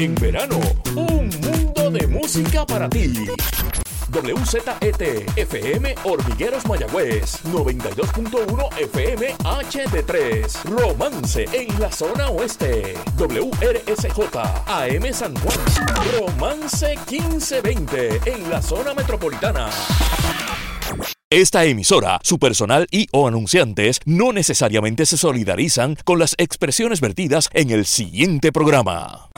En 0.00 0.14
verano, 0.14 0.58
un 0.96 1.28
mundo 1.28 1.90
de 1.90 2.06
música 2.06 2.64
para 2.64 2.88
ti. 2.88 3.12
WZET 4.10 4.66
FM 5.36 5.94
Hormigueros 6.04 6.64
Mayagüez. 6.64 7.44
92.1 7.44 8.78
FM 8.78 9.34
HD3 9.34 10.64
Romance 10.64 11.44
en 11.52 11.78
la 11.78 11.92
zona 11.92 12.30
oeste. 12.30 12.94
WRSJ 13.18 14.38
AM 14.66 15.12
San 15.12 15.34
Juan. 15.34 15.58
Romance 16.18 16.96
1520 17.06 18.20
en 18.24 18.48
la 18.48 18.62
zona 18.62 18.94
metropolitana. 18.94 19.68
Esta 21.28 21.66
emisora, 21.66 22.18
su 22.22 22.38
personal 22.38 22.86
y 22.90 23.06
o 23.12 23.28
anunciantes 23.28 24.00
no 24.06 24.32
necesariamente 24.32 25.04
se 25.04 25.18
solidarizan 25.18 25.94
con 26.04 26.18
las 26.18 26.34
expresiones 26.38 27.02
vertidas 27.02 27.50
en 27.52 27.68
el 27.68 27.84
siguiente 27.84 28.50
programa. 28.50 29.28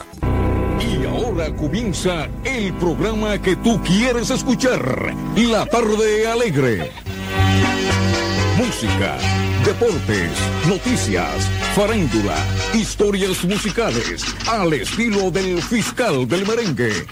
Ahora 1.33 1.55
comienza 1.55 2.27
el 2.43 2.71
programa 2.73 3.41
que 3.41 3.55
tú 3.55 3.81
quieres 3.81 4.29
escuchar, 4.29 5.15
La 5.35 5.65
tarde 5.65 6.27
alegre. 6.27 6.91
Música, 8.55 9.17
deportes, 9.65 10.29
noticias, 10.69 11.49
farándula, 11.73 12.35
historias 12.75 13.43
musicales, 13.45 14.23
al 14.47 14.73
estilo 14.73 15.31
del 15.31 15.59
fiscal 15.63 16.27
del 16.27 16.45
merengue, 16.45 17.03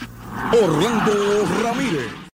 Orlando 0.54 1.44
Ramírez. 1.64 2.31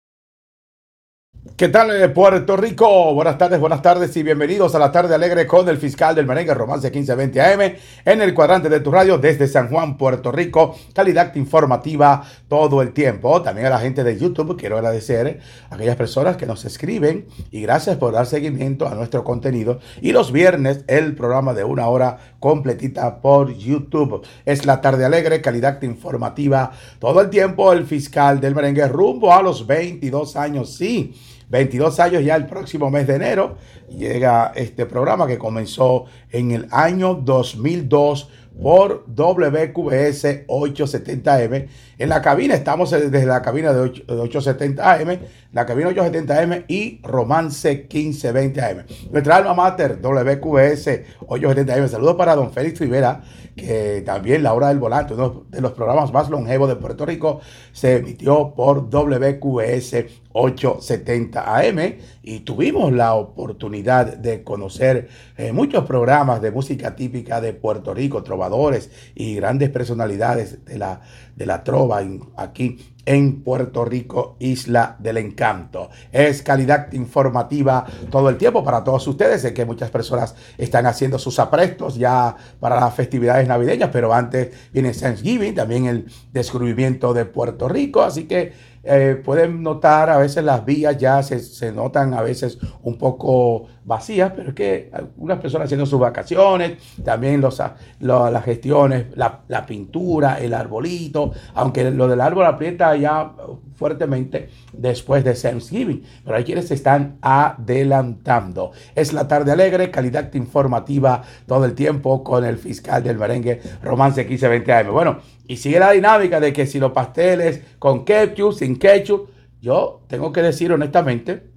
¿Qué 1.57 1.67
tal 1.67 1.91
eh, 1.91 2.07
Puerto 2.07 2.55
Rico? 2.55 3.13
Buenas 3.13 3.37
tardes, 3.37 3.59
buenas 3.59 3.81
tardes 3.81 4.15
y 4.15 4.23
bienvenidos 4.23 4.75
a 4.75 4.79
la 4.79 4.93
tarde 4.93 5.13
alegre 5.13 5.45
con 5.45 5.67
el 5.67 5.77
fiscal 5.77 6.15
del 6.15 6.25
merengue 6.25 6.53
Romance 6.53 6.89
1520 6.89 7.41
AM 7.41 7.75
en 8.05 8.21
el 8.21 8.33
cuadrante 8.33 8.69
de 8.69 8.79
tu 8.79 8.89
radio 8.89 9.17
desde 9.17 9.49
San 9.49 9.67
Juan, 9.67 9.97
Puerto 9.97 10.31
Rico. 10.31 10.73
Calidad 10.93 11.35
informativa 11.35 12.23
todo 12.47 12.81
el 12.81 12.93
tiempo. 12.93 13.41
También 13.41 13.67
a 13.67 13.71
la 13.71 13.79
gente 13.79 14.05
de 14.05 14.17
YouTube 14.17 14.57
quiero 14.57 14.77
agradecer 14.77 15.41
a 15.69 15.75
aquellas 15.75 15.97
personas 15.97 16.37
que 16.37 16.45
nos 16.45 16.63
escriben 16.63 17.25
y 17.51 17.61
gracias 17.63 17.97
por 17.97 18.13
dar 18.13 18.25
seguimiento 18.25 18.87
a 18.87 18.95
nuestro 18.95 19.25
contenido. 19.25 19.79
Y 20.01 20.13
los 20.13 20.31
viernes 20.31 20.85
el 20.87 21.13
programa 21.13 21.53
de 21.53 21.65
una 21.65 21.87
hora 21.87 22.19
completita 22.39 23.19
por 23.19 23.53
YouTube. 23.53 24.25
Es 24.45 24.65
la 24.65 24.79
tarde 24.79 25.03
alegre, 25.03 25.41
calidad 25.41 25.81
informativa 25.81 26.71
todo 26.99 27.19
el 27.19 27.29
tiempo. 27.29 27.73
El 27.73 27.85
fiscal 27.85 28.39
del 28.39 28.55
merengue 28.55 28.87
rumbo 28.87 29.33
a 29.33 29.43
los 29.43 29.67
22 29.67 30.37
años. 30.37 30.73
Sí 30.73 31.13
22 31.53 31.99
años 31.99 32.25
ya 32.25 32.35
el 32.35 32.47
próximo 32.47 32.89
mes 32.89 33.05
de 33.05 33.13
enero. 33.13 33.57
Llega 33.95 34.53
este 34.55 34.87
programa 34.87 35.27
que 35.27 35.37
comenzó 35.37 36.05
en 36.31 36.49
el 36.49 36.67
año 36.71 37.13
2002 37.13 38.27
por 38.59 39.05
WQS 39.07 40.47
870M. 40.47 41.67
En 42.03 42.09
la 42.09 42.21
cabina 42.21 42.53
estamos 42.53 42.91
desde 42.91 43.25
la 43.25 43.41
cabina 43.41 43.71
de 43.71 43.79
870AM, 43.79 45.19
la 45.53 45.65
cabina 45.65 45.89
870M 45.91 46.65
y 46.67 46.99
Romance 47.01 47.87
1520AM. 47.87 48.83
Nuestra 49.09 49.37
alma 49.37 49.53
mater, 49.53 50.01
WQS 50.01 51.21
870M. 51.21 51.87
Saludos 51.87 52.15
para 52.17 52.35
don 52.35 52.51
Félix 52.51 52.81
Rivera, 52.81 53.21
que 53.55 54.03
también 54.05 54.43
La 54.43 54.53
Hora 54.53 54.67
del 54.67 54.79
Volante, 54.79 55.13
uno 55.13 55.45
de 55.47 55.61
los 55.61 55.71
programas 55.71 56.11
más 56.11 56.29
longevos 56.29 56.67
de 56.67 56.75
Puerto 56.75 57.05
Rico, 57.05 57.39
se 57.71 57.95
emitió 57.95 58.53
por 58.53 58.89
WQS 58.89 60.23
870 60.33 61.57
AM 61.57 61.79
y 62.23 62.39
tuvimos 62.39 62.91
la 62.91 63.13
oportunidad 63.13 64.17
de 64.17 64.43
conocer 64.43 65.07
eh, 65.37 65.51
muchos 65.51 65.85
programas 65.85 66.41
de 66.41 66.51
música 66.51 66.95
típica 66.95 67.39
de 67.39 67.53
Puerto 67.53 67.93
Rico, 67.93 68.23
trovadores 68.23 68.89
y 69.15 69.35
grandes 69.35 69.69
personalidades 69.69 70.65
de 70.65 70.79
la, 70.79 71.01
de 71.35 71.45
la 71.45 71.63
trova 71.63 71.92
aquí 72.37 72.93
en 73.05 73.43
Puerto 73.43 73.83
Rico, 73.83 74.37
Isla 74.39 74.95
del 74.99 75.17
Encanto. 75.17 75.89
Es 76.11 76.41
calidad 76.41 76.91
informativa 76.93 77.85
todo 78.09 78.29
el 78.29 78.37
tiempo 78.37 78.63
para 78.63 78.83
todos 78.83 79.05
ustedes. 79.07 79.41
Sé 79.41 79.53
que 79.53 79.65
muchas 79.65 79.89
personas 79.89 80.35
están 80.57 80.85
haciendo 80.85 81.19
sus 81.19 81.39
aprestos 81.39 81.95
ya 81.95 82.35
para 82.59 82.79
las 82.79 82.93
festividades 82.93 83.47
navideñas, 83.47 83.89
pero 83.91 84.13
antes 84.13 84.51
viene 84.71 84.93
Thanksgiving, 84.93 85.55
también 85.55 85.85
el 85.85 86.05
descubrimiento 86.31 87.13
de 87.13 87.25
Puerto 87.25 87.67
Rico, 87.67 88.01
así 88.01 88.23
que 88.25 88.53
eh, 88.85 89.21
pueden 89.23 89.63
notar 89.63 90.09
a 90.09 90.17
veces 90.17 90.43
las 90.43 90.65
vías 90.65 90.97
ya 90.97 91.23
se, 91.23 91.39
se, 91.39 91.71
notan 91.71 92.13
a 92.13 92.21
veces 92.21 92.57
un 92.81 92.97
poco 92.97 93.67
vacías, 93.85 94.33
pero 94.35 94.49
es 94.49 94.55
que 94.55 94.89
algunas 94.91 95.39
personas 95.39 95.65
haciendo 95.65 95.85
sus 95.85 95.99
vacaciones, 95.99 96.77
también 97.03 97.39
los, 97.39 97.61
las 97.99 98.43
gestiones, 98.43 99.05
la, 99.15 99.39
la, 99.47 99.65
pintura, 99.65 100.39
el 100.39 100.53
arbolito, 100.53 101.31
aunque 101.53 101.91
lo 101.91 102.09
del 102.09 102.19
árbol 102.19 102.45
aprieta 102.45 102.93
ya 102.97 103.31
fuertemente 103.75 104.49
después 104.71 105.23
de 105.23 105.33
Thanksgiving, 105.33 106.03
pero 106.23 106.37
hay 106.37 106.43
quienes 106.43 106.67
se 106.67 106.75
están 106.75 107.17
adelantando. 107.21 108.71
Es 108.95 109.13
la 109.13 109.27
tarde 109.27 109.51
alegre, 109.51 109.91
calidad 109.91 110.33
informativa 110.33 111.23
todo 111.47 111.65
el 111.65 111.73
tiempo 111.73 112.23
con 112.23 112.45
el 112.45 112.57
fiscal 112.57 113.03
del 113.03 113.17
merengue, 113.17 113.61
Romance 113.81 114.21
1520 114.21 114.73
AM. 114.73 114.91
Bueno, 114.91 115.19
y 115.47 115.57
sigue 115.57 115.79
la 115.79 115.91
dinámica 115.91 116.39
de 116.39 116.53
que 116.53 116.65
si 116.65 116.79
los 116.79 116.91
pasteles 116.91 117.61
con 117.79 118.05
ketchup, 118.05 118.53
sin 118.53 118.77
ketchup, 118.77 119.29
yo 119.61 120.01
tengo 120.07 120.31
que 120.31 120.41
decir 120.41 120.71
honestamente, 120.71 121.53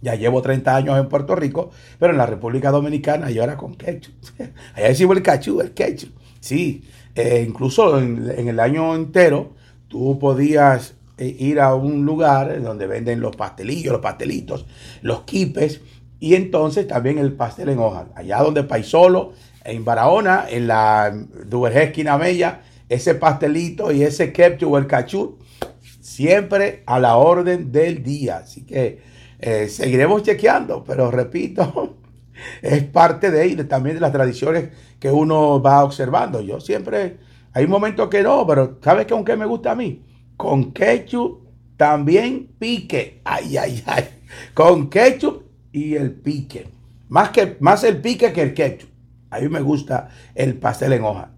ya 0.00 0.14
llevo 0.14 0.40
30 0.40 0.76
años 0.76 0.98
en 0.98 1.08
Puerto 1.08 1.34
Rico, 1.34 1.70
pero 1.98 2.12
en 2.12 2.18
la 2.18 2.26
República 2.26 2.70
Dominicana 2.70 3.30
yo 3.30 3.42
era 3.42 3.56
con 3.56 3.74
ketchup. 3.74 4.14
Allá 4.74 4.88
decimos 4.88 5.16
el 5.16 5.22
ketchup, 5.22 5.60
el 5.60 5.72
ketchup. 5.72 6.10
Sí, 6.40 6.84
eh, 7.14 7.44
incluso 7.46 7.98
en, 7.98 8.48
el 8.48 8.60
año 8.60 8.94
entero 8.94 9.54
tú 9.88 10.18
podías 10.18 10.94
ir 11.24 11.60
a 11.60 11.74
un 11.74 12.04
lugar 12.04 12.62
donde 12.62 12.86
venden 12.86 13.20
los 13.20 13.36
pastelillos, 13.36 13.92
los 13.92 14.02
pastelitos, 14.02 14.66
los 15.02 15.22
quipes, 15.22 15.80
y 16.18 16.34
entonces 16.34 16.86
también 16.86 17.18
el 17.18 17.32
pastel 17.32 17.70
en 17.70 17.78
hoja. 17.78 18.08
Allá 18.14 18.42
donde 18.42 18.62
Paisolo, 18.62 19.32
en 19.64 19.84
Barahona, 19.84 20.46
en 20.48 20.66
la 20.66 21.12
Duvergé 21.46 21.84
esquina 21.84 22.18
ese 22.88 23.14
pastelito 23.14 23.92
y 23.92 24.02
ese 24.02 24.32
ketchup 24.32 24.72
o 24.72 24.78
el 24.78 24.86
cachú, 24.86 25.38
siempre 26.00 26.82
a 26.86 26.98
la 26.98 27.16
orden 27.16 27.72
del 27.72 28.02
día. 28.02 28.38
Así 28.38 28.66
que 28.66 29.00
eh, 29.38 29.68
seguiremos 29.68 30.22
chequeando, 30.22 30.84
pero 30.84 31.10
repito, 31.10 31.96
es 32.62 32.84
parte 32.84 33.30
de 33.30 33.44
ello, 33.44 33.66
también 33.66 33.96
de 33.96 34.00
las 34.00 34.12
tradiciones 34.12 34.68
que 34.98 35.10
uno 35.10 35.62
va 35.62 35.82
observando. 35.84 36.40
Yo 36.42 36.60
siempre, 36.60 37.16
hay 37.52 37.66
momentos 37.66 38.08
que 38.10 38.22
no, 38.22 38.46
pero 38.46 38.78
¿sabes 38.82 39.06
qué 39.06 39.36
me 39.36 39.46
gusta 39.46 39.72
a 39.72 39.74
mí? 39.74 40.02
Con 40.40 40.72
ketchup 40.72 41.42
también 41.76 42.48
pique. 42.58 43.20
Ay, 43.24 43.58
ay, 43.58 43.82
ay. 43.84 44.04
Con 44.54 44.88
ketchup 44.88 45.42
y 45.70 45.96
el 45.96 46.12
pique. 46.12 46.66
Más, 47.10 47.28
que, 47.28 47.58
más 47.60 47.84
el 47.84 47.98
pique 47.98 48.32
que 48.32 48.40
el 48.40 48.54
ketchup. 48.54 48.88
A 49.28 49.38
mí 49.38 49.50
me 49.50 49.60
gusta 49.60 50.08
el 50.34 50.54
pastel 50.54 50.94
en 50.94 51.04
hoja. 51.04 51.30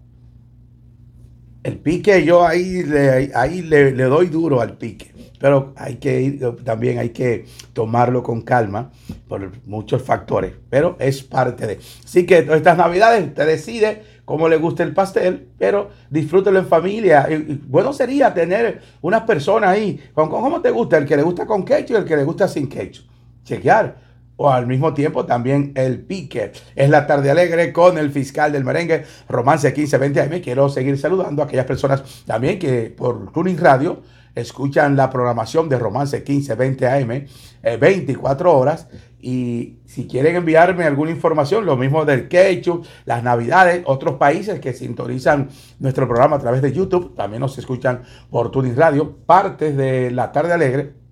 El 1.63 1.79
pique 1.79 2.23
yo 2.23 2.47
ahí, 2.47 2.83
le, 2.83 3.31
ahí 3.35 3.61
le, 3.61 3.91
doy 3.91 4.27
duro 4.27 4.61
al 4.61 4.77
pique, 4.77 5.11
pero 5.37 5.73
hay 5.75 5.95
que 5.95 6.21
ir, 6.21 6.55
también 6.63 6.99
hay 6.99 7.09
que 7.09 7.45
tomarlo 7.73 8.23
con 8.23 8.41
calma 8.41 8.91
por 9.27 9.51
muchos 9.65 10.01
factores, 10.01 10.53
pero 10.69 10.95
es 10.99 11.23
parte 11.23 11.67
de. 11.67 11.79
Así 12.05 12.25
que 12.25 12.37
estas 12.37 12.77
navidades 12.77 13.27
usted 13.27 13.47
decide 13.47 14.03
cómo 14.25 14.47
le 14.47 14.57
gusta 14.57 14.83
el 14.83 14.93
pastel, 14.93 15.49
pero 15.57 15.89
disfrútelo 16.09 16.59
en 16.59 16.67
familia. 16.67 17.27
Bueno 17.67 17.93
sería 17.93 18.33
tener 18.33 18.81
unas 19.01 19.23
personas 19.23 19.69
ahí, 19.71 19.99
con, 20.13 20.29
¿cómo 20.29 20.61
te 20.61 20.71
gusta? 20.71 20.97
El 20.97 21.05
que 21.05 21.17
le 21.17 21.23
gusta 21.23 21.45
con 21.45 21.63
ketchup 21.63 21.95
y 21.95 21.99
el 21.99 22.05
que 22.05 22.15
le 22.15 22.23
gusta 22.23 22.47
sin 22.47 22.67
ketchup. 22.67 23.05
Chequear 23.43 24.03
o 24.35 24.49
al 24.49 24.67
mismo 24.67 24.93
tiempo 24.93 25.25
también 25.25 25.71
el 25.75 25.99
pique. 26.01 26.51
Es 26.75 26.89
la 26.89 27.05
tarde 27.05 27.31
alegre 27.31 27.71
con 27.71 27.97
el 27.97 28.11
fiscal 28.11 28.51
del 28.51 28.63
merengue, 28.63 29.03
Romance 29.29 29.67
1520 29.67 30.21
AM. 30.21 30.41
Quiero 30.41 30.69
seguir 30.69 30.97
saludando 30.97 31.41
a 31.41 31.45
aquellas 31.45 31.65
personas 31.65 32.23
también 32.25 32.59
que 32.59 32.93
por 32.95 33.31
Tuning 33.31 33.57
Radio 33.57 34.01
escuchan 34.35 34.95
la 34.95 35.09
programación 35.09 35.69
de 35.69 35.79
Romance 35.79 36.17
1520 36.17 36.87
AM 36.87 37.25
24 37.79 38.57
horas. 38.57 38.87
Y 39.19 39.79
si 39.85 40.05
quieren 40.05 40.35
enviarme 40.35 40.83
alguna 40.83 41.11
información, 41.11 41.65
lo 41.65 41.77
mismo 41.77 42.03
del 42.03 42.27
ketchup, 42.27 42.85
las 43.05 43.23
navidades, 43.23 43.81
otros 43.85 44.15
países 44.15 44.59
que 44.59 44.73
sintonizan 44.73 45.49
nuestro 45.79 46.07
programa 46.07 46.35
a 46.35 46.39
través 46.39 46.61
de 46.61 46.73
YouTube, 46.73 47.15
también 47.15 47.39
nos 47.39 47.57
escuchan 47.57 48.01
por 48.29 48.51
Tuning 48.51 48.75
Radio, 48.75 49.15
partes 49.25 49.77
de 49.77 50.11
la 50.11 50.31
tarde 50.33 50.51
alegre 50.51 51.03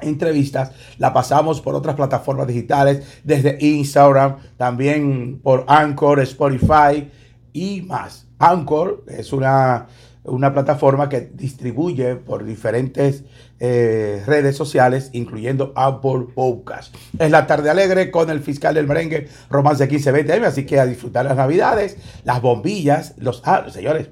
entrevistas, 0.00 0.72
la 0.98 1.12
pasamos 1.12 1.60
por 1.60 1.74
otras 1.74 1.96
plataformas 1.96 2.46
digitales, 2.46 3.20
desde 3.24 3.58
Instagram, 3.60 4.36
también 4.56 5.40
por 5.42 5.64
Anchor, 5.68 6.20
Spotify 6.20 7.10
y 7.52 7.82
más. 7.82 8.28
Anchor 8.38 9.04
es 9.08 9.32
una, 9.32 9.86
una 10.26 10.52
plataforma 10.52 11.08
que 11.08 11.20
distribuye 11.32 12.16
por 12.16 12.44
diferentes 12.44 13.24
eh, 13.58 14.22
redes 14.26 14.56
sociales, 14.56 15.10
incluyendo 15.12 15.72
Apple 15.76 16.26
Podcast. 16.34 16.94
Es 17.18 17.30
la 17.30 17.46
tarde 17.46 17.70
alegre 17.70 18.10
con 18.10 18.30
el 18.30 18.40
fiscal 18.40 18.74
del 18.74 18.86
merengue, 18.86 19.28
Romance 19.48 19.88
1520M, 19.88 20.44
así 20.44 20.66
que 20.66 20.78
a 20.78 20.86
disfrutar 20.86 21.24
las 21.24 21.36
navidades, 21.36 21.96
las 22.24 22.42
bombillas, 22.42 23.14
los... 23.18 23.42
Ah, 23.44 23.66
señores, 23.70 24.08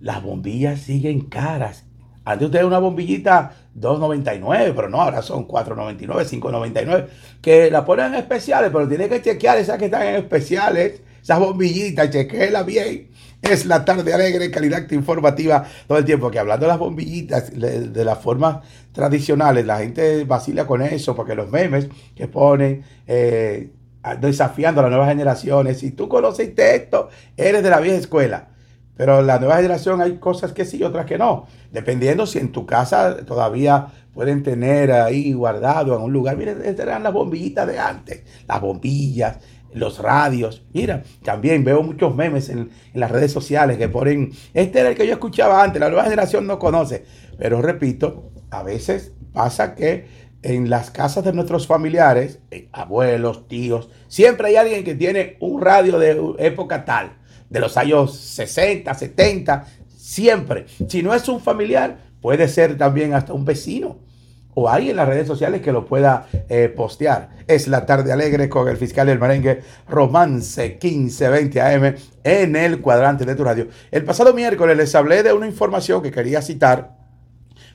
las 0.00 0.22
bombillas 0.22 0.80
siguen 0.80 1.20
caras. 1.22 1.84
Antes 2.24 2.46
usted 2.46 2.64
una 2.64 2.78
bombillita 2.78 3.52
2.99, 3.78 4.72
pero 4.74 4.88
no, 4.88 5.00
ahora 5.00 5.22
son 5.22 5.46
4.99, 5.48 6.40
5.99, 6.40 7.06
que 7.40 7.70
la 7.70 7.84
ponen 7.84 8.06
en 8.06 8.14
especiales, 8.16 8.70
pero 8.72 8.86
tiene 8.88 9.08
que 9.08 9.22
chequear 9.22 9.58
esas 9.58 9.78
que 9.78 9.86
están 9.86 10.06
en 10.06 10.16
especiales, 10.16 11.00
esas 11.22 11.38
bombillitas, 11.38 12.10
chequeela 12.10 12.62
bien. 12.62 13.09
Es 13.42 13.64
la 13.64 13.84
tarde 13.84 14.12
alegre, 14.12 14.50
calidad 14.50 14.90
informativa 14.90 15.64
todo 15.86 15.98
el 15.98 16.04
tiempo. 16.04 16.30
Que 16.30 16.38
hablando 16.38 16.66
de 16.66 16.68
las 16.68 16.78
bombillitas, 16.78 17.50
de, 17.58 18.04
las 18.04 18.18
formas 18.18 18.58
tradicionales, 18.92 19.64
la 19.64 19.78
gente 19.78 20.24
vacila 20.24 20.66
con 20.66 20.82
eso, 20.82 21.16
porque 21.16 21.34
los 21.34 21.50
memes 21.50 21.88
que 22.14 22.28
ponen, 22.28 22.84
eh, 23.06 23.70
desafiando 24.20 24.80
a 24.80 24.84
las 24.84 24.90
nuevas 24.90 25.08
generaciones, 25.08 25.78
si 25.78 25.92
tú 25.92 26.08
conociste 26.08 26.76
esto, 26.76 27.08
eres 27.36 27.62
de 27.62 27.70
la 27.70 27.80
vieja 27.80 27.96
escuela. 27.96 28.48
Pero 28.96 29.22
la 29.22 29.38
nueva 29.38 29.56
generación 29.56 30.02
hay 30.02 30.18
cosas 30.18 30.52
que 30.52 30.66
sí 30.66 30.76
y 30.76 30.82
otras 30.82 31.06
que 31.06 31.16
no. 31.16 31.46
Dependiendo 31.72 32.26
si 32.26 32.38
en 32.38 32.52
tu 32.52 32.66
casa 32.66 33.24
todavía 33.24 33.86
pueden 34.12 34.42
tener 34.42 34.92
ahí 34.92 35.32
guardado 35.32 35.96
en 35.96 36.02
un 36.02 36.12
lugar. 36.12 36.36
Miren, 36.36 36.58
estas 36.62 36.86
eran 36.86 37.02
las 37.02 37.12
bombillitas 37.14 37.66
de 37.66 37.78
antes. 37.78 38.22
Las 38.46 38.60
bombillas, 38.60 39.38
los 39.72 39.98
radios. 39.98 40.64
Mira, 40.72 41.02
también 41.22 41.64
veo 41.64 41.82
muchos 41.82 42.14
memes 42.14 42.48
en, 42.48 42.70
las 42.94 43.10
redes 43.10 43.32
sociales 43.32 43.78
que 43.78 43.88
ponen, 43.88 44.32
este 44.54 44.80
era 44.80 44.90
el 44.90 44.96
que 44.96 45.06
yo 45.06 45.12
escuchaba 45.12 45.62
antes, 45.62 45.80
la 45.80 45.88
nueva 45.88 46.04
generación 46.04 46.46
no 46.46 46.58
conoce. 46.58 47.04
Pero 47.38 47.62
repito, 47.62 48.30
a 48.50 48.62
veces 48.62 49.12
pasa 49.32 49.74
que 49.74 50.06
en 50.42 50.70
las 50.70 50.90
casas 50.90 51.24
de 51.24 51.32
nuestros 51.32 51.66
familiares, 51.66 52.40
eh, 52.50 52.68
abuelos, 52.72 53.46
tíos, 53.46 53.90
siempre 54.08 54.48
hay 54.48 54.56
alguien 54.56 54.84
que 54.84 54.94
tiene 54.94 55.36
un 55.40 55.60
radio 55.60 55.98
de 55.98 56.18
época 56.38 56.84
tal 56.84 57.18
de 57.48 57.60
los 57.60 57.76
años 57.76 58.16
60, 58.16 58.94
70, 58.94 59.66
siempre. 59.96 60.66
Si 60.88 61.02
no 61.02 61.14
es 61.14 61.28
un 61.28 61.40
familiar, 61.40 61.98
puede 62.20 62.48
ser 62.48 62.78
también 62.78 63.12
hasta 63.12 63.32
un 63.32 63.44
vecino 63.44 63.98
o 64.54 64.68
alguien 64.68 64.90
en 64.90 64.96
las 64.96 65.08
redes 65.08 65.26
sociales 65.26 65.60
que 65.60 65.72
lo 65.72 65.86
pueda 65.86 66.26
eh, 66.48 66.72
postear. 66.74 67.30
Es 67.46 67.68
la 67.68 67.86
tarde 67.86 68.12
alegre 68.12 68.48
con 68.48 68.68
el 68.68 68.76
fiscal 68.76 69.06
del 69.06 69.18
merengue 69.18 69.62
Romance 69.88 70.78
1520 70.82 71.60
AM 71.60 71.94
en 72.24 72.56
el 72.56 72.80
cuadrante 72.80 73.24
de 73.24 73.34
tu 73.34 73.44
radio. 73.44 73.68
El 73.90 74.04
pasado 74.04 74.34
miércoles 74.34 74.76
les 74.76 74.94
hablé 74.94 75.22
de 75.22 75.32
una 75.32 75.46
información 75.46 76.02
que 76.02 76.10
quería 76.10 76.42
citar 76.42 77.00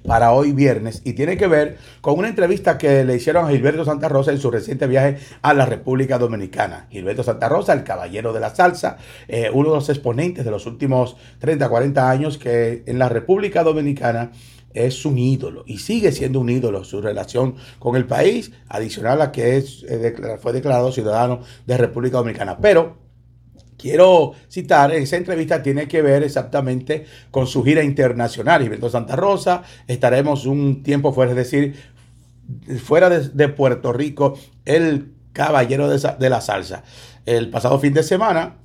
para 0.06 0.32
hoy 0.32 0.52
viernes 0.52 1.02
y 1.04 1.14
tiene 1.14 1.38
que 1.38 1.48
ver 1.48 1.78
con 2.02 2.18
una 2.18 2.28
entrevista 2.28 2.78
que 2.78 3.04
le 3.04 3.16
hicieron 3.16 3.46
a 3.46 3.50
Gilberto 3.50 3.86
Santa 3.86 4.08
Rosa 4.08 4.32
en 4.32 4.40
su 4.40 4.52
reciente 4.52 4.88
viaje 4.88 5.18
a 5.42 5.54
la 5.54 5.66
República 5.66 6.18
Dominicana. 6.18 6.88
Gilberto 6.90 7.24
Santa 7.24 7.50
Rosa, 7.50 7.74
el 7.74 7.84
caballero 7.84 8.34
de 8.34 8.40
la 8.40 8.54
salsa, 8.54 8.98
eh, 9.28 9.50
uno 9.52 9.70
de 9.70 9.76
los 9.76 9.90
exponentes 9.90 10.46
de 10.46 10.52
los 10.52 10.66
últimos 10.66 11.18
30, 11.40 11.68
40 11.68 12.10
años 12.10 12.38
que 12.38 12.84
en 12.86 13.00
la 13.00 13.10
República 13.10 13.64
Dominicana 13.64 14.32
es 14.76 15.06
un 15.06 15.18
ídolo 15.18 15.64
y 15.66 15.80
sigue 15.80 16.12
siendo 16.12 16.40
un 16.40 16.50
ídolo 16.50 16.84
su 16.84 17.02
relación 17.02 17.56
con 17.80 17.96
el 17.96 18.06
país, 18.06 18.52
adicional 18.68 19.22
a 19.22 19.32
que 19.32 19.58
eh, 19.58 20.38
fue 20.40 20.54
declarado 20.54 20.92
ciudadano 20.92 21.40
de 21.66 21.78
República 21.78 22.18
Dominicana. 22.18 22.58
Pero 22.60 22.98
quiero 23.78 24.34
citar, 24.50 24.92
esa 24.92 25.16
entrevista 25.16 25.64
tiene 25.64 25.88
que 25.88 26.02
ver 26.02 26.24
exactamente 26.24 27.06
con 27.32 27.48
su 27.48 27.64
gira 27.64 27.84
internacional. 27.84 28.62
Gilberto 28.62 28.90
Santa 28.90 29.16
Rosa, 29.16 29.64
estaremos 29.88 30.46
un 30.46 30.84
tiempo 30.84 31.14
fuera, 31.14 31.32
es 31.32 31.38
decir, 31.38 31.76
fuera 32.84 33.10
de, 33.10 33.50
Puerto 33.50 33.94
Rico, 33.94 34.38
el 34.66 35.14
caballero 35.32 35.90
de, 35.90 36.30
la 36.30 36.42
salsa. 36.42 36.84
El 37.26 37.50
pasado 37.50 37.80
fin 37.80 37.94
de 37.94 38.04
semana, 38.04 38.58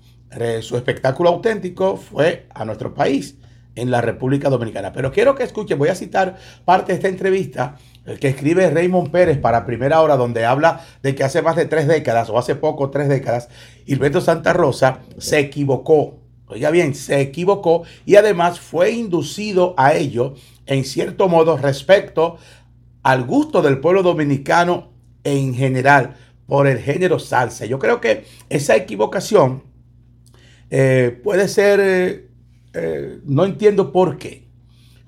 su 0.61 0.77
espectáculo 0.77 1.31
auténtico 1.31 1.97
fue 1.97 2.47
a 2.53 2.65
nuestro 2.65 2.95
país 2.95 3.37
en 3.75 3.91
la 3.91 4.01
República 4.01 4.51
Dominicana. 4.51 4.93
Pero 4.93 5.13
quiero 5.13 5.35
que 5.35 5.45
escuchen, 5.45 5.79
voy 5.79 5.89
a 5.89 5.95
citar 5.95 6.37
parte 6.65 6.93
de 6.93 6.97
esta 6.97 7.09
entrevista 7.09 7.77
el 8.07 8.19
que 8.19 8.29
escribe 8.29 8.71
Raymond 8.71 9.11
Pérez 9.11 9.39
para 9.39 9.67
Primera 9.67 10.01
Hora, 10.01 10.17
donde 10.17 10.45
habla 10.45 10.85
de 11.03 11.15
que 11.15 11.23
hace 11.23 11.43
más 11.43 11.57
de 11.57 11.67
tres 11.67 11.87
décadas, 11.87 12.31
o 12.31 12.39
hace 12.39 12.55
poco 12.55 12.91
tres 12.91 13.09
décadas, 13.09 13.49
Hilberto 13.87 14.21
Santa 14.21 14.53
Rosa 14.53 15.01
se 15.19 15.39
equivocó. 15.39 16.19
Oiga 16.47 16.71
bien, 16.71 16.95
se 16.95 17.21
equivocó 17.21 17.85
y 18.05 18.17
además 18.17 18.59
fue 18.59 18.91
inducido 18.91 19.75
a 19.77 19.95
ello, 19.95 20.35
en 20.67 20.85
cierto 20.85 21.29
modo, 21.29 21.57
respecto 21.57 22.39
al 23.03 23.25
gusto 23.25 23.63
del 23.63 23.79
pueblo 23.79 24.03
dominicano 24.03 24.91
en 25.23 25.55
general 25.55 26.17
por 26.47 26.67
el 26.67 26.79
género 26.79 27.19
salsa. 27.19 27.67
Yo 27.67 27.79
creo 27.79 28.01
que 28.01 28.25
esa 28.49 28.75
equivocación 28.75 29.63
eh, 30.71 31.21
puede 31.23 31.47
ser, 31.47 31.81
eh, 31.81 32.30
eh, 32.75 33.21
no 33.25 33.45
entiendo 33.45 33.93
por 33.93 34.19
qué 34.19 34.51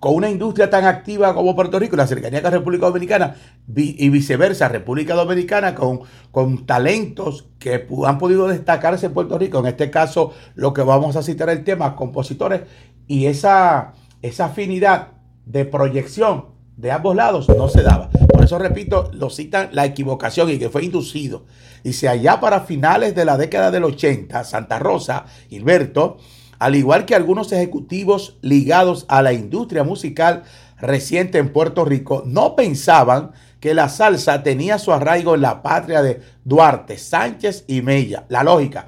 con 0.02 0.16
una 0.16 0.28
industria 0.28 0.68
tan 0.68 0.84
activa 0.84 1.32
como 1.32 1.54
Puerto 1.54 1.78
Rico, 1.78 1.94
la 1.94 2.08
cercanía 2.08 2.42
con 2.42 2.50
República 2.50 2.86
Dominicana 2.86 3.36
y 3.76 4.08
viceversa, 4.08 4.66
República 4.66 5.14
Dominicana 5.14 5.76
con, 5.76 6.00
con 6.32 6.66
talentos 6.66 7.46
que 7.60 7.86
han 8.04 8.18
podido 8.18 8.48
destacarse 8.48 9.06
en 9.06 9.12
Puerto 9.12 9.38
Rico, 9.38 9.60
en 9.60 9.66
este 9.66 9.92
caso 9.92 10.32
lo 10.56 10.74
que 10.74 10.82
vamos 10.82 11.14
a 11.14 11.22
citar 11.22 11.50
el 11.50 11.62
tema, 11.62 11.94
compositores, 11.94 12.62
y 13.06 13.26
esa, 13.26 13.92
esa 14.22 14.46
afinidad 14.46 15.12
de 15.46 15.66
proyección 15.66 16.46
de 16.76 16.90
ambos 16.90 17.14
lados 17.14 17.48
no 17.50 17.68
se 17.68 17.84
daba. 17.84 18.10
Por 18.10 18.42
eso 18.42 18.58
repito, 18.58 19.08
lo 19.12 19.30
citan 19.30 19.68
la 19.70 19.84
equivocación 19.84 20.50
y 20.50 20.58
que 20.58 20.68
fue 20.68 20.84
inducido. 20.84 21.44
Dice, 21.84 22.08
allá 22.08 22.40
para 22.40 22.62
finales 22.62 23.14
de 23.14 23.24
la 23.24 23.36
década 23.36 23.70
del 23.70 23.84
80, 23.84 24.42
Santa 24.42 24.80
Rosa, 24.80 25.26
Gilberto, 25.48 26.18
al 26.62 26.76
igual 26.76 27.06
que 27.06 27.16
algunos 27.16 27.50
ejecutivos 27.50 28.38
ligados 28.40 29.04
a 29.08 29.20
la 29.20 29.32
industria 29.32 29.82
musical 29.82 30.44
reciente 30.78 31.38
en 31.38 31.52
Puerto 31.52 31.84
Rico, 31.84 32.22
no 32.24 32.54
pensaban 32.54 33.32
que 33.58 33.74
la 33.74 33.88
salsa 33.88 34.44
tenía 34.44 34.78
su 34.78 34.92
arraigo 34.92 35.34
en 35.34 35.40
la 35.40 35.60
patria 35.60 36.02
de 36.02 36.20
Duarte, 36.44 36.98
Sánchez 36.98 37.64
y 37.66 37.82
Mella. 37.82 38.26
La 38.28 38.44
lógica, 38.44 38.86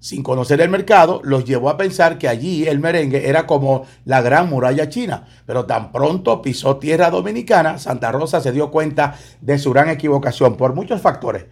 sin 0.00 0.22
conocer 0.22 0.60
el 0.60 0.68
mercado, 0.68 1.22
los 1.24 1.46
llevó 1.46 1.70
a 1.70 1.78
pensar 1.78 2.18
que 2.18 2.28
allí 2.28 2.66
el 2.66 2.78
merengue 2.78 3.26
era 3.26 3.46
como 3.46 3.86
la 4.04 4.20
gran 4.20 4.50
muralla 4.50 4.90
china. 4.90 5.26
Pero 5.46 5.64
tan 5.64 5.92
pronto 5.92 6.42
pisó 6.42 6.76
tierra 6.76 7.08
dominicana, 7.08 7.78
Santa 7.78 8.12
Rosa 8.12 8.42
se 8.42 8.52
dio 8.52 8.70
cuenta 8.70 9.14
de 9.40 9.58
su 9.58 9.72
gran 9.72 9.88
equivocación 9.88 10.58
por 10.58 10.74
muchos 10.74 11.00
factores 11.00 11.46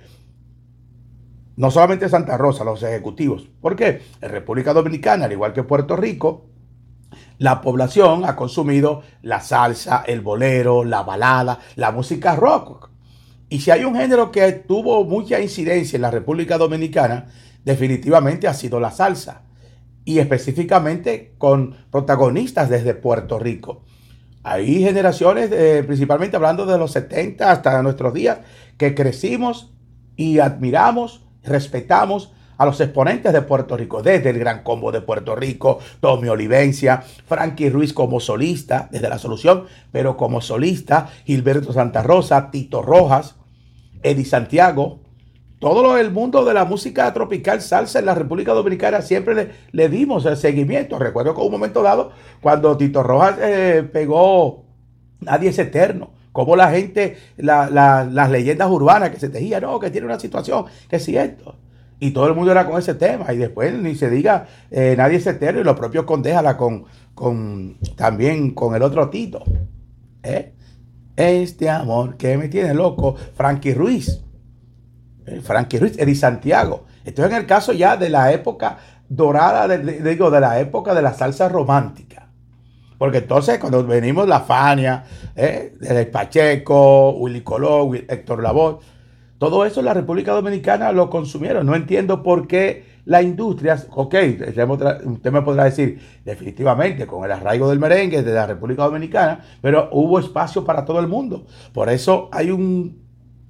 no 1.62 1.70
solamente 1.70 2.08
Santa 2.08 2.36
Rosa, 2.36 2.64
los 2.64 2.82
ejecutivos. 2.82 3.48
¿Por 3.60 3.76
qué? 3.76 4.02
En 4.20 4.30
República 4.30 4.72
Dominicana, 4.72 5.26
al 5.26 5.32
igual 5.32 5.52
que 5.52 5.62
Puerto 5.62 5.94
Rico, 5.94 6.46
la 7.38 7.60
población 7.60 8.24
ha 8.24 8.34
consumido 8.34 9.02
la 9.22 9.40
salsa, 9.40 10.02
el 10.04 10.22
bolero, 10.22 10.82
la 10.82 11.04
balada, 11.04 11.60
la 11.76 11.92
música 11.92 12.34
rock. 12.34 12.90
Y 13.48 13.60
si 13.60 13.70
hay 13.70 13.84
un 13.84 13.94
género 13.94 14.32
que 14.32 14.50
tuvo 14.50 15.04
mucha 15.04 15.38
incidencia 15.38 15.94
en 15.94 16.02
la 16.02 16.10
República 16.10 16.58
Dominicana, 16.58 17.28
definitivamente 17.64 18.48
ha 18.48 18.54
sido 18.54 18.80
la 18.80 18.90
salsa. 18.90 19.42
Y 20.04 20.18
específicamente 20.18 21.36
con 21.38 21.76
protagonistas 21.92 22.70
desde 22.70 22.94
Puerto 22.94 23.38
Rico. 23.38 23.84
Hay 24.42 24.80
generaciones, 24.82 25.48
principalmente 25.86 26.34
hablando 26.34 26.66
de 26.66 26.76
los 26.76 26.90
70 26.90 27.52
hasta 27.52 27.80
nuestros 27.84 28.12
días, 28.14 28.38
que 28.78 28.96
crecimos 28.96 29.72
y 30.16 30.40
admiramos 30.40 31.28
respetamos 31.44 32.32
a 32.58 32.66
los 32.66 32.80
exponentes 32.80 33.32
de 33.32 33.42
Puerto 33.42 33.76
Rico, 33.76 34.02
desde 34.02 34.30
el 34.30 34.38
Gran 34.38 34.62
Combo 34.62 34.92
de 34.92 35.00
Puerto 35.00 35.34
Rico, 35.34 35.78
Tommy 36.00 36.28
Olivencia, 36.28 37.02
Frankie 37.26 37.70
Ruiz 37.70 37.92
como 37.92 38.20
solista, 38.20 38.88
desde 38.92 39.08
la 39.08 39.18
solución, 39.18 39.64
pero 39.90 40.16
como 40.16 40.40
solista, 40.40 41.08
Gilberto 41.24 41.72
Santa 41.72 42.02
Rosa, 42.02 42.50
Tito 42.50 42.82
Rojas, 42.82 43.36
Eddie 44.02 44.24
Santiago, 44.24 45.00
todo 45.58 45.96
el 45.96 46.10
mundo 46.10 46.44
de 46.44 46.54
la 46.54 46.64
música 46.64 47.12
tropical 47.12 47.60
salsa 47.60 48.00
en 48.00 48.06
la 48.06 48.16
República 48.16 48.52
Dominicana 48.52 49.00
siempre 49.00 49.52
le, 49.70 49.88
dimos 49.88 50.26
el 50.26 50.36
seguimiento. 50.36 50.98
Recuerdo 50.98 51.36
que 51.36 51.40
un 51.40 51.52
momento 51.52 51.82
dado, 51.82 52.10
cuando 52.40 52.76
Tito 52.76 53.04
Rojas 53.04 53.36
eh, 53.40 53.88
pegó 53.92 54.64
Nadie 55.20 55.50
es 55.50 55.58
Eterno, 55.60 56.10
como 56.32 56.56
la 56.56 56.70
gente, 56.70 57.18
las 57.36 58.30
leyendas 58.30 58.70
urbanas 58.70 59.10
que 59.10 59.20
se 59.20 59.28
tejían, 59.28 59.62
no, 59.62 59.78
que 59.78 59.90
tiene 59.90 60.06
una 60.06 60.18
situación, 60.18 60.64
que 60.88 60.96
es 60.96 61.04
cierto. 61.04 61.56
Y 62.00 62.10
todo 62.10 62.26
el 62.26 62.34
mundo 62.34 62.50
era 62.50 62.66
con 62.66 62.80
ese 62.80 62.94
tema. 62.94 63.32
Y 63.32 63.36
después 63.36 63.72
ni 63.74 63.94
se 63.94 64.10
diga, 64.10 64.46
eh, 64.72 64.96
nadie 64.98 65.20
se 65.20 65.30
eterno 65.30 65.60
y 65.60 65.64
los 65.64 65.78
propios 65.78 66.04
condéjala 66.04 66.56
con, 66.56 66.84
con, 67.14 67.76
también 67.94 68.54
con 68.54 68.74
el 68.74 68.82
otro 68.82 69.08
Tito. 69.08 69.44
¿eh? 70.24 70.52
Este 71.14 71.70
amor 71.70 72.16
que 72.16 72.36
me 72.36 72.48
tiene 72.48 72.74
loco, 72.74 73.14
Frankie 73.34 73.74
Ruiz. 73.74 74.20
Eh, 75.26 75.40
Frankie 75.42 75.78
Ruiz, 75.78 75.96
Eddie 75.96 76.16
Santiago. 76.16 76.86
Esto 77.04 77.24
es 77.24 77.30
en 77.30 77.36
el 77.36 77.46
caso 77.46 77.72
ya 77.72 77.96
de 77.96 78.08
la 78.08 78.32
época 78.32 78.78
dorada, 79.08 79.68
digo, 79.76 80.28
de 80.30 80.40
la 80.40 80.58
época 80.58 80.94
de 80.94 81.02
la 81.02 81.14
salsa 81.14 81.48
romántica. 81.48 82.11
Porque 83.02 83.18
entonces 83.18 83.58
cuando 83.58 83.84
venimos 83.84 84.28
la 84.28 84.38
Fania, 84.38 85.02
¿eh? 85.34 86.08
Pacheco, 86.12 87.10
Willy 87.10 87.40
Colón, 87.40 87.96
Héctor 87.96 88.40
Lavoe, 88.40 88.78
todo 89.38 89.66
eso 89.66 89.82
la 89.82 89.92
República 89.92 90.30
Dominicana 90.30 90.92
lo 90.92 91.10
consumieron. 91.10 91.66
No 91.66 91.74
entiendo 91.74 92.22
por 92.22 92.46
qué 92.46 93.00
la 93.04 93.20
industria, 93.20 93.76
ok, 93.90 94.14
usted 95.04 95.32
me 95.32 95.42
podrá 95.42 95.64
decir, 95.64 96.00
definitivamente, 96.24 97.04
con 97.04 97.24
el 97.24 97.32
arraigo 97.32 97.68
del 97.68 97.80
merengue 97.80 98.22
de 98.22 98.32
la 98.32 98.46
República 98.46 98.84
Dominicana, 98.84 99.40
pero 99.60 99.88
hubo 99.90 100.20
espacio 100.20 100.64
para 100.64 100.84
todo 100.84 101.00
el 101.00 101.08
mundo. 101.08 101.44
Por 101.72 101.88
eso 101.88 102.28
hay 102.30 102.52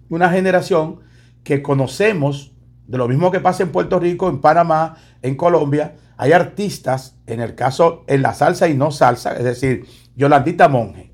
una 0.08 0.30
generación 0.30 1.00
que 1.44 1.60
conocemos 1.60 2.54
de 2.86 2.96
lo 2.96 3.06
mismo 3.06 3.30
que 3.30 3.40
pasa 3.40 3.64
en 3.64 3.68
Puerto 3.70 3.98
Rico, 3.98 4.30
en 4.30 4.40
Panamá, 4.40 4.96
en 5.20 5.36
Colombia. 5.36 5.96
Hay 6.22 6.30
artistas, 6.30 7.16
en 7.26 7.40
el 7.40 7.56
caso, 7.56 8.04
en 8.06 8.22
la 8.22 8.32
salsa 8.32 8.68
y 8.68 8.74
no 8.74 8.92
salsa, 8.92 9.36
es 9.36 9.42
decir, 9.42 9.86
Yolandita 10.14 10.68
Monge, 10.68 11.12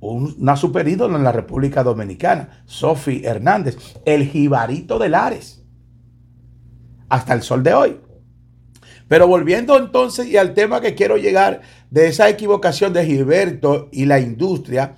una 0.00 0.54
super 0.54 0.86
ídolo 0.86 1.16
en 1.16 1.24
la 1.24 1.32
República 1.32 1.82
Dominicana, 1.82 2.62
Sofi 2.66 3.22
Hernández, 3.24 3.78
el 4.04 4.26
jibarito 4.28 4.98
de 4.98 5.08
Lares 5.08 5.64
hasta 7.08 7.32
el 7.32 7.42
sol 7.42 7.62
de 7.62 7.72
hoy. 7.72 8.00
Pero 9.08 9.26
volviendo 9.26 9.78
entonces 9.78 10.26
y 10.26 10.36
al 10.36 10.52
tema 10.52 10.82
que 10.82 10.94
quiero 10.94 11.16
llegar 11.16 11.62
de 11.88 12.08
esa 12.08 12.28
equivocación 12.28 12.92
de 12.92 13.06
Gilberto 13.06 13.88
y 13.92 14.04
la 14.04 14.20
industria. 14.20 14.94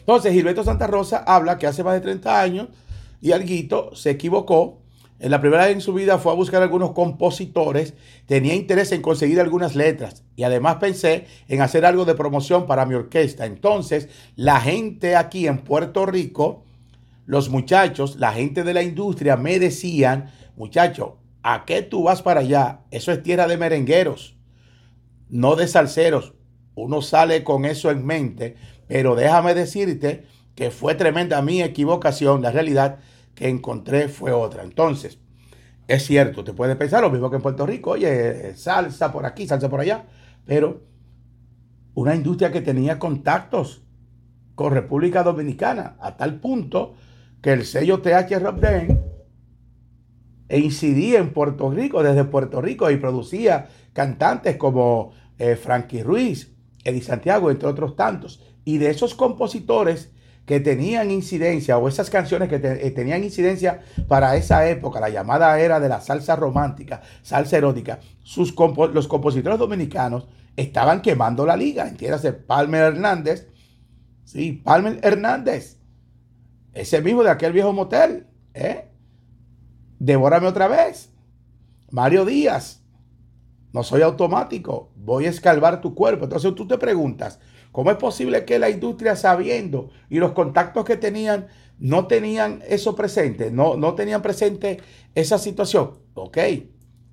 Entonces, 0.00 0.32
Gilberto 0.32 0.64
Santa 0.64 0.88
Rosa 0.88 1.18
habla 1.24 1.58
que 1.58 1.68
hace 1.68 1.84
más 1.84 1.94
de 1.94 2.00
30 2.00 2.40
años 2.40 2.68
y 3.20 3.30
Alguito 3.30 3.94
se 3.94 4.10
equivocó. 4.10 4.79
En 5.20 5.30
la 5.30 5.40
primera 5.40 5.66
vez 5.66 5.74
en 5.74 5.80
su 5.80 5.92
vida 5.92 6.18
fue 6.18 6.32
a 6.32 6.34
buscar 6.34 6.62
algunos 6.62 6.92
compositores, 6.92 7.94
tenía 8.26 8.54
interés 8.54 8.90
en 8.92 9.02
conseguir 9.02 9.38
algunas 9.38 9.76
letras 9.76 10.24
y 10.34 10.42
además 10.42 10.76
pensé 10.76 11.26
en 11.46 11.60
hacer 11.60 11.84
algo 11.84 12.04
de 12.04 12.14
promoción 12.14 12.66
para 12.66 12.86
mi 12.86 12.94
orquesta. 12.94 13.46
Entonces, 13.46 14.08
la 14.34 14.60
gente 14.60 15.16
aquí 15.16 15.46
en 15.46 15.58
Puerto 15.58 16.06
Rico, 16.06 16.64
los 17.26 17.50
muchachos, 17.50 18.16
la 18.16 18.32
gente 18.32 18.64
de 18.64 18.74
la 18.74 18.82
industria 18.82 19.36
me 19.36 19.58
decían, 19.58 20.32
muchacho, 20.56 21.20
¿A 21.42 21.64
qué 21.64 21.82
tú 21.82 22.02
vas 22.02 22.20
para 22.22 22.40
allá? 22.40 22.80
Eso 22.90 23.12
es 23.12 23.22
tierra 23.22 23.46
de 23.46 23.56
merengueros, 23.56 24.36
no 25.30 25.56
de 25.56 25.68
salseros. 25.68 26.34
Uno 26.74 27.00
sale 27.00 27.44
con 27.44 27.64
eso 27.64 27.90
en 27.90 28.04
mente, 28.04 28.56
pero 28.86 29.14
déjame 29.16 29.54
decirte 29.54 30.24
que 30.54 30.70
fue 30.70 30.94
tremenda 30.94 31.40
mi 31.40 31.62
equivocación. 31.62 32.42
La 32.42 32.52
realidad 32.52 32.98
que 33.34 33.48
encontré 33.48 34.08
fue 34.08 34.32
otra. 34.32 34.62
Entonces, 34.62 35.18
es 35.88 36.04
cierto, 36.06 36.44
te 36.44 36.52
puedes 36.52 36.76
pensar 36.76 37.02
lo 37.02 37.10
mismo 37.10 37.30
que 37.30 37.36
en 37.36 37.42
Puerto 37.42 37.66
Rico, 37.66 37.90
oye, 37.90 38.54
salsa 38.54 39.12
por 39.12 39.26
aquí, 39.26 39.46
salsa 39.46 39.68
por 39.68 39.80
allá, 39.80 40.06
pero 40.44 40.82
una 41.94 42.14
industria 42.14 42.52
que 42.52 42.60
tenía 42.60 42.98
contactos 42.98 43.82
con 44.54 44.72
República 44.72 45.22
Dominicana, 45.22 45.96
a 46.00 46.16
tal 46.16 46.38
punto 46.38 46.94
que 47.40 47.52
el 47.52 47.64
sello 47.64 48.02
TH 48.02 48.38
Rock 48.38 48.64
e 50.48 50.58
incidía 50.58 51.18
en 51.18 51.32
Puerto 51.32 51.70
Rico, 51.70 52.02
desde 52.02 52.24
Puerto 52.24 52.60
Rico, 52.60 52.90
y 52.90 52.96
producía 52.96 53.68
cantantes 53.92 54.56
como 54.56 55.12
eh, 55.38 55.56
Frankie 55.56 56.02
Ruiz, 56.02 56.52
Eddie 56.84 57.02
Santiago, 57.02 57.50
entre 57.50 57.68
otros 57.68 57.96
tantos. 57.96 58.42
Y 58.64 58.78
de 58.78 58.90
esos 58.90 59.14
compositores 59.14 60.12
que 60.50 60.58
tenían 60.58 61.12
incidencia, 61.12 61.78
o 61.78 61.86
esas 61.86 62.10
canciones 62.10 62.48
que 62.48 62.56
eh, 62.56 62.90
tenían 62.90 63.22
incidencia 63.22 63.82
para 64.08 64.34
esa 64.34 64.68
época, 64.68 64.98
la 64.98 65.08
llamada 65.08 65.60
era 65.60 65.78
de 65.78 65.88
la 65.88 66.00
salsa 66.00 66.34
romántica, 66.34 67.02
salsa 67.22 67.56
erótica, 67.56 68.00
sus 68.24 68.52
los 68.92 69.06
compositores 69.06 69.60
dominicanos 69.60 70.26
estaban 70.56 71.02
quemando 71.02 71.46
la 71.46 71.56
liga. 71.56 71.86
Entiéndase, 71.86 72.32
Palmer 72.32 72.82
Hernández, 72.82 73.46
sí, 74.24 74.50
Palmer 74.50 74.98
Hernández, 75.04 75.78
ese 76.74 77.00
mismo 77.00 77.22
de 77.22 77.30
aquel 77.30 77.52
viejo 77.52 77.72
motel, 77.72 78.26
¿eh? 78.52 78.88
devórame 80.00 80.48
otra 80.48 80.66
vez. 80.66 81.10
Mario 81.92 82.24
Díaz, 82.24 82.82
no 83.72 83.84
soy 83.84 84.02
automático, 84.02 84.90
voy 84.96 85.26
a 85.26 85.30
escalvar 85.30 85.80
tu 85.80 85.94
cuerpo. 85.94 86.24
Entonces 86.24 86.52
tú 86.56 86.66
te 86.66 86.76
preguntas, 86.76 87.38
¿cómo 87.72 87.90
es 87.90 87.96
posible 87.96 88.44
que 88.44 88.58
la 88.58 88.70
industria 88.70 89.16
sabiendo 89.16 89.90
y 90.08 90.18
los 90.18 90.32
contactos 90.32 90.84
que 90.84 90.96
tenían 90.96 91.48
no 91.78 92.06
tenían 92.06 92.62
eso 92.68 92.94
presente, 92.94 93.50
no, 93.50 93.76
no 93.76 93.94
tenían 93.94 94.22
presente 94.22 94.78
esa 95.14 95.38
situación? 95.38 95.98
Ok. 96.14 96.38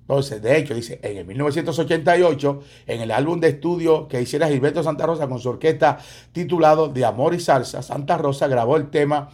Entonces, 0.08 0.40
de 0.40 0.56
hecho, 0.56 0.74
dice, 0.74 0.98
en 1.02 1.18
el 1.18 1.26
1988, 1.26 2.62
en 2.86 3.00
el 3.02 3.10
álbum 3.10 3.40
de 3.40 3.48
estudio 3.48 4.08
que 4.08 4.22
hiciera 4.22 4.48
Gilberto 4.48 4.82
Santa 4.82 5.04
Rosa 5.04 5.28
con 5.28 5.38
su 5.38 5.50
orquesta 5.50 5.98
titulado 6.32 6.88
De 6.88 7.04
Amor 7.04 7.34
y 7.34 7.40
Salsa, 7.40 7.82
Santa 7.82 8.16
Rosa 8.16 8.48
grabó 8.48 8.78
el 8.78 8.88
tema 8.88 9.28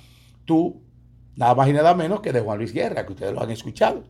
Tú 0.45 0.83
nada 1.37 1.55
más 1.55 1.69
y 1.69 1.73
nada 1.73 1.95
menos 1.95 2.21
que 2.21 2.33
de 2.33 2.41
Juan 2.41 2.59
Luis 2.59 2.73
Guerra, 2.73 3.07
que 3.07 3.13
ustedes 3.13 3.33
lo 3.33 3.43
han 3.43 3.51
escuchado, 3.51 4.05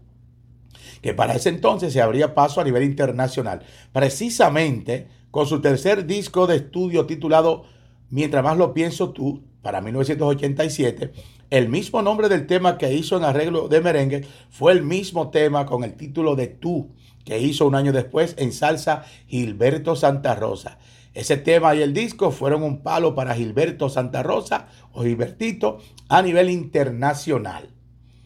que 1.01 1.15
para 1.15 1.35
ese 1.35 1.51
entonces 1.51 1.93
se 1.93 2.01
abría 2.01 2.35
paso 2.35 2.61
a 2.61 2.65
nivel 2.65 2.83
internacional, 2.83 3.63
precisamente 3.93 5.09
con 5.35 5.49
su 5.49 5.61
tercer 5.61 6.07
disco 6.07 6.47
de 6.47 6.55
estudio 6.55 7.07
titulado 7.07 7.65
Mientras 8.09 8.45
más 8.45 8.57
lo 8.57 8.73
pienso 8.73 9.11
tú, 9.11 9.43
para 9.63 9.81
1987, 9.81 11.11
el 11.51 11.69
mismo 11.69 12.03
nombre 12.03 12.29
del 12.29 12.47
tema 12.47 12.79
que 12.79 12.95
hizo 12.95 13.17
en 13.17 13.25
arreglo 13.25 13.67
de 13.67 13.81
merengue 13.81 14.25
fue 14.49 14.71
el 14.71 14.85
mismo 14.85 15.31
tema 15.31 15.67
con 15.67 15.83
el 15.83 15.95
título 15.95 16.37
de 16.37 16.47
Tú, 16.47 16.93
que 17.25 17.41
hizo 17.41 17.67
un 17.67 17.75
año 17.75 17.91
después 17.91 18.37
en 18.39 18.53
salsa 18.53 19.07
Gilberto 19.27 19.97
Santa 19.97 20.37
Rosa. 20.37 20.79
Ese 21.15 21.37
tema 21.37 21.75
y 21.75 21.83
el 21.83 21.93
disco 21.93 22.31
fueron 22.31 22.63
un 22.63 22.85
palo 22.85 23.17
para 23.17 23.35
Gilberto 23.35 23.89
Santa 23.89 24.23
Rosa 24.23 24.69
o 24.93 25.03
Gilbertito 25.03 25.79
a 26.09 26.23
nivel 26.23 26.49
internacional. 26.49 27.74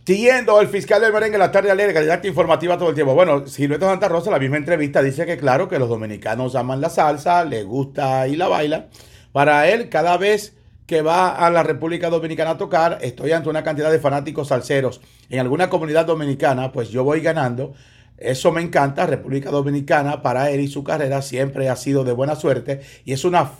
Siguiendo 0.08 0.58
el 0.62 0.68
fiscal 0.68 1.02
del 1.02 1.12
merengue, 1.12 1.36
la 1.36 1.50
tarde 1.50 1.70
alegre, 1.70 1.92
calidad 1.92 2.24
informativa 2.24 2.78
todo 2.78 2.88
el 2.88 2.94
tiempo. 2.94 3.12
Bueno, 3.12 3.44
Gilberto 3.44 3.84
Santa 3.84 4.08
Rosa, 4.08 4.30
la 4.30 4.38
misma 4.38 4.56
entrevista, 4.56 5.02
dice 5.02 5.26
que 5.26 5.36
claro, 5.36 5.68
que 5.68 5.78
los 5.78 5.90
dominicanos 5.90 6.54
aman 6.54 6.80
la 6.80 6.88
salsa, 6.88 7.44
le 7.44 7.62
gusta 7.62 8.26
y 8.26 8.34
la 8.34 8.48
baila. 8.48 8.88
Para 9.32 9.68
él, 9.68 9.90
cada 9.90 10.16
vez 10.16 10.56
que 10.86 11.02
va 11.02 11.36
a 11.36 11.50
la 11.50 11.62
República 11.62 12.08
Dominicana 12.08 12.52
a 12.52 12.56
tocar, 12.56 13.00
estoy 13.02 13.32
ante 13.32 13.50
una 13.50 13.62
cantidad 13.62 13.92
de 13.92 13.98
fanáticos 13.98 14.48
salseros. 14.48 15.02
En 15.28 15.40
alguna 15.40 15.68
comunidad 15.68 16.06
dominicana, 16.06 16.72
pues 16.72 16.88
yo 16.88 17.04
voy 17.04 17.20
ganando 17.20 17.74
eso 18.16 18.50
me 18.50 18.62
encanta. 18.62 19.04
República 19.04 19.50
Dominicana 19.50 20.22
para 20.22 20.50
él 20.50 20.60
y 20.60 20.68
su 20.68 20.82
carrera 20.84 21.20
siempre 21.20 21.68
ha 21.68 21.76
sido 21.76 22.02
de 22.04 22.12
buena 22.12 22.34
suerte 22.34 22.80
y 23.04 23.12
es 23.12 23.26
una 23.26 23.50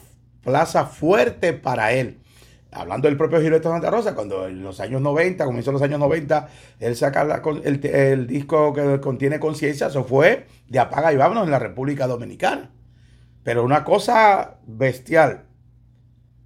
plaza 0.43 0.87
fuerte 0.87 1.52
para 1.52 1.93
él. 1.93 2.21
Hablando 2.70 3.08
del 3.08 3.16
propio 3.16 3.40
Gilberto 3.40 3.70
Santa 3.70 3.90
Rosa, 3.90 4.14
cuando 4.14 4.46
en 4.46 4.62
los 4.62 4.78
años 4.80 5.00
90, 5.00 5.44
comenzó 5.44 5.72
los 5.72 5.82
años 5.82 5.98
90, 5.98 6.48
él 6.80 6.96
saca 6.96 7.42
el, 7.64 8.26
disco 8.26 8.75
que 8.75 9.00
contiene 9.00 9.40
conciencia, 9.40 9.87
eso 9.87 10.04
fue 10.04 10.46
de 10.68 10.78
apaga 10.78 11.12
y 11.12 11.16
vámonos 11.16 11.44
en 11.44 11.50
la 11.50 11.58
República 11.58 12.06
Dominicana. 12.06 12.70
Pero 13.42 13.64
una 13.64 13.84
cosa 13.84 14.58
bestial. 14.66 15.46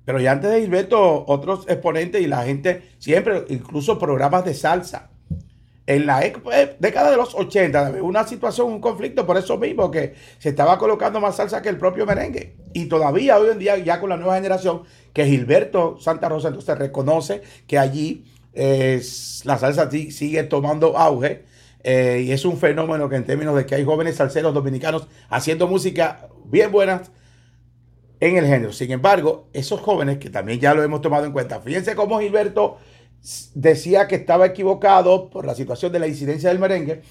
Pero 0.05 0.21
ya 0.21 0.33
antes 0.33 0.51
de 0.51 0.61
Gilberto, 0.61 1.25
otros 1.27 1.65
exponentes 1.69 2.21
y 2.23 2.27
la 2.27 2.45
gente, 2.45 2.83
siempre, 2.99 3.45
incluso 3.49 3.99
programas 3.99 4.45
de 4.45 4.55
salsa 4.55 5.12
en 5.87 6.07
la 6.07 6.25
eh, 6.25 6.77
década 6.79 7.11
de 7.11 7.17
los 7.17 7.35
80 7.35 8.03
una 8.03 8.25
situación, 8.27 8.69
un 8.69 8.81
conflicto 8.81 9.27
por 9.27 9.37
eso 9.37 9.59
mismo, 9.59 9.91
que 9.91 10.15
se 10.39 10.51
estaba 10.51 10.79
colocando 10.79 11.21
más 11.21 11.37
salsa 11.37 11.63
que 11.63 11.69
el 11.69 11.79
propio 11.79 12.07
merengue. 12.07 12.57
Y 12.73 12.87
todavía 12.87 13.39
hoy 13.39 13.51
en 13.51 13.59
día, 13.59 13.77
ya 13.79 14.01
con 14.01 14.11
la 14.11 14.17
nueva 14.17 14.37
generación, 14.37 14.83
que 15.13 15.27
Gilberto 15.27 15.99
Santa 16.01 16.29
Rosa 16.29 16.49
entonces 16.49 16.79
reconoce 16.79 17.43
que 17.67 17.79
allí 17.79 18.25
eh, 18.55 19.03
la 19.45 19.59
salsa 19.59 19.91
sigue 19.91 20.43
tomando 20.45 20.97
auge. 20.97 21.45
Eh, 21.85 22.23
y 22.27 22.31
es 22.31 22.45
un 22.45 22.59
fenómeno 22.59 23.09
que 23.09 23.17
en 23.17 23.25
términos 23.25 23.57
de 23.57 23.67
que 23.67 23.75
hay 23.75 23.85
jóvenes 23.85 24.15
salseros 24.15 24.55
dominicanos 24.55 25.09
haciendo 25.29 25.67
música 25.67 26.29
bien 26.45 26.71
buena 26.71 27.03
en 28.21 28.37
el 28.37 28.47
género. 28.47 28.73
Sin 28.73 28.93
embargo, 28.93 29.49
esos 29.53 29.81
jóvenes 29.81 30.19
que 30.19 30.31
también 30.31 30.61
ya 30.61 30.75
lo 30.75 30.85
hemos 30.85 31.01
tomado 31.01 31.27
en 31.27 31.33
cuenta, 31.33 31.61
fíjense 31.61 31.97
cómo 31.97 32.21
Gilberto 32.21 32.79
decía 33.55 34.09
que 34.09 34.17
estaba 34.17 34.47
equivocado 34.47 35.31
por 35.31 35.47
la 35.47 35.55
situación 35.55 35.93
de 35.93 35.99
la 36.01 36.09
incidencia 36.09 36.49
del 36.49 36.59
merengue. 36.59 37.03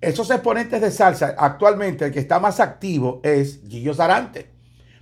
Esos 0.00 0.30
exponentes 0.30 0.80
de 0.80 0.90
salsa, 0.90 1.34
actualmente 1.38 2.04
el 2.04 2.12
que 2.12 2.20
está 2.20 2.38
más 2.38 2.60
activo 2.60 3.20
es 3.22 3.60
Gillo 3.68 3.94
Sarante. 3.94 4.50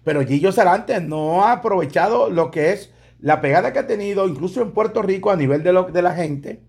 Pero 0.05 0.25
Gillo 0.25 0.53
Sarante 0.53 1.01
no 1.01 1.45
ha 1.45 1.53
aprovechado 1.53 2.31
lo 2.31 2.51
que 2.51 2.73
es 2.73 2.93
la 3.21 3.41
pegada 3.41 3.73
que 3.73 3.79
ha 3.81 3.87
tenido, 3.87 4.29
incluso 4.29 4.63
en 4.63 4.73
Puerto 4.73 5.03
Rico, 5.03 5.31
a 5.31 5.37
nivel 5.37 5.63
de, 5.63 5.73
lo, 5.73 5.85
de 5.85 6.03
la 6.03 6.15
gente, 6.15 6.61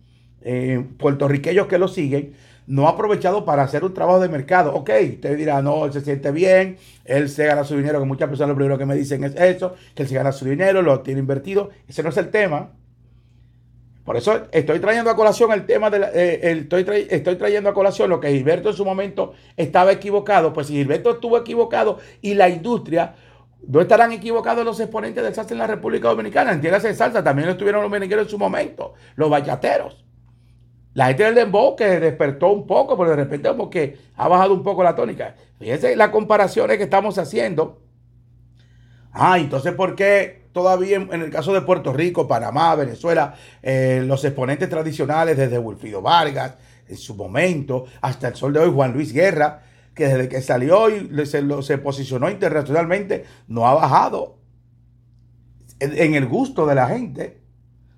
eh, 0.41 0.85
puertorriqueños 0.97 1.67
que 1.67 1.79
lo 1.79 1.87
siguen, 1.87 2.33
no 2.67 2.87
ha 2.87 2.91
aprovechado 2.91 3.43
para 3.43 3.63
hacer 3.63 3.83
un 3.83 3.93
trabajo 3.93 4.19
de 4.19 4.29
mercado. 4.29 4.73
Ok, 4.73 4.89
usted 5.15 5.37
dirá, 5.37 5.61
no, 5.61 5.85
él 5.85 5.93
se 5.93 6.01
siente 6.01 6.31
bien, 6.31 6.77
él 7.05 7.29
se 7.29 7.45
gana 7.45 7.63
su 7.63 7.75
dinero, 7.75 7.99
que 7.99 8.05
muchas 8.05 8.29
personas 8.29 8.49
lo 8.49 8.55
primero 8.55 8.77
que 8.77 8.85
me 8.85 8.95
dicen 8.95 9.23
es 9.23 9.35
eso, 9.35 9.75
que 9.95 10.03
él 10.03 10.09
se 10.09 10.15
gana 10.15 10.31
su 10.31 10.45
dinero, 10.45 10.81
lo 10.81 11.01
tiene 11.01 11.19
invertido. 11.19 11.71
Ese 11.87 12.03
no 12.03 12.09
es 12.09 12.17
el 12.17 12.29
tema. 12.29 12.71
Por 14.03 14.17
eso 14.17 14.47
estoy 14.51 14.79
trayendo 14.79 15.09
a 15.09 15.15
colación 15.15 15.51
el 15.53 15.65
tema 15.65 15.89
de 15.89 16.05
eh, 16.13 16.51
estoy, 16.51 16.85
estoy, 17.09 17.35
trayendo 17.37 17.69
a 17.69 17.73
colación 17.73 18.09
lo 18.09 18.19
que 18.19 18.31
Gilberto 18.31 18.69
en 18.69 18.75
su 18.75 18.83
momento 18.83 19.33
estaba 19.55 19.93
equivocado. 19.93 20.51
Pues 20.51 20.67
si 20.67 20.73
Gilberto 20.73 21.11
estuvo 21.11 21.37
equivocado 21.37 21.99
y 22.21 22.33
la 22.33 22.49
industria, 22.49 23.15
no 23.65 23.79
estarán 23.79 24.11
equivocados 24.11 24.65
los 24.65 24.79
exponentes 24.79 25.23
del 25.23 25.33
salsa 25.33 25.53
en 25.53 25.59
la 25.59 25.67
República 25.67 26.09
Dominicana. 26.09 26.51
Entiéndase 26.51 26.93
salsa, 26.93 27.23
también 27.23 27.47
estuvieron 27.47 27.81
los 27.81 27.89
merengueros 27.89 28.25
en 28.25 28.29
su 28.29 28.37
momento, 28.37 28.93
los 29.15 29.29
bachateros. 29.29 30.03
La 30.93 31.07
gente 31.07 31.23
del 31.23 31.35
dembow 31.35 31.75
que 31.75 31.99
despertó 31.99 32.49
un 32.49 32.67
poco, 32.67 32.97
pero 32.97 33.11
de 33.11 33.15
repente 33.15 33.49
como 33.49 33.69
que 33.69 33.97
ha 34.15 34.27
bajado 34.27 34.53
un 34.53 34.63
poco 34.63 34.83
la 34.83 34.95
tónica. 34.95 35.35
Fíjense 35.59 35.95
las 35.95 36.09
comparaciones 36.09 36.77
que 36.77 36.83
estamos 36.83 37.17
haciendo. 37.17 37.81
Ah, 39.13 39.39
entonces, 39.39 39.73
¿por 39.73 39.95
qué 39.95 40.42
todavía 40.53 40.97
en, 40.97 41.21
el 41.21 41.29
caso 41.29 41.51
de 41.51 41.61
Puerto 41.61 41.91
Rico, 41.91 42.27
Panamá, 42.27 42.75
Venezuela, 42.75 43.35
eh, 43.61 44.03
los 44.05 44.23
exponentes 44.23 44.69
tradicionales 44.69 45.35
desde 45.35 45.59
Wilfrido 45.59 46.01
Vargas, 46.01 46.55
en 46.87 46.97
su 46.97 47.15
momento, 47.15 47.85
hasta 48.01 48.29
el 48.29 48.35
sol 48.35 48.53
de 48.53 48.59
hoy, 48.59 48.71
Juan 48.73 48.93
Luis 48.93 49.11
Guerra, 49.11 49.63
que 49.95 50.07
desde 50.07 50.29
que 50.29 50.41
salió 50.41 50.89
y 50.89 51.25
se, 51.25 51.77
posicionó 51.77 52.29
internacionalmente, 52.29 53.25
no 53.47 53.67
ha 53.67 53.73
bajado 53.73 54.37
en 55.79 56.15
el 56.15 56.27
gusto 56.27 56.65
de 56.65 56.75
la 56.75 56.87
gente. 56.87 57.41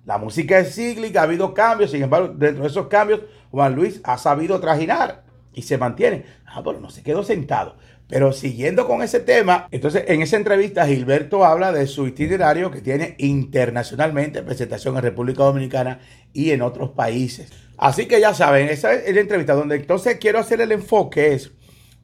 La 0.04 0.18
música 0.18 0.58
es 0.60 0.74
cíclica, 0.74 1.20
ha 1.20 1.24
habido 1.24 1.52
cambios, 1.52 1.90
sin 1.90 2.02
embargo, 2.02 2.28
dentro 2.28 2.62
de 2.62 2.68
esos 2.68 2.86
cambios, 2.86 3.22
Juan 3.50 3.74
Luis 3.74 4.00
ha 4.04 4.16
sabido 4.18 4.60
trajinar 4.60 5.24
y 5.52 5.62
se 5.62 5.78
mantiene. 5.78 6.24
Ah, 6.46 6.62
pero 6.64 6.80
no 6.80 6.90
se 6.90 7.02
quedó 7.02 7.24
sentado. 7.24 7.76
Pero 8.08 8.32
siguiendo 8.32 8.86
con 8.86 9.02
ese 9.02 9.18
tema, 9.18 9.66
entonces 9.72 10.04
en 10.06 10.22
esa 10.22 10.36
entrevista 10.36 10.86
Gilberto 10.86 11.44
habla 11.44 11.72
de 11.72 11.86
su 11.88 12.06
itinerario 12.06 12.70
que 12.70 12.80
tiene 12.80 13.16
internacionalmente 13.18 14.42
presentación 14.42 14.96
en 14.96 15.02
República 15.02 15.42
Dominicana 15.42 15.98
y 16.32 16.52
en 16.52 16.62
otros 16.62 16.90
países. 16.90 17.50
Así 17.76 18.06
que 18.06 18.20
ya 18.20 18.32
saben, 18.32 18.68
esa 18.68 18.94
es 18.94 19.12
la 19.14 19.20
entrevista 19.20 19.54
donde 19.54 19.76
entonces 19.76 20.18
quiero 20.18 20.38
hacer 20.38 20.60
el 20.60 20.72
enfoque 20.72 21.34
es 21.34 21.52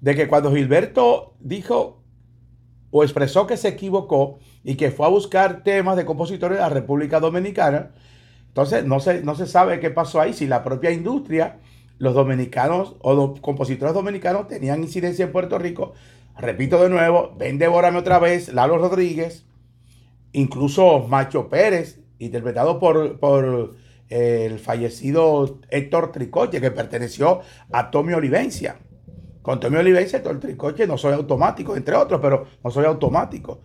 de 0.01 0.17
que 0.17 0.27
cuando 0.27 0.53
Gilberto 0.53 1.37
dijo 1.39 2.03
o 2.91 3.05
expresó 3.05 3.47
que 3.47 3.57
se 3.57 3.69
equivocó 3.69 4.41
y 4.65 4.75
que 4.75 4.91
fue 4.91 5.07
a 5.07 5.09
buscar 5.09 5.63
temas 5.63 5.97
de 5.97 6.05
compositores 6.05 6.59
de 6.59 6.69
República 6.69 7.21
Dominicana, 7.21 7.93
entonces 8.49 8.85
no 8.85 9.01
se, 9.01 9.23
no 9.23 9.35
se 9.35 9.47
sabe 9.47 9.81
qué 9.81 9.91
pasó 9.91 10.21
ahí, 10.21 10.35
si 10.35 10.47
la 10.47 10.63
propia 10.63 10.91
industria, 10.91 11.59
los 12.03 12.15
dominicanos 12.15 12.97
o 12.99 13.15
los 13.15 13.41
compositores 13.41 13.95
dominicanos 13.95 14.49
tenían 14.49 14.83
incidencia 14.83 15.25
en 15.25 15.31
Puerto 15.31 15.57
Rico. 15.57 15.93
Repito 16.37 16.83
de 16.83 16.89
nuevo, 16.89 17.33
ven 17.39 17.59
devórame 17.59 17.97
otra 18.01 18.19
vez, 18.19 18.53
Lalo 18.53 18.77
Rodríguez, 18.77 19.47
incluso 20.33 21.07
Macho 21.07 21.49
Pérez, 21.49 22.01
interpretado 22.19 22.81
por, 22.81 23.21
por 23.21 23.77
eh, 24.09 24.49
el 24.51 24.59
fallecido 24.59 25.61
Héctor 25.71 26.11
Tricoche, 26.11 26.61
que 26.61 26.73
perteneció 26.73 27.43
a 27.71 27.93
Tommy 27.93 28.15
Olivencia. 28.15 28.79
Con 29.41 29.61
Tommy 29.61 29.77
Olivencia, 29.77 30.17
Héctor 30.17 30.41
Tricoche 30.41 30.89
no 30.89 30.99
soy 30.99 31.13
automático, 31.13 31.77
entre 31.77 31.95
otros, 31.95 32.21
pero 32.21 32.49
no 32.65 32.71
soy 32.73 32.85
automático. 32.85 33.61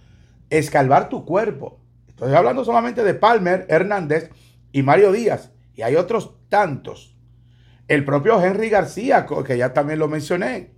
Escalvar 0.51 1.10
tu 1.10 1.25
cuerpo. 1.25 1.79
Estoy 2.08 2.36
hablando 2.36 2.63
solamente 2.63 3.03
de 3.03 3.15
Palmer, 3.15 3.65
Hernández 3.67 4.29
y 4.72 4.84
Mario 4.84 5.12
Díaz. 5.12 5.50
Y 5.74 5.82
hay 5.82 5.96
otros 5.96 6.36
tantos. 6.50 7.17
El 7.88 8.03
propio 8.03 8.41
Henry 8.44 8.70
García, 8.70 9.25
que 9.46 9.58
ya 9.58 9.74
también 9.74 10.00
lo 10.00 10.08
mencioné, 10.08 10.72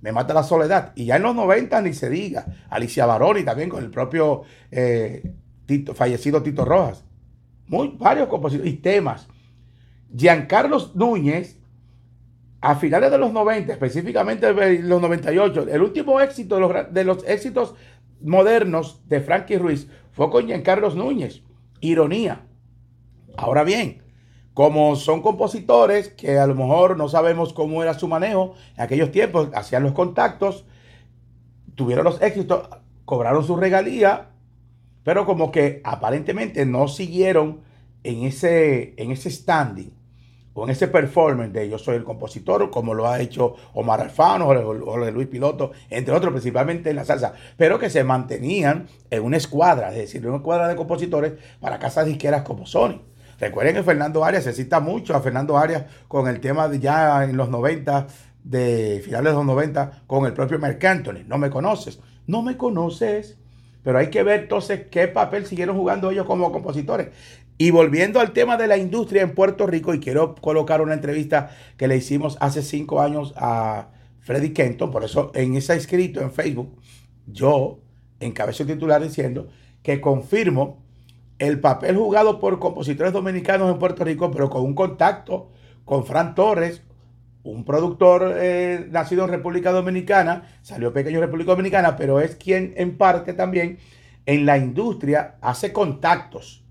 me 0.00 0.12
mata 0.12 0.34
la 0.34 0.42
soledad. 0.42 0.92
Y 0.94 1.06
ya 1.06 1.16
en 1.16 1.22
los 1.22 1.34
90 1.34 1.80
ni 1.82 1.92
se 1.92 2.10
diga. 2.10 2.46
Alicia 2.70 3.06
Baroni 3.06 3.44
también 3.44 3.68
con 3.68 3.82
el 3.82 3.90
propio 3.90 4.42
eh, 4.70 5.34
fallecido 5.94 6.42
Tito 6.42 6.64
Rojas. 6.64 7.04
Muy, 7.66 7.96
varios 7.98 8.28
compositores 8.28 8.72
y 8.72 8.76
temas. 8.76 9.28
Giancarlos 10.16 10.94
Núñez, 10.94 11.58
a 12.60 12.76
finales 12.76 13.10
de 13.10 13.18
los 13.18 13.32
90, 13.32 13.72
específicamente 13.72 14.52
los 14.82 15.00
98, 15.00 15.66
el 15.68 15.82
último 15.82 16.20
éxito 16.20 16.56
de 16.56 16.60
los, 16.60 16.92
de 16.92 17.04
los 17.04 17.24
éxitos 17.26 17.74
modernos 18.20 19.02
de 19.08 19.20
Frankie 19.20 19.58
Ruiz 19.58 19.88
fue 20.12 20.30
con 20.30 20.46
Giancarlos 20.46 20.96
Núñez. 20.96 21.42
Ironía. 21.80 22.46
Ahora 23.36 23.64
bien, 23.64 24.02
como 24.56 24.96
son 24.96 25.20
compositores 25.20 26.08
que 26.08 26.38
a 26.38 26.46
lo 26.46 26.54
mejor 26.54 26.96
no 26.96 27.10
sabemos 27.10 27.52
cómo 27.52 27.82
era 27.82 27.92
su 27.92 28.08
manejo, 28.08 28.54
en 28.74 28.84
aquellos 28.84 29.12
tiempos 29.12 29.50
hacían 29.52 29.82
los 29.82 29.92
contactos, 29.92 30.64
tuvieron 31.74 32.04
los 32.04 32.22
éxitos, 32.22 32.66
cobraron 33.04 33.46
su 33.46 33.56
regalía, 33.56 34.30
pero 35.04 35.26
como 35.26 35.52
que 35.52 35.82
aparentemente 35.84 36.64
no 36.64 36.88
siguieron 36.88 37.60
en 38.02 38.22
ese, 38.22 38.94
en 38.96 39.10
ese 39.10 39.30
standing 39.30 39.92
o 40.54 40.64
en 40.64 40.70
ese 40.70 40.88
performance 40.88 41.52
de 41.52 41.68
yo 41.68 41.76
soy 41.76 41.96
el 41.96 42.04
compositor, 42.04 42.70
como 42.70 42.94
lo 42.94 43.06
ha 43.06 43.20
hecho 43.20 43.56
Omar 43.74 44.00
Alfano 44.00 44.48
o 44.48 45.10
Luis 45.10 45.28
Piloto, 45.28 45.72
entre 45.90 46.14
otros, 46.14 46.32
principalmente 46.32 46.88
en 46.88 46.96
la 46.96 47.04
salsa, 47.04 47.34
pero 47.58 47.78
que 47.78 47.90
se 47.90 48.04
mantenían 48.04 48.86
en 49.10 49.22
una 49.22 49.36
escuadra, 49.36 49.90
es 49.90 49.98
decir, 49.98 50.26
una 50.26 50.38
escuadra 50.38 50.66
de 50.66 50.76
compositores 50.76 51.34
para 51.60 51.78
casas 51.78 52.06
disqueras 52.06 52.40
como 52.40 52.64
Sony. 52.64 53.02
Recuerden 53.38 53.74
que 53.74 53.82
Fernando 53.82 54.24
Arias 54.24 54.44
se 54.44 54.52
cita 54.52 54.80
mucho 54.80 55.14
a 55.14 55.20
Fernando 55.20 55.58
Arias 55.58 55.84
con 56.08 56.28
el 56.28 56.40
tema 56.40 56.68
de 56.68 56.78
ya 56.78 57.24
en 57.24 57.36
los 57.36 57.50
90, 57.50 58.06
de 58.44 59.00
finales 59.04 59.32
de 59.32 59.36
los 59.36 59.44
90, 59.44 60.04
con 60.06 60.26
el 60.26 60.32
propio 60.32 60.58
Mark 60.58 60.84
Anthony. 60.86 61.24
No 61.26 61.38
me 61.38 61.50
conoces. 61.50 62.00
No 62.26 62.42
me 62.42 62.56
conoces. 62.56 63.36
Pero 63.82 63.98
hay 63.98 64.08
que 64.10 64.22
ver 64.22 64.40
entonces 64.40 64.86
qué 64.90 65.06
papel 65.08 65.46
siguieron 65.46 65.76
jugando 65.76 66.10
ellos 66.10 66.26
como 66.26 66.50
compositores. 66.50 67.08
Y 67.58 67.70
volviendo 67.70 68.20
al 68.20 68.32
tema 68.32 68.56
de 68.56 68.66
la 68.66 68.76
industria 68.76 69.22
en 69.22 69.34
Puerto 69.34 69.66
Rico, 69.66 69.94
y 69.94 70.00
quiero 70.00 70.34
colocar 70.34 70.82
una 70.82 70.94
entrevista 70.94 71.50
que 71.76 71.88
le 71.88 71.96
hicimos 71.96 72.36
hace 72.40 72.62
cinco 72.62 73.00
años 73.00 73.32
a 73.36 73.88
Freddy 74.20 74.52
Kenton, 74.52 74.90
por 74.90 75.04
eso 75.04 75.30
en 75.34 75.54
ese 75.54 75.74
escrito 75.74 76.20
en 76.20 76.32
Facebook, 76.32 76.76
yo 77.26 77.78
encabezo 78.20 78.64
el 78.64 78.68
titular 78.68 79.02
diciendo 79.02 79.48
que 79.82 80.00
confirmo 80.00 80.82
el 81.38 81.60
papel 81.60 81.96
jugado 81.96 82.40
por 82.40 82.58
compositores 82.58 83.12
dominicanos 83.12 83.70
en 83.70 83.78
Puerto 83.78 84.04
Rico, 84.04 84.30
pero 84.30 84.48
con 84.48 84.62
un 84.62 84.74
contacto 84.74 85.50
con 85.84 86.04
Fran 86.04 86.34
Torres, 86.34 86.82
un 87.42 87.64
productor 87.64 88.34
eh, 88.36 88.86
nacido 88.90 89.24
en 89.24 89.30
República 89.30 89.70
Dominicana, 89.70 90.58
salió 90.62 90.92
pequeño 90.92 91.18
en 91.18 91.24
República 91.24 91.52
Dominicana, 91.52 91.96
pero 91.96 92.20
es 92.20 92.34
quien 92.36 92.74
en 92.76 92.96
parte 92.96 93.34
también 93.34 93.78
en 94.24 94.44
la 94.46 94.58
industria 94.58 95.36
hace 95.40 95.72
contactos, 95.72 96.64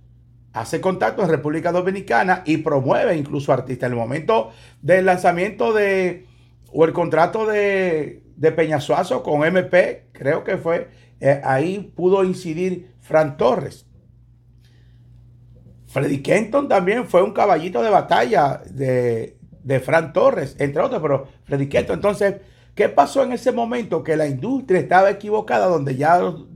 hace 0.51 0.82
contactos 0.82 1.25
en 1.25 1.32
República 1.32 1.71
Dominicana 1.71 2.43
y 2.45 2.58
promueve 2.58 3.15
incluso 3.15 3.54
artistas. 3.54 3.88
En 3.88 3.93
el 3.93 3.99
momento 3.99 4.51
del 4.82 5.06
lanzamiento 5.06 5.71
de, 5.73 6.25
o 6.73 6.84
el 6.84 6.91
contrato 6.91 7.45
de, 7.45 8.21
Peñasuazo 8.56 9.23
con 9.23 9.45
MP, 9.45 10.08
creo 10.12 10.43
que 10.43 10.58
fue, 10.58 10.89
eh, 11.21 11.41
ahí 11.45 11.93
pudo 11.95 12.25
incidir 12.25 12.91
Fran 12.99 13.38
Torres. 13.38 13.85
Freddy 15.96 16.22
Kenton 16.22 16.68
también 16.68 17.08
fue 17.08 17.24
un 17.24 17.32
caballito 17.32 17.82
de 17.82 17.90
batalla 17.90 18.62
de, 18.70 19.38
de 19.64 19.80
Fran 19.80 20.12
Torres, 20.12 20.58
entre 20.60 20.82
otros, 20.82 21.02
pero 21.02 21.30
Freddy 21.46 21.70
Kenton. 21.70 21.96
Entonces, 21.96 22.36
¿qué 22.76 22.90
pasó 22.90 23.24
en 23.24 23.32
ese 23.32 23.54
momento? 23.54 24.04
Que 24.04 24.18
la 24.18 24.28
industria 24.28 24.82
estaba 24.82 25.10
equivocada, 25.10 25.68
donde 25.68 25.96
ya 25.96 26.18
los 26.18 26.48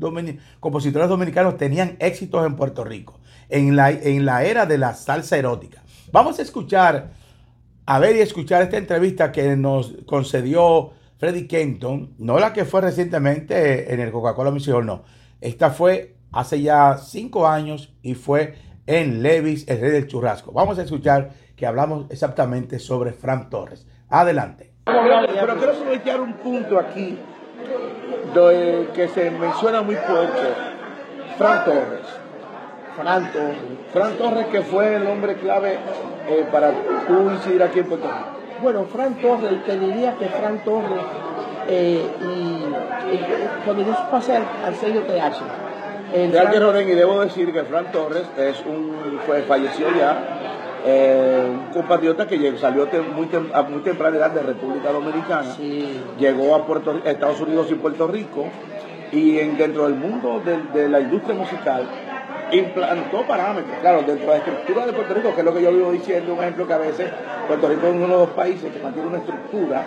compositores 0.59 1.07
dominicanos 1.07 1.55
tenían 1.55 1.95
éxitos 1.99 2.45
en 2.45 2.57
Puerto 2.57 2.83
Rico, 2.83 3.21
en 3.47 3.77
la, 3.77 3.91
en 3.91 4.25
la 4.25 4.43
era 4.43 4.65
de 4.65 4.77
la 4.77 4.93
salsa 4.93 5.37
erótica. 5.37 5.83
Vamos 6.11 6.37
a 6.39 6.41
escuchar, 6.41 7.11
a 7.85 7.97
ver 7.97 8.17
y 8.17 8.19
escuchar 8.19 8.63
esta 8.63 8.75
entrevista 8.75 9.31
que 9.31 9.55
nos 9.55 9.95
concedió 10.05 10.91
Freddy 11.17 11.47
Kenton, 11.47 12.13
no 12.17 12.39
la 12.39 12.51
que 12.51 12.65
fue 12.65 12.81
recientemente 12.81 13.93
en 13.93 14.01
el 14.01 14.11
Coca-Cola 14.11 14.51
Music 14.51 14.75
no. 14.83 15.03
Esta 15.39 15.69
fue 15.69 16.17
hace 16.33 16.61
ya 16.61 16.97
cinco 16.97 17.47
años 17.47 17.93
y 18.01 18.15
fue 18.15 18.67
en 18.89 19.21
Levis, 19.21 19.67
el 19.67 19.79
rey 19.79 19.91
del 19.91 20.07
churrasco. 20.07 20.51
Vamos 20.51 20.79
a 20.79 20.81
escuchar 20.81 21.29
que 21.55 21.67
hablamos 21.67 22.07
exactamente 22.09 22.79
sobre 22.79 23.13
Fran 23.13 23.47
Torres. 23.47 23.85
Adelante. 24.09 24.73
Pero 24.85 25.57
quiero 25.57 25.75
subrayar 25.75 26.19
un 26.19 26.33
punto 26.33 26.79
aquí 26.79 27.19
que 28.95 29.07
se 29.13 29.29
menciona 29.29 29.83
muy 29.83 29.95
poco. 29.95 30.39
Fran 31.37 31.65
Torres. 31.65 32.07
Fran 32.95 33.31
Torres. 33.31 33.57
Fran 33.93 34.17
Torres 34.17 34.47
que 34.47 34.61
fue 34.63 34.95
el 34.95 35.05
hombre 35.05 35.35
clave 35.35 35.77
eh, 36.27 36.47
para 36.51 36.71
tú 37.07 37.29
incidir 37.29 37.61
aquí 37.61 37.79
en 37.79 37.85
Puerto 37.85 38.07
Rico. 38.07 38.39
Bueno, 38.63 38.85
Fran 38.85 39.13
Torres, 39.21 39.63
te 39.65 39.77
diría 39.77 40.15
que 40.17 40.25
Fran 40.29 40.63
Torres, 40.63 41.03
eh, 41.67 42.03
y, 42.23 43.63
cuando 43.63 43.83
yo 43.83 43.95
pasé 44.09 44.37
al, 44.37 44.47
al 44.65 44.75
sello 44.75 45.03
TH, 45.03 45.68
y 46.15 46.95
debo 46.95 47.21
decir 47.21 47.51
que 47.53 47.63
Fran 47.63 47.91
Torres 47.91 48.23
es 48.37 48.63
un, 48.65 49.19
fue, 49.25 49.41
falleció 49.43 49.87
ya, 49.95 50.39
eh, 50.85 51.45
un 51.49 51.73
compatriota 51.73 52.25
que 52.25 52.57
salió 52.57 52.87
muy 53.13 53.29
a 53.53 53.61
muy 53.63 53.81
temprana 53.81 54.17
edad 54.17 54.31
de 54.31 54.41
República 54.41 54.91
Dominicana, 54.91 55.55
llegó 56.17 56.55
a 56.55 56.65
Puerto, 56.65 57.01
Estados 57.03 57.41
Unidos 57.41 57.67
y 57.71 57.75
Puerto 57.75 58.07
Rico, 58.07 58.45
y 59.11 59.39
en, 59.39 59.57
dentro 59.57 59.83
del 59.83 59.95
mundo 59.95 60.41
de, 60.73 60.89
la 60.89 60.99
industria 60.99 61.35
musical 61.35 61.87
implantó 62.51 63.21
parámetros. 63.27 63.77
Claro, 63.81 63.99
dentro 63.99 64.25
de 64.25 64.27
la 64.27 64.37
estructura 64.37 64.85
de 64.85 64.93
Puerto 64.93 65.13
Rico, 65.13 65.33
que 65.33 65.41
es 65.41 65.45
lo 65.45 65.53
que 65.53 65.61
yo 65.61 65.71
vivo 65.71 65.91
diciendo, 65.91 66.33
un 66.33 66.39
ejemplo 66.39 66.67
que 66.67 66.73
a 66.73 66.77
veces 66.77 67.11
Puerto 67.47 67.67
Rico 67.67 67.87
es 67.87 67.93
uno 67.93 68.07
de 68.07 68.25
los 68.25 68.29
países 68.29 68.71
que 68.71 68.79
mantiene 68.79 69.07
una 69.07 69.17
estructura 69.17 69.83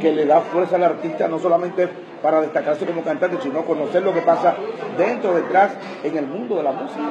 que 0.00 0.12
le 0.12 0.26
da 0.26 0.40
fuerza 0.40 0.76
al 0.76 0.84
artista, 0.84 1.28
no 1.28 1.38
solamente 1.38 1.88
para 2.22 2.40
destacarse 2.40 2.86
como 2.86 3.02
cantante, 3.02 3.38
sino 3.42 3.64
conocer 3.64 4.02
lo 4.02 4.14
que 4.14 4.22
pasa 4.22 4.54
dentro, 4.96 5.34
detrás, 5.34 5.72
en 6.02 6.16
el 6.16 6.26
mundo 6.26 6.56
de 6.56 6.62
la 6.62 6.72
música. 6.72 7.02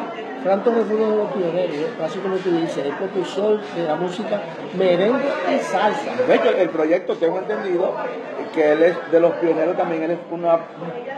Fran 0.43 0.63
Torres 0.63 0.86
fue 0.88 0.95
uno 0.95 1.10
de 1.10 1.17
los 1.17 1.32
pioneros, 1.34 1.76
así 2.04 2.19
como 2.19 2.36
tú 2.38 2.50
dices, 2.52 2.86
el 2.86 2.93
propulsor 2.93 3.62
de 3.76 3.84
la 3.84 3.95
música 3.95 4.41
merengue 4.76 5.30
y 5.56 5.60
salsa. 5.60 6.15
De 6.28 6.36
hecho, 6.36 6.50
el 6.50 6.69
proyecto, 6.69 7.15
tengo 7.15 7.39
entendido 7.39 7.93
que 8.54 8.71
él 8.71 8.84
es 8.84 9.12
de 9.12 9.19
los 9.19 9.34
pioneros 9.34 9.78
también, 9.78 10.04
él 10.04 10.12
es 10.12 10.19
una 10.32 10.60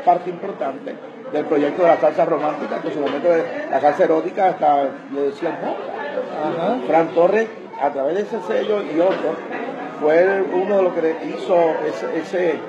parte 0.04 0.30
importante 0.30 0.96
del 1.32 1.46
proyecto 1.46 1.84
de 1.84 1.88
la 1.88 1.98
salsa 1.98 2.26
romántica, 2.26 2.82
que 2.82 2.90
en 2.90 2.94
su 2.94 3.00
momento 3.00 3.30
de 3.30 3.44
la 3.70 3.80
salsa 3.80 4.04
erótica 4.04 4.50
hasta 4.50 4.84
le 5.14 5.22
decían 5.22 5.54
Ajá. 5.54 6.78
Fran 6.88 7.08
Torres, 7.10 7.48
a 7.82 7.90
través 7.90 8.16
de 8.16 8.22
ese 8.22 8.42
sello 8.48 8.82
y 8.82 9.00
otro, 9.00 9.36
fue 10.00 10.44
uno 10.54 10.78
de 10.78 10.84
los 10.84 10.94
que 10.94 11.16
hizo 11.30 11.56
ese, 11.88 12.20
ese, 12.20 12.60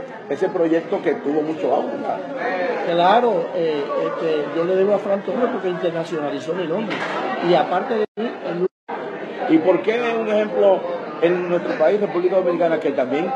proyecto 0.53 1.03
que 1.03 1.15
tuvo 1.15 1.43
mucho 1.43 1.75
auge. 1.75 1.97
Claro, 2.87 3.47
eh, 3.55 3.83
este, 4.07 4.45
yo 4.57 4.65
le 4.65 4.77
debo 4.77 4.95
a 4.95 4.99
Fran 4.99 5.23
Torres 5.23 5.51
porque 5.53 5.69
internacionalizó 5.69 6.55
mi 6.55 6.67
nombre. 6.67 6.97
Y 7.49 7.55
aparte 7.55 7.95
de 7.95 8.05
mí, 8.17 8.31
el... 8.47 8.67
¿Y 9.55 9.59
por 9.59 9.83
qué 9.83 10.01
un 10.19 10.29
ejemplo 10.29 10.81
en 11.23 11.49
nuestro 11.49 11.75
país, 11.79 12.01
República 12.01 12.37
Dominicana, 12.37 12.81
que 12.81 12.91
también 12.93 13.27
eh, 13.27 13.31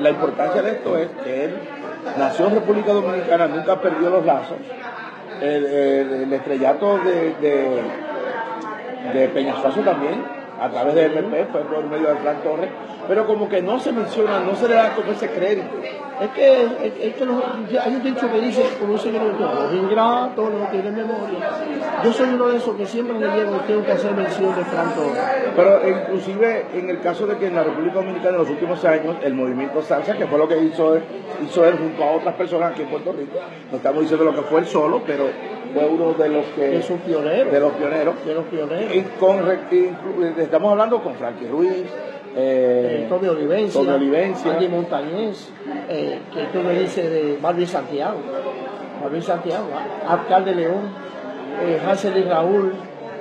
la 0.00 0.10
importancia 0.10 0.62
de 0.62 0.72
esto 0.72 0.96
es 0.96 1.08
que 1.24 1.44
él 1.44 1.54
nació 2.18 2.48
en 2.48 2.54
República 2.54 2.92
Dominicana, 2.92 3.46
nunca 3.48 3.80
perdió 3.80 4.10
los 4.10 4.24
lazos. 4.24 4.58
El, 5.40 6.32
estrellato 6.32 6.98
de, 6.98 7.34
de, 7.34 7.82
de 9.12 9.28
Peñafaso 9.28 9.80
también, 9.80 10.24
a 10.60 10.68
través 10.70 10.94
de 10.94 11.06
MP, 11.06 11.46
fue 11.52 11.60
por 11.62 11.84
medio 11.84 12.08
de 12.08 12.16
Fran 12.16 12.42
Torres, 12.42 12.70
pero 13.08 13.26
como 13.26 13.48
que 13.48 13.62
no 13.62 13.78
se 13.78 13.92
menciona, 13.92 14.40
no 14.40 14.54
se 14.54 14.68
le 14.68 14.74
da 14.74 14.94
como 14.94 15.12
ese 15.12 15.28
crédito. 15.30 15.68
Es 16.20 16.30
que, 16.30 16.62
es, 16.64 17.14
que 17.14 17.78
hay 17.78 17.94
un 17.94 18.02
dicho 18.02 18.32
que 18.32 18.40
dice, 18.40 18.62
como 18.80 18.94
dice 18.94 19.12
los 19.12 19.74
ingratos 19.74 20.50
no 20.50 20.66
tienen 20.70 20.94
memoria. 20.94 21.50
Yo 22.02 22.12
soy 22.12 22.30
uno 22.30 22.48
de 22.48 22.56
esos 22.56 22.74
que 22.74 22.86
siempre 22.86 23.18
me 23.18 23.26
llevo 23.26 23.58
tengo 23.66 23.84
que 23.84 23.92
hacer 23.92 24.12
mención 24.12 24.56
de 24.56 24.64
Fran 24.64 24.94
Torres. 24.94 25.22
Pero 25.54 25.88
inclusive 25.88 26.66
en 26.72 26.88
el 26.88 27.00
caso 27.00 27.26
de 27.26 27.36
que 27.36 27.48
en 27.48 27.54
la 27.54 27.64
República 27.64 27.96
Dominicana 27.96 28.30
en 28.30 28.38
los 28.38 28.48
últimos 28.48 28.82
años 28.86 29.16
el 29.22 29.34
movimiento 29.34 29.82
salsa, 29.82 30.16
que 30.16 30.26
fue 30.26 30.38
lo 30.38 30.48
que 30.48 30.58
hizo, 30.58 30.98
hizo 31.44 31.64
él 31.66 31.76
junto 31.76 32.02
a 32.02 32.12
otras 32.12 32.34
personas 32.34 32.72
aquí 32.72 32.82
en 32.82 32.88
Puerto 32.88 33.12
Rico, 33.12 33.38
no 33.70 33.76
estamos 33.76 34.00
diciendo 34.00 34.24
lo 34.24 34.34
que 34.34 34.42
fue 34.42 34.60
él 34.60 34.66
solo, 34.66 35.02
pero 35.06 35.26
fue 35.76 35.86
uno 35.86 36.14
de 36.14 36.28
los 36.30 36.44
que... 36.46 36.78
Es 36.78 36.88
un 36.88 36.98
pionero. 37.00 37.50
De 37.50 37.60
los 37.60 37.72
pioneros. 37.72 38.14
De 38.24 38.34
los 38.34 38.44
pioneros. 38.46 38.94
Y 38.94 39.02
con, 39.20 39.44
estamos 40.38 40.72
hablando 40.72 41.02
con 41.02 41.14
Frankie 41.16 41.46
Ruiz, 41.48 41.84
eh, 42.34 43.02
eh, 43.04 43.06
Tommy 43.10 43.28
Olivencia, 43.28 43.80
Tommy 43.80 43.94
Olivencia. 43.94 44.52
Andy 44.52 44.68
Montañez, 44.68 45.50
eh, 45.88 46.20
que 46.32 46.44
tú 46.44 46.64
me 46.66 46.78
dices 46.78 47.10
de 47.10 47.38
Barbie 47.40 47.66
Santiago, 47.66 48.16
Barbie 49.02 49.20
Santiago, 49.20 49.66
Alcalde 50.08 50.54
León, 50.54 50.90
eh, 51.62 51.78
Hansel 51.86 52.16
y 52.16 52.22
Raúl, 52.22 52.72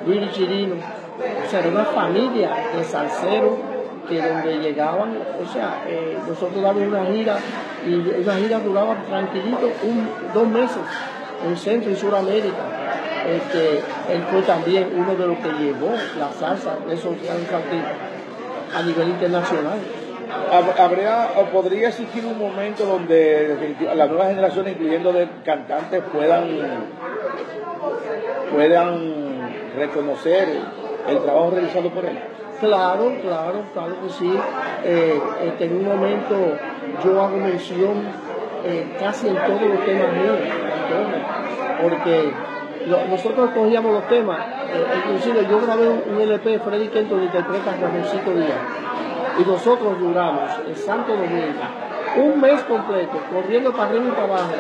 Luis 0.08 0.32
Chirino, 0.32 0.76
o 0.76 1.50
sea, 1.50 1.60
era 1.60 1.70
una 1.70 1.86
familia 1.86 2.52
de 2.76 2.84
salseros 2.86 3.54
que 4.08 4.22
donde 4.22 4.60
llegaban, 4.60 5.18
o 5.42 5.52
sea, 5.52 5.84
eh, 5.88 6.18
nosotros 6.28 6.62
dábamos 6.62 6.88
una 6.88 7.06
gira 7.06 7.38
y 7.86 8.22
esa 8.22 8.36
gira 8.36 8.60
duraba 8.60 8.96
tranquilito 9.08 9.70
un, 9.84 10.08
dos 10.34 10.48
meses 10.48 10.78
en 11.44 11.58
Centro 11.58 11.92
y 11.92 11.96
Suramérica. 11.96 12.86
Este, 13.28 13.78
él 14.14 14.24
fue 14.30 14.42
también 14.44 14.90
uno 14.96 15.16
de 15.16 15.28
los 15.28 15.38
que 15.40 15.50
llevó 15.64 15.92
la 16.20 16.32
salsa 16.32 16.78
de 16.88 16.94
esos 16.94 17.14
infantil 17.14 17.84
a 18.76 18.84
nivel 18.84 19.10
internacional. 19.10 19.80
¿Habría 20.78 21.30
o 21.38 21.46
podría 21.46 21.90
existir 21.90 22.26
un 22.26 22.38
momento 22.38 22.86
donde 22.86 23.76
las 23.96 24.10
nuevas 24.10 24.30
generaciones, 24.30 24.74
incluyendo 24.74 25.14
de 25.14 25.28
cantantes, 25.44 26.04
puedan, 26.12 26.50
puedan 28.52 29.52
reconocer 29.76 30.50
el 31.08 31.20
trabajo 31.20 31.52
realizado 31.52 31.90
por 31.90 32.06
él? 32.06 32.20
Claro, 32.60 33.14
claro, 33.22 33.64
claro 33.74 33.96
que 34.02 34.10
sí. 34.10 34.34
Eh, 34.84 35.22
este, 35.44 35.66
en 35.66 35.78
un 35.78 35.86
momento 35.86 36.36
yo 37.04 37.22
hago 37.22 37.38
mención 37.38 38.04
eh, 38.66 38.86
casi 39.00 39.28
en 39.28 39.36
todos 39.36 39.62
los 39.62 39.86
temas 39.86 40.12
míos, 40.14 40.40
porque 41.82 42.34
nosotros 43.10 43.52
cogíamos 43.52 43.94
los 43.94 44.08
temas, 44.08 44.40
eh, 44.74 44.86
inclusive 45.06 45.46
yo 45.48 45.62
grabé 45.62 45.88
un, 45.88 46.20
LP, 46.20 46.60
Freddy 46.60 46.88
Kenton 46.88 47.24
interpreta 47.24 47.72
a 47.72 47.78
Ramoncito 47.78 48.32
Díaz, 48.34 48.60
y 49.38 49.44
nosotros 49.48 50.00
duramos 50.00 50.50
en 50.68 50.76
Santo 50.76 51.12
Domingo 51.16 51.62
un 52.18 52.42
mes 52.42 52.62
completo, 52.64 53.20
corriendo 53.32 53.72
para 53.72 53.90
arriba 53.90 54.06
y 54.08 54.12
para 54.12 54.24
abajo, 54.24 54.54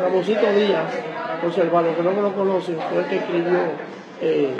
Ramoncito 0.00 0.52
Díaz, 0.52 0.84
conservado, 1.40 1.96
que 1.96 2.02
no 2.02 2.12
me 2.12 2.22
lo 2.22 2.32
conocen, 2.34 2.78
fue 2.92 3.00
el 3.00 3.06
que 3.06 3.16
escribió 3.16 3.58
eh, 4.20 4.56